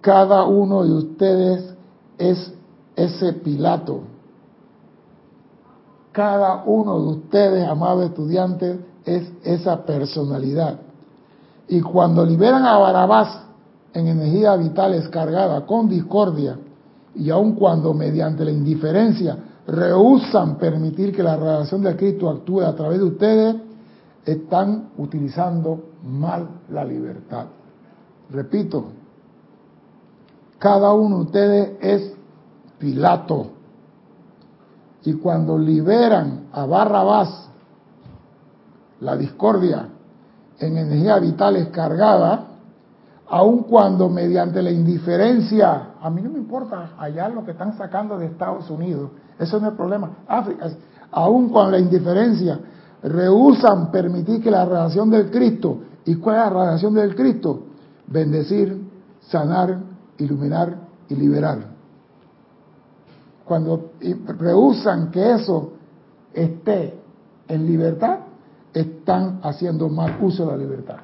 cada 0.00 0.44
uno 0.44 0.84
de 0.84 0.92
ustedes 0.92 1.74
es 2.16 2.54
ese 2.94 3.32
Pilato. 3.34 4.00
Cada 6.12 6.62
uno 6.64 6.98
de 6.98 7.08
ustedes, 7.08 7.68
amados 7.68 8.06
estudiantes, 8.06 8.78
es 9.04 9.30
esa 9.42 9.84
personalidad. 9.84 10.78
Y 11.68 11.80
cuando 11.82 12.24
liberan 12.24 12.64
a 12.64 12.78
Barabás 12.78 13.45
en 13.96 14.08
energía 14.08 14.54
vital 14.56 14.92
descargada 14.92 15.64
con 15.64 15.88
discordia, 15.88 16.58
y 17.14 17.30
aun 17.30 17.54
cuando 17.54 17.94
mediante 17.94 18.44
la 18.44 18.50
indiferencia 18.50 19.38
rehusan 19.66 20.56
permitir 20.56 21.16
que 21.16 21.22
la 21.22 21.34
radiación 21.34 21.80
de 21.80 21.96
Cristo 21.96 22.28
actúe 22.28 22.60
a 22.60 22.74
través 22.74 22.98
de 22.98 23.04
ustedes, 23.04 23.56
están 24.26 24.90
utilizando 24.98 25.80
mal 26.04 26.46
la 26.68 26.84
libertad. 26.84 27.46
Repito, 28.30 28.84
cada 30.58 30.92
uno 30.92 31.16
de 31.16 31.22
ustedes 31.22 31.70
es 31.80 32.12
Pilato. 32.78 33.46
Y 35.04 35.14
cuando 35.14 35.56
liberan 35.56 36.48
a 36.52 36.66
Barrabás, 36.66 37.48
la 39.00 39.16
discordia 39.16 39.88
en 40.58 40.76
energía 40.76 41.18
vital 41.18 41.56
es 41.56 41.68
cargada, 41.68 42.55
aun 43.28 43.64
cuando 43.64 44.08
mediante 44.08 44.62
la 44.62 44.70
indiferencia, 44.70 45.94
a 46.00 46.10
mí 46.10 46.22
no 46.22 46.30
me 46.30 46.38
importa 46.38 46.92
allá 46.98 47.28
lo 47.28 47.44
que 47.44 47.52
están 47.52 47.76
sacando 47.76 48.18
de 48.18 48.26
Estados 48.26 48.70
Unidos, 48.70 49.10
eso 49.38 49.58
no 49.58 49.66
es 49.66 49.72
el 49.72 49.76
problema, 49.76 50.10
África, 50.28 50.70
aun 51.10 51.48
cuando 51.48 51.72
la 51.72 51.78
indiferencia 51.78 52.58
rehusan 53.02 53.90
permitir 53.90 54.42
que 54.42 54.50
la 54.50 54.64
relación 54.64 55.10
del 55.10 55.30
Cristo, 55.30 55.78
¿y 56.04 56.14
cuál 56.16 56.36
es 56.36 56.42
la 56.42 56.64
relación 56.64 56.94
del 56.94 57.14
Cristo? 57.14 57.62
Bendecir, 58.06 58.80
sanar, 59.20 59.78
iluminar 60.18 60.76
y 61.08 61.14
liberar. 61.14 61.58
Cuando 63.44 63.92
rehusan 64.38 65.10
que 65.10 65.32
eso 65.34 65.72
esté 66.32 66.98
en 67.48 67.66
libertad, 67.66 68.18
están 68.72 69.40
haciendo 69.42 69.88
mal 69.88 70.18
uso 70.20 70.44
de 70.46 70.52
la 70.52 70.56
libertad. 70.56 70.96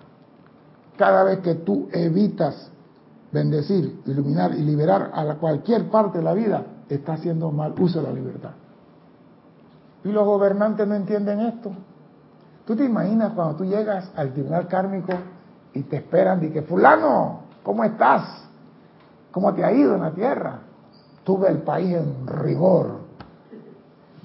Cada 0.96 1.24
vez 1.24 1.40
que 1.40 1.54
tú 1.54 1.88
evitas 1.92 2.70
bendecir, 3.32 4.02
iluminar 4.06 4.54
y 4.54 4.62
liberar 4.62 5.10
a 5.14 5.34
cualquier 5.36 5.90
parte 5.90 6.18
de 6.18 6.24
la 6.24 6.34
vida, 6.34 6.64
está 6.88 7.14
haciendo 7.14 7.50
mal 7.50 7.74
uso 7.78 8.00
de 8.00 8.08
la 8.08 8.12
libertad. 8.12 8.50
Y 10.04 10.12
los 10.12 10.24
gobernantes 10.24 10.86
no 10.86 10.94
entienden 10.94 11.40
esto. 11.40 11.72
¿Tú 12.66 12.76
te 12.76 12.84
imaginas 12.84 13.32
cuando 13.32 13.56
tú 13.56 13.64
llegas 13.64 14.10
al 14.16 14.32
tribunal 14.32 14.68
kármico 14.68 15.12
y 15.72 15.82
te 15.82 15.96
esperan 15.96 16.44
y 16.44 16.50
que 16.50 16.62
fulano, 16.62 17.40
¿cómo 17.62 17.84
estás? 17.84 18.44
¿Cómo 19.30 19.54
te 19.54 19.64
ha 19.64 19.72
ido 19.72 19.94
en 19.94 20.02
la 20.02 20.12
tierra? 20.12 20.60
Tuve 21.24 21.48
el 21.48 21.58
país 21.58 21.96
en 21.96 22.26
rigor. 22.26 22.98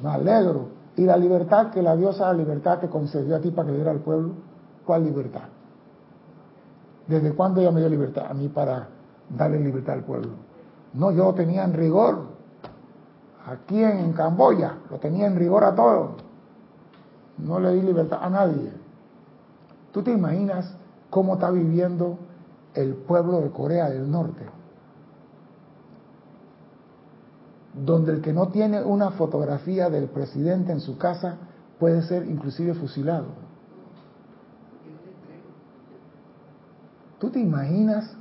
Me 0.01 0.09
alegro. 0.09 0.77
¿Y 0.95 1.05
la 1.05 1.15
libertad 1.15 1.71
que 1.71 1.81
la 1.81 1.95
diosa 1.95 2.27
la 2.27 2.33
libertad 2.33 2.79
te 2.79 2.89
concedió 2.89 3.35
a 3.35 3.39
ti 3.39 3.51
para 3.51 3.67
que 3.67 3.71
le 3.71 3.77
diera 3.77 3.91
al 3.91 3.99
pueblo? 3.99 4.33
¿Cuál 4.85 5.05
libertad? 5.05 5.43
¿Desde 7.07 7.33
cuándo 7.33 7.61
ella 7.61 7.71
me 7.71 7.79
dio 7.79 7.89
libertad? 7.89 8.25
A 8.29 8.33
mí 8.33 8.49
para 8.49 8.89
darle 9.29 9.59
libertad 9.59 9.95
al 9.95 10.03
pueblo. 10.03 10.31
No, 10.93 11.11
yo 11.11 11.25
lo 11.25 11.33
tenía 11.33 11.63
en 11.63 11.73
rigor. 11.73 12.27
Aquí 13.45 13.81
en 13.81 14.13
Camboya 14.13 14.77
lo 14.89 14.97
tenía 14.99 15.27
en 15.27 15.37
rigor 15.37 15.63
a 15.63 15.73
todos. 15.73 16.11
No 17.37 17.59
le 17.59 17.73
di 17.73 17.81
libertad 17.81 18.19
a 18.21 18.29
nadie. 18.29 18.71
¿Tú 19.91 20.03
te 20.03 20.11
imaginas 20.11 20.75
cómo 21.09 21.35
está 21.35 21.49
viviendo 21.49 22.17
el 22.73 22.93
pueblo 22.95 23.41
de 23.41 23.51
Corea 23.51 23.89
del 23.89 24.09
Norte? 24.11 24.57
donde 27.85 28.11
el 28.13 28.21
que 28.21 28.33
no 28.33 28.47
tiene 28.47 28.81
una 28.81 29.11
fotografía 29.11 29.89
del 29.89 30.05
presidente 30.05 30.71
en 30.71 30.79
su 30.79 30.97
casa 30.97 31.37
puede 31.79 32.01
ser 32.03 32.25
inclusive 32.25 32.73
fusilado. 32.73 33.25
¿Tú 37.19 37.29
te 37.29 37.39
imaginas 37.39 38.15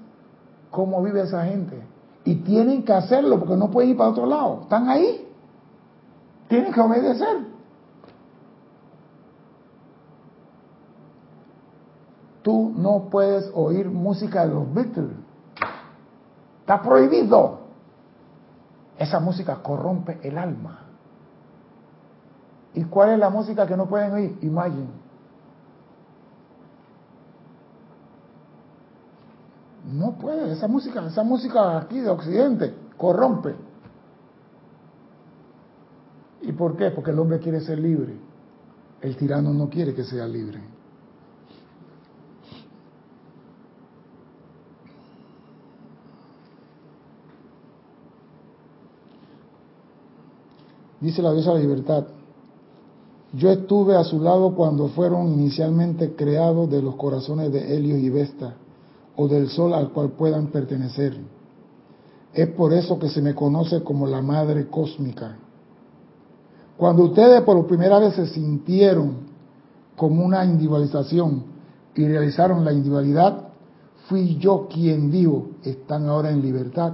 cómo 0.71 1.03
vive 1.03 1.23
esa 1.23 1.45
gente? 1.45 1.83
Y 2.25 2.37
tienen 2.37 2.85
que 2.85 2.93
hacerlo 2.93 3.39
porque 3.39 3.57
no 3.57 3.71
pueden 3.71 3.91
ir 3.91 3.97
para 3.97 4.11
otro 4.11 4.27
lado. 4.27 4.61
Están 4.63 4.89
ahí. 4.89 5.29
Tienen 6.49 6.73
que 6.73 6.81
obedecer. 6.81 7.47
Tú 12.43 12.73
no 12.77 13.09
puedes 13.11 13.51
oír 13.55 13.89
música 13.89 14.47
de 14.47 14.55
los 14.55 14.73
Beatles. 14.73 15.17
Está 16.61 16.81
prohibido. 16.81 17.61
Esa 18.99 19.21
música 19.21 19.63
corrompe 19.63 20.19
el 20.23 20.39
alma. 20.39 20.81
¿Y 22.75 22.85
cuál 22.85 23.11
es 23.11 23.19
la 23.19 23.31
música 23.31 23.67
que 23.67 23.77
no 23.77 23.87
pueden 23.87 24.13
oír? 24.13 24.39
Imagine. 24.43 25.06
No 29.97 30.19
puede, 30.19 30.53
esa 30.53 30.69
música, 30.69 31.07
esa 31.07 31.23
música 31.23 31.79
aquí 31.79 31.99
de 32.01 32.11
Occidente 32.11 32.75
corrompe. 32.99 33.55
¿Y 36.43 36.53
por 36.53 36.77
qué? 36.77 36.91
Porque 36.91 37.13
el 37.13 37.19
hombre 37.19 37.39
quiere 37.39 37.61
ser 37.63 37.79
libre. 37.79 38.15
El 39.01 39.17
tirano 39.17 39.55
no 39.55 39.71
quiere 39.71 39.95
que 39.95 40.05
sea 40.05 40.27
libre. 40.27 40.61
Dice 51.01 51.23
la 51.23 51.33
diosa 51.33 51.53
de 51.53 51.57
la 51.57 51.63
libertad. 51.63 52.07
Yo 53.33 53.51
estuve 53.51 53.97
a 53.97 54.05
su 54.05 54.21
lado 54.21 54.55
cuando 54.55 54.89
fueron 54.89 55.29
inicialmente 55.33 56.15
creados 56.15 56.71
de 56.71 56.83
los 56.83 56.97
corazones 56.97 57.51
de 57.51 57.77
Helios 57.77 57.99
y 57.99 58.11
Vesta, 58.11 58.57
o 59.17 59.29
del 59.29 59.49
sol 59.49 59.73
al 59.75 59.91
cual 59.91 60.11
puedan 60.11 60.49
pertenecer. 60.49 61.17
Es 62.33 62.49
por 62.49 62.73
eso 62.73 62.99
que 62.99 63.09
se 63.09 63.23
me 63.23 63.35
conoce 63.35 63.83
como 63.83 64.07
la 64.07 64.21
Madre 64.21 64.69
Cósmica. 64.69 65.37
Cuando 66.77 67.05
ustedes 67.05 67.41
por 67.43 67.67
primera 67.67 67.99
vez 67.99 68.15
se 68.15 68.27
sintieron 68.27 69.27
como 69.97 70.25
una 70.25 70.45
individualización 70.45 71.45
y 71.95 72.07
realizaron 72.07 72.65
la 72.65 72.73
individualidad, 72.73 73.49
fui 74.09 74.37
yo 74.37 74.69
quien 74.69 75.11
dijo, 75.11 75.49
están 75.63 76.09
ahora 76.09 76.31
en 76.31 76.43
libertad 76.43 76.93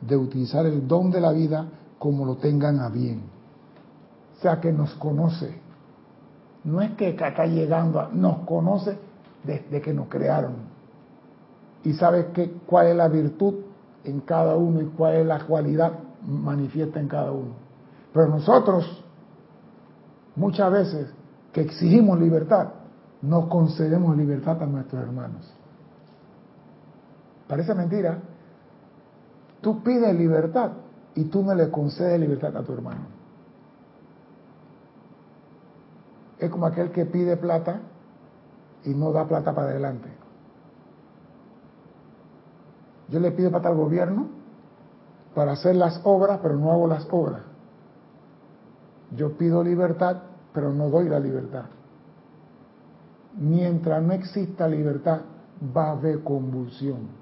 de 0.00 0.16
utilizar 0.16 0.66
el 0.66 0.88
don 0.88 1.10
de 1.10 1.20
la 1.20 1.30
vida 1.30 1.68
como 1.98 2.24
lo 2.24 2.36
tengan 2.36 2.80
a 2.80 2.88
bien. 2.88 3.22
O 4.36 4.42
sea 4.42 4.60
que 4.60 4.72
nos 4.72 4.94
conoce. 4.94 5.60
No 6.64 6.80
es 6.80 6.90
que 6.92 7.10
está 7.10 7.46
llegando, 7.46 8.08
nos 8.12 8.38
conoce 8.40 8.98
desde 9.44 9.80
que 9.80 9.94
nos 9.94 10.08
crearon. 10.08 10.69
Y 11.84 11.94
sabe 11.94 12.32
que, 12.32 12.50
cuál 12.66 12.88
es 12.88 12.96
la 12.96 13.08
virtud 13.08 13.54
en 14.04 14.20
cada 14.20 14.56
uno 14.56 14.80
y 14.82 14.86
cuál 14.86 15.14
es 15.14 15.26
la 15.26 15.46
cualidad 15.46 15.92
manifiesta 16.26 17.00
en 17.00 17.08
cada 17.08 17.32
uno. 17.32 17.54
Pero 18.12 18.28
nosotros, 18.28 19.04
muchas 20.36 20.70
veces, 20.70 21.06
que 21.52 21.62
exigimos 21.62 22.18
libertad, 22.18 22.68
no 23.22 23.48
concedemos 23.48 24.16
libertad 24.16 24.62
a 24.62 24.66
nuestros 24.66 25.02
hermanos. 25.02 25.52
Parece 27.48 27.74
mentira. 27.74 28.18
Tú 29.60 29.82
pides 29.82 30.14
libertad 30.14 30.72
y 31.14 31.24
tú 31.24 31.42
no 31.42 31.54
le 31.54 31.70
concedes 31.70 32.20
libertad 32.20 32.56
a 32.56 32.62
tu 32.62 32.72
hermano. 32.72 33.20
Es 36.38 36.50
como 36.50 36.66
aquel 36.66 36.90
que 36.90 37.04
pide 37.04 37.36
plata 37.36 37.80
y 38.84 38.90
no 38.90 39.12
da 39.12 39.26
plata 39.26 39.54
para 39.54 39.68
adelante. 39.68 40.19
Yo 43.10 43.20
le 43.20 43.32
pido 43.32 43.50
plata 43.50 43.68
al 43.68 43.76
gobierno 43.76 44.28
para 45.34 45.52
hacer 45.52 45.76
las 45.76 46.00
obras, 46.04 46.40
pero 46.42 46.56
no 46.56 46.70
hago 46.70 46.86
las 46.86 47.06
obras. 47.10 47.42
Yo 49.16 49.36
pido 49.36 49.62
libertad, 49.64 50.16
pero 50.52 50.72
no 50.72 50.88
doy 50.88 51.08
la 51.08 51.18
libertad. 51.18 51.64
Mientras 53.38 54.02
no 54.02 54.12
exista 54.12 54.68
libertad, 54.68 55.20
va 55.76 55.88
a 55.88 55.90
haber 55.92 56.22
convulsión. 56.22 57.20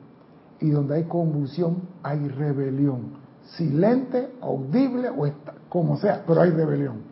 Y 0.61 0.71
donde 0.71 0.97
hay 0.97 1.05
convulsión, 1.05 1.83
hay 2.03 2.29
rebelión. 2.29 3.19
Silente, 3.57 4.35
audible 4.43 5.09
o 5.09 5.31
como 5.69 5.97
sea, 5.97 6.25
pero 6.27 6.43
hay 6.43 6.51
rebelión. 6.51 7.03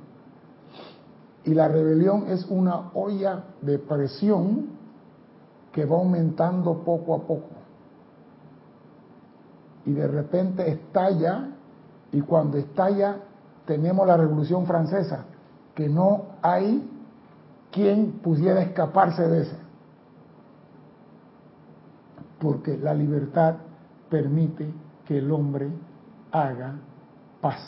Y 1.45 1.55
la 1.55 1.69
rebelión 1.69 2.27
es 2.29 2.45
una 2.47 2.91
olla 2.93 3.45
de 3.63 3.79
presión 3.79 4.67
que 5.73 5.85
va 5.85 5.97
aumentando 5.97 6.83
poco 6.85 7.15
a 7.15 7.19
poco. 7.21 7.56
Y 9.87 9.93
de 9.93 10.07
repente 10.07 10.71
estalla, 10.71 11.49
y 12.13 12.21
cuando 12.21 12.59
estalla 12.59 13.17
tenemos 13.65 14.07
la 14.07 14.17
Revolución 14.17 14.67
Francesa, 14.67 15.25
que 15.75 15.89
no 15.89 16.27
hay 16.43 16.91
quien 17.71 18.21
pudiera 18.23 18.63
escaparse 18.63 19.27
de 19.29 19.43
esa. 19.43 19.57
Porque 22.39 22.77
la 22.77 22.95
libertad 22.95 23.57
permite 24.11 24.73
que 25.05 25.19
el 25.19 25.31
hombre 25.31 25.71
haga 26.33 26.75
paz. 27.41 27.61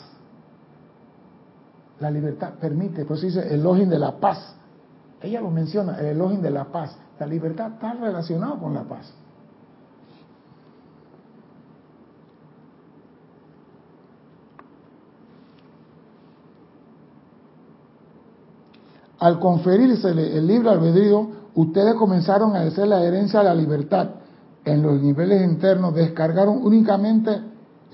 La 1.99 2.09
libertad 2.09 2.53
permite, 2.59 3.05
por 3.05 3.17
eso 3.17 3.25
dice 3.25 3.53
el 3.53 3.61
login 3.63 3.89
de 3.89 3.99
la 3.99 4.19
paz. 4.19 4.55
Ella 5.21 5.41
lo 5.41 5.51
menciona, 5.51 5.99
el 5.99 6.07
elogio 6.07 6.39
de 6.39 6.49
la 6.49 6.65
paz. 6.65 6.97
La 7.19 7.25
libertad 7.25 7.73
está 7.73 7.93
relacionada 7.93 8.57
con 8.57 8.73
la 8.73 8.83
paz. 8.83 9.13
Al 19.19 19.39
conferirse 19.39 20.09
el 20.09 20.47
libre 20.47 20.69
albedrío, 20.69 21.27
ustedes 21.55 21.95
comenzaron 21.95 22.55
a 22.55 22.61
hacer 22.61 22.87
la 22.87 23.03
herencia 23.03 23.39
de 23.39 23.45
la 23.45 23.55
libertad. 23.55 24.09
En 24.63 24.81
los 24.81 25.01
niveles 25.01 25.41
internos 25.43 25.93
descargaron 25.93 26.65
únicamente 26.65 27.41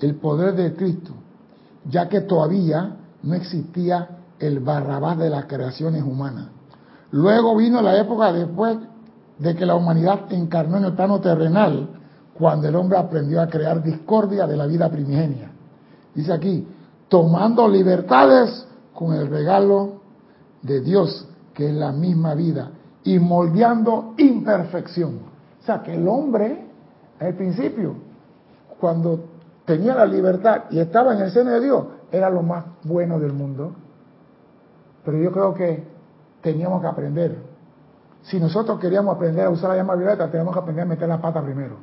el 0.00 0.14
poder 0.16 0.54
de 0.54 0.74
Cristo, 0.74 1.12
ya 1.88 2.08
que 2.08 2.20
todavía 2.20 2.96
no 3.22 3.34
existía 3.34 4.08
el 4.38 4.60
barrabás 4.60 5.18
de 5.18 5.30
las 5.30 5.46
creaciones 5.46 6.02
humanas. 6.02 6.48
Luego 7.10 7.56
vino 7.56 7.80
la 7.82 7.98
época 7.98 8.32
después 8.32 8.76
de 9.38 9.54
que 9.54 9.66
la 9.66 9.74
humanidad 9.74 10.32
encarnó 10.32 10.76
en 10.76 10.84
el 10.84 10.92
plano 10.92 11.20
terrenal, 11.20 11.88
cuando 12.34 12.68
el 12.68 12.76
hombre 12.76 12.98
aprendió 12.98 13.40
a 13.40 13.48
crear 13.48 13.82
discordia 13.82 14.46
de 14.46 14.56
la 14.56 14.66
vida 14.66 14.90
primigenia. 14.90 15.50
Dice 16.14 16.32
aquí, 16.32 16.66
tomando 17.08 17.66
libertades 17.68 18.66
con 18.94 19.14
el 19.14 19.28
regalo 19.28 19.95
de 20.66 20.80
Dios, 20.80 21.28
que 21.54 21.68
es 21.68 21.74
la 21.74 21.92
misma 21.92 22.34
vida, 22.34 22.70
y 23.04 23.18
moldeando 23.18 24.14
imperfección. 24.18 25.20
O 25.62 25.64
sea, 25.64 25.82
que 25.82 25.94
el 25.94 26.06
hombre, 26.06 26.66
al 27.20 27.34
principio, 27.34 27.94
cuando 28.78 29.20
tenía 29.64 29.94
la 29.94 30.06
libertad 30.06 30.64
y 30.70 30.78
estaba 30.78 31.14
en 31.14 31.22
el 31.22 31.30
seno 31.30 31.50
de 31.50 31.60
Dios, 31.60 31.84
era 32.10 32.30
lo 32.30 32.42
más 32.42 32.64
bueno 32.84 33.18
del 33.18 33.32
mundo. 33.32 33.72
Pero 35.04 35.18
yo 35.18 35.32
creo 35.32 35.54
que 35.54 35.84
teníamos 36.40 36.80
que 36.80 36.86
aprender. 36.86 37.36
Si 38.22 38.40
nosotros 38.40 38.78
queríamos 38.80 39.16
aprender 39.16 39.46
a 39.46 39.50
usar 39.50 39.70
la 39.70 39.76
llama 39.76 39.94
violeta, 39.94 40.30
tenemos 40.30 40.52
que 40.52 40.60
aprender 40.60 40.84
a 40.84 40.88
meter 40.88 41.08
la 41.08 41.20
pata 41.20 41.42
primero. 41.42 41.76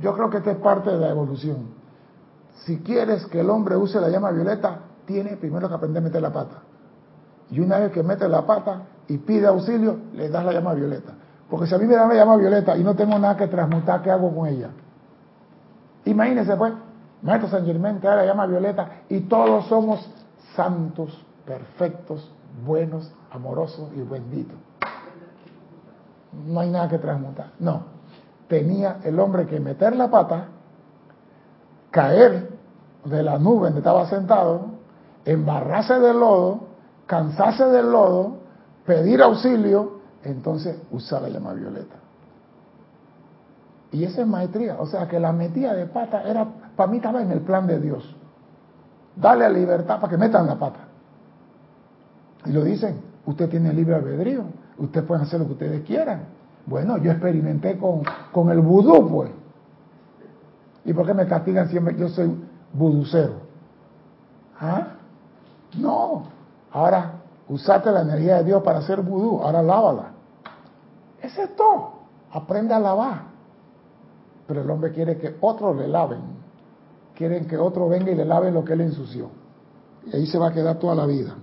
Yo 0.00 0.14
creo 0.14 0.28
que 0.28 0.38
esta 0.38 0.50
es 0.50 0.58
parte 0.58 0.90
de 0.90 0.98
la 0.98 1.10
evolución. 1.10 1.68
Si 2.64 2.78
quieres 2.78 3.26
que 3.26 3.40
el 3.40 3.50
hombre 3.50 3.76
use 3.76 4.00
la 4.00 4.08
llama 4.08 4.30
violeta, 4.30 4.80
tiene 5.06 5.36
primero 5.36 5.68
que 5.68 5.74
aprender 5.74 6.02
a 6.02 6.04
meter 6.04 6.22
la 6.22 6.32
pata. 6.32 6.62
Y 7.50 7.60
una 7.60 7.78
vez 7.78 7.92
que 7.92 8.02
mete 8.02 8.28
la 8.28 8.46
pata 8.46 8.82
y 9.08 9.18
pide 9.18 9.46
auxilio, 9.46 9.98
le 10.14 10.28
das 10.28 10.44
la 10.44 10.52
llama 10.52 10.74
violeta. 10.74 11.12
Porque 11.48 11.66
si 11.66 11.74
a 11.74 11.78
mí 11.78 11.86
me 11.86 11.94
dan 11.94 12.08
la 12.08 12.14
llama 12.14 12.36
violeta 12.36 12.76
y 12.76 12.82
no 12.82 12.94
tengo 12.94 13.18
nada 13.18 13.36
que 13.36 13.46
transmutar, 13.46 14.02
¿qué 14.02 14.10
hago 14.10 14.34
con 14.34 14.48
ella? 14.48 14.70
Imagínense 16.04 16.56
pues, 16.56 16.72
Maestro 17.22 17.48
San 17.50 17.64
Germán 17.64 18.00
trae 18.00 18.16
la 18.16 18.26
llama 18.26 18.46
violeta 18.46 19.02
y 19.08 19.20
todos 19.20 19.66
somos 19.66 20.08
santos, 20.54 21.24
perfectos, 21.46 22.30
buenos, 22.64 23.12
amorosos 23.30 23.90
y 23.94 24.02
benditos. 24.02 24.56
No 26.46 26.60
hay 26.60 26.70
nada 26.70 26.88
que 26.88 26.98
transmutar. 26.98 27.52
No. 27.58 27.94
Tenía 28.48 28.98
el 29.04 29.18
hombre 29.18 29.46
que 29.46 29.58
meter 29.60 29.96
la 29.96 30.10
pata, 30.10 30.48
caer 31.90 32.50
de 33.04 33.22
la 33.22 33.38
nube 33.38 33.66
donde 33.66 33.78
estaba 33.78 34.06
sentado, 34.06 34.66
embarrarse 35.24 35.98
del 35.98 36.20
lodo, 36.20 36.73
cansarse 37.14 37.64
del 37.66 37.92
lodo, 37.92 38.38
pedir 38.84 39.22
auxilio, 39.22 40.00
entonces 40.24 40.76
usar 40.90 41.22
la 41.22 41.28
llama 41.28 41.52
violeta. 41.52 41.94
Y 43.92 44.02
esa 44.02 44.22
es 44.22 44.26
maestría. 44.26 44.76
O 44.80 44.86
sea 44.86 45.06
que 45.06 45.20
la 45.20 45.32
metida 45.32 45.74
de 45.74 45.86
pata 45.86 46.24
era, 46.24 46.44
para 46.74 46.90
mí 46.90 46.96
estaba 46.96 47.22
en 47.22 47.30
el 47.30 47.42
plan 47.42 47.68
de 47.68 47.78
Dios. 47.78 48.16
Dale 49.14 49.48
libertad 49.50 50.00
para 50.00 50.10
que 50.10 50.16
metan 50.16 50.46
la 50.48 50.58
pata. 50.58 50.80
Y 52.46 52.50
lo 52.50 52.64
dicen, 52.64 53.00
usted 53.26 53.48
tiene 53.48 53.72
libre 53.72 53.94
albedrío, 53.94 54.42
usted 54.78 55.04
puede 55.04 55.22
hacer 55.22 55.38
lo 55.38 55.46
que 55.46 55.52
ustedes 55.52 55.86
quieran. 55.86 56.24
Bueno, 56.66 56.98
yo 56.98 57.12
experimenté 57.12 57.78
con, 57.78 58.02
con 58.32 58.50
el 58.50 58.58
vudú, 58.58 59.08
pues. 59.08 59.30
¿Y 60.84 60.92
por 60.92 61.06
qué 61.06 61.14
me 61.14 61.26
castigan 61.28 61.68
siempre? 61.68 61.96
Yo 61.96 62.08
soy 62.08 62.34
vuducero. 62.72 63.34
¿Ah? 64.58 64.88
No. 65.78 66.34
Ahora, 66.74 67.22
usate 67.48 67.92
la 67.92 68.02
energía 68.02 68.38
de 68.38 68.44
Dios 68.44 68.62
para 68.64 68.80
hacer 68.80 69.00
vudú. 69.00 69.40
Ahora 69.40 69.62
lávala. 69.62 70.10
Ese 71.22 71.44
es 71.44 71.56
todo. 71.56 71.92
Aprende 72.32 72.74
a 72.74 72.80
lavar. 72.80 73.26
Pero 74.48 74.62
el 74.62 74.68
hombre 74.68 74.90
quiere 74.90 75.16
que 75.16 75.36
otros 75.40 75.76
le 75.76 75.86
laven. 75.86 76.20
Quieren 77.14 77.46
que 77.46 77.56
otro 77.56 77.88
venga 77.88 78.10
y 78.10 78.16
le 78.16 78.24
lave 78.24 78.50
lo 78.50 78.64
que 78.64 78.72
él 78.72 78.80
ensució. 78.80 79.30
Y 80.04 80.16
ahí 80.16 80.26
se 80.26 80.36
va 80.36 80.48
a 80.48 80.52
quedar 80.52 80.80
toda 80.80 80.96
la 80.96 81.06
vida. 81.06 81.36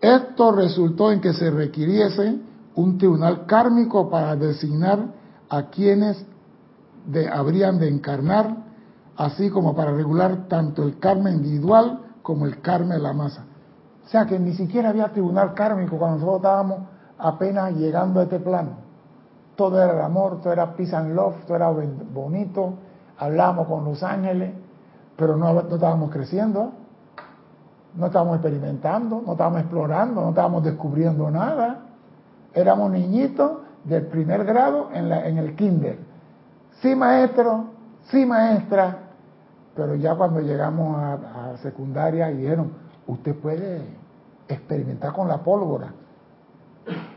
Esto 0.00 0.52
resultó 0.52 1.10
en 1.10 1.20
que 1.20 1.32
se 1.32 1.50
requiriese 1.50 2.49
un 2.74 2.98
tribunal 2.98 3.46
kármico 3.46 4.08
para 4.08 4.36
designar 4.36 4.98
a 5.48 5.64
quienes 5.64 6.24
habrían 7.32 7.78
de 7.78 7.88
encarnar 7.88 8.56
así 9.16 9.50
como 9.50 9.74
para 9.74 9.92
regular 9.92 10.48
tanto 10.48 10.82
el 10.82 10.98
karma 10.98 11.30
individual 11.30 12.00
como 12.22 12.46
el 12.46 12.62
karma 12.62 12.94
de 12.94 13.00
la 13.00 13.12
masa. 13.12 13.44
O 14.06 14.08
sea 14.08 14.24
que 14.24 14.38
ni 14.38 14.54
siquiera 14.54 14.88
había 14.88 15.08
tribunal 15.08 15.52
kármico 15.52 15.98
cuando 15.98 16.16
nosotros 16.16 16.36
estábamos 16.36 16.78
apenas 17.18 17.74
llegando 17.74 18.20
a 18.20 18.22
este 18.22 18.40
plano. 18.40 18.70
Todo 19.56 19.78
era 19.82 19.92
el 19.92 20.00
amor, 20.00 20.40
todo 20.40 20.52
era 20.52 20.74
peace 20.74 20.96
and 20.96 21.14
love, 21.14 21.34
todo 21.46 21.56
era 21.56 21.68
bonito, 21.68 22.74
hablábamos 23.18 23.68
con 23.68 23.84
los 23.84 24.02
ángeles, 24.02 24.54
pero 25.16 25.36
no, 25.36 25.52
no 25.52 25.74
estábamos 25.74 26.10
creciendo, 26.10 26.72
no 27.94 28.06
estábamos 28.06 28.36
experimentando, 28.36 29.22
no 29.24 29.32
estábamos 29.32 29.60
explorando, 29.60 30.22
no 30.22 30.30
estábamos 30.30 30.64
descubriendo 30.64 31.30
nada. 31.30 31.89
Éramos 32.54 32.90
niñitos 32.90 33.52
del 33.84 34.06
primer 34.06 34.44
grado 34.44 34.90
en, 34.92 35.08
la, 35.08 35.26
en 35.26 35.38
el 35.38 35.54
kinder. 35.56 35.98
Sí, 36.82 36.94
maestro, 36.94 37.66
sí, 38.10 38.24
maestra, 38.24 39.10
pero 39.74 39.94
ya 39.94 40.14
cuando 40.14 40.40
llegamos 40.40 40.96
a, 40.96 41.56
secundaria 41.62 42.30
y 42.30 42.38
dijeron, 42.38 42.72
usted 43.06 43.34
puede 43.36 43.82
experimentar 44.48 45.12
con 45.12 45.28
la 45.28 45.38
pólvora. 45.38 45.92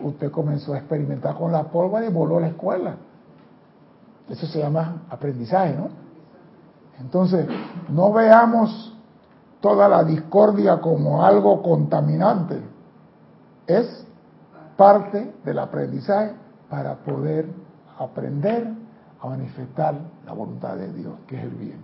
Usted 0.02 0.32
comenzó 0.32 0.74
a 0.74 0.78
experimentar 0.78 1.36
con 1.36 1.52
la 1.52 1.64
pólvora 1.64 2.06
y 2.06 2.12
voló 2.12 2.38
a 2.38 2.42
la 2.42 2.48
escuela. 2.48 2.96
Eso 4.30 4.46
se 4.48 4.60
llama 4.60 5.04
aprendizaje, 5.10 5.76
¿no? 5.76 5.90
Entonces, 7.00 7.48
no 7.90 8.14
veamos 8.14 8.96
toda 9.62 9.88
la 9.88 10.04
discordia 10.04 10.80
como 10.80 11.24
algo 11.26 11.62
contaminante. 11.62 12.62
Es 13.66 14.06
parte 14.78 15.34
del 15.44 15.60
aprendizaje 15.60 16.34
para 16.70 16.96
poder 16.96 17.48
aprender 17.98 18.68
a 19.22 19.28
manifestar 19.28 19.96
la 20.26 20.34
voluntad 20.34 20.76
de 20.76 20.92
Dios, 20.92 21.14
que 21.28 21.38
es 21.38 21.44
el 21.44 21.52
bien. 21.52 21.80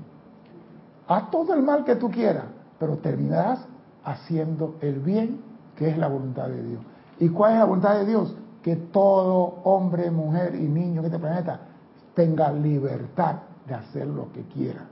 Haz 1.08 1.32
todo 1.32 1.54
el 1.54 1.64
mal 1.64 1.86
que 1.86 1.96
tú 1.96 2.10
quieras, 2.10 2.46
pero 2.78 2.98
terminarás 2.98 3.66
haciendo 4.04 4.76
el 4.82 5.00
bien, 5.00 5.42
que 5.76 5.90
es 5.90 5.98
la 5.98 6.08
voluntad 6.08 6.48
de 6.48 6.64
Dios. 6.64 6.82
¿Y 7.20 7.30
cuál 7.30 7.54
es 7.54 7.60
la 7.60 7.66
voluntad 7.66 7.96
de 8.00 8.06
Dios? 8.06 8.36
Que 8.62 8.76
todo 8.76 9.60
hombre, 9.64 10.12
mujer 10.12 10.56
y 10.56 10.68
niño 10.68 11.00
en 11.00 11.06
este 11.06 11.20
planeta 11.20 11.60
tenga 12.14 12.52
libertad 12.52 13.36
de 13.68 13.76
hacer 13.76 14.08
lo 14.08 14.32
que 14.32 14.44
quiera, 14.44 14.86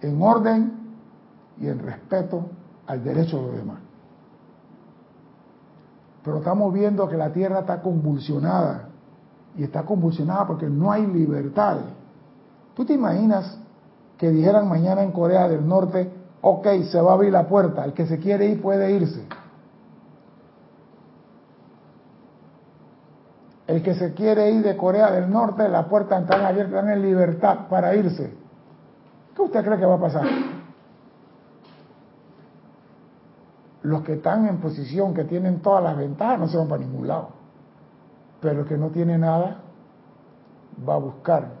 en 0.00 0.22
orden 0.22 0.72
y 1.60 1.68
en 1.68 1.78
respeto 1.80 2.46
al 2.86 3.02
derecho 3.02 3.36
de 3.38 3.42
los 3.46 3.56
demás. 3.56 3.85
Pero 6.26 6.38
estamos 6.38 6.74
viendo 6.74 7.08
que 7.08 7.16
la 7.16 7.30
Tierra 7.30 7.60
está 7.60 7.80
convulsionada 7.80 8.88
y 9.56 9.62
está 9.62 9.84
convulsionada 9.84 10.44
porque 10.44 10.68
no 10.68 10.90
hay 10.90 11.06
libertad. 11.06 11.76
¿Tú 12.74 12.84
te 12.84 12.94
imaginas 12.94 13.56
que 14.18 14.30
dijeran 14.30 14.68
mañana 14.68 15.04
en 15.04 15.12
Corea 15.12 15.48
del 15.48 15.66
Norte, 15.66 16.10
ok, 16.40 16.66
se 16.90 17.00
va 17.00 17.12
a 17.12 17.14
abrir 17.14 17.32
la 17.32 17.46
puerta, 17.46 17.84
el 17.84 17.92
que 17.92 18.06
se 18.06 18.18
quiere 18.18 18.46
ir 18.46 18.60
puede 18.60 18.90
irse? 18.90 19.24
El 23.68 23.80
que 23.84 23.94
se 23.94 24.12
quiere 24.12 24.50
ir 24.50 24.64
de 24.64 24.76
Corea 24.76 25.12
del 25.12 25.30
Norte, 25.30 25.68
la 25.68 25.86
puerta 25.86 26.18
está 26.18 26.44
abierta, 26.44 26.92
en 26.92 27.02
libertad 27.02 27.68
para 27.70 27.94
irse. 27.94 28.34
¿Qué 29.36 29.42
usted 29.42 29.64
cree 29.64 29.78
que 29.78 29.86
va 29.86 29.94
a 29.94 30.00
pasar? 30.00 30.26
Los 33.86 34.02
que 34.02 34.14
están 34.14 34.48
en 34.48 34.58
posición, 34.58 35.14
que 35.14 35.22
tienen 35.22 35.60
todas 35.60 35.80
las 35.84 35.96
ventajas, 35.96 36.40
no 36.40 36.48
se 36.48 36.56
van 36.56 36.66
para 36.66 36.82
ningún 36.82 37.06
lado. 37.06 37.28
Pero 38.40 38.62
el 38.62 38.66
que 38.66 38.76
no 38.76 38.90
tiene 38.90 39.16
nada, 39.16 39.60
va 40.86 40.94
a 40.94 40.98
buscar 40.98 41.52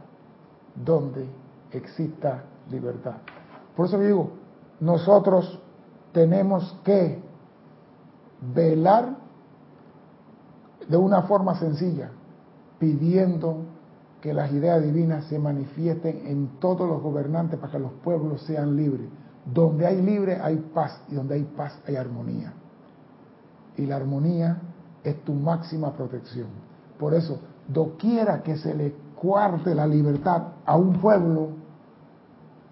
donde 0.74 1.28
exista 1.70 2.42
libertad. 2.68 3.18
Por 3.76 3.86
eso 3.86 4.00
digo, 4.00 4.30
nosotros 4.80 5.60
tenemos 6.10 6.76
que 6.82 7.22
velar 8.52 9.18
de 10.88 10.96
una 10.96 11.22
forma 11.22 11.54
sencilla, 11.54 12.10
pidiendo 12.80 13.58
que 14.20 14.34
las 14.34 14.50
ideas 14.50 14.82
divinas 14.82 15.26
se 15.26 15.38
manifiesten 15.38 16.26
en 16.26 16.58
todos 16.58 16.88
los 16.88 17.00
gobernantes 17.00 17.60
para 17.60 17.70
que 17.70 17.78
los 17.78 17.92
pueblos 18.02 18.42
sean 18.42 18.74
libres. 18.74 19.06
Donde 19.52 19.86
hay 19.86 20.02
libre 20.02 20.40
hay 20.40 20.56
paz 20.56 21.00
y 21.08 21.14
donde 21.14 21.36
hay 21.36 21.44
paz 21.44 21.78
hay 21.86 21.96
armonía. 21.96 22.52
Y 23.76 23.86
la 23.86 23.96
armonía 23.96 24.60
es 25.04 25.22
tu 25.24 25.32
máxima 25.32 25.92
protección. 25.92 26.48
Por 26.98 27.14
eso, 27.14 27.38
doquiera 27.68 28.42
que 28.42 28.56
se 28.56 28.74
le 28.74 28.92
cuarte 29.14 29.74
la 29.74 29.86
libertad 29.86 30.48
a 30.64 30.76
un 30.76 30.94
pueblo, 30.94 31.50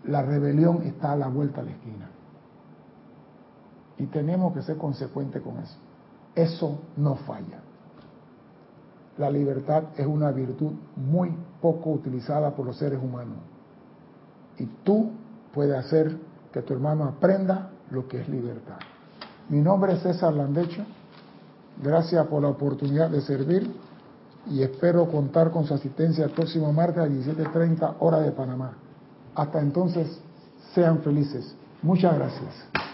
la 0.05 0.23
rebelión 0.23 0.83
está 0.83 1.13
a 1.13 1.17
la 1.17 1.29
vuelta 1.29 1.63
de 1.63 1.71
la 1.71 1.77
esquina. 1.77 2.11
Y 3.99 4.07
tenemos 4.07 4.53
que 4.53 4.63
ser 4.63 4.77
consecuentes 4.77 5.41
con 5.43 5.59
eso. 5.59 5.77
Eso 6.35 6.81
no 6.97 7.15
falla. 7.17 7.61
La 9.17 9.31
libertad 9.31 9.85
es 9.97 10.07
una 10.07 10.33
virtud 10.33 10.73
muy 10.97 11.37
poco 11.61 11.91
utilizada 11.91 12.51
por 12.51 12.67
los 12.67 12.77
seres 12.77 13.01
humanos. 13.01 13.39
Y 14.59 14.67
tú 14.83 15.13
puedes 15.53 15.77
hacer 15.77 16.19
que 16.55 16.63
tu 16.63 16.73
hermano 16.73 17.03
aprenda 17.03 17.71
lo 17.91 18.07
que 18.07 18.21
es 18.21 18.29
libertad. 18.29 18.77
Mi 19.49 19.59
nombre 19.59 19.95
es 19.95 20.03
César 20.03 20.33
Landecho. 20.33 20.85
Gracias 21.83 22.25
por 22.29 22.43
la 22.43 22.49
oportunidad 22.49 23.11
de 23.11 23.21
servir 23.23 23.75
y 24.47 24.63
espero 24.63 25.11
contar 25.11 25.51
con 25.51 25.65
su 25.65 25.75
asistencia 25.75 26.25
el 26.25 26.31
próximo 26.31 26.73
martes 26.73 26.99
a 26.99 27.09
17.30 27.09 27.97
hora 27.99 28.21
de 28.21 28.31
Panamá. 28.31 28.75
Hasta 29.35 29.61
entonces, 29.61 30.21
sean 30.73 31.01
felices. 31.01 31.57
Muchas 31.83 32.15
gracias. 32.15 32.94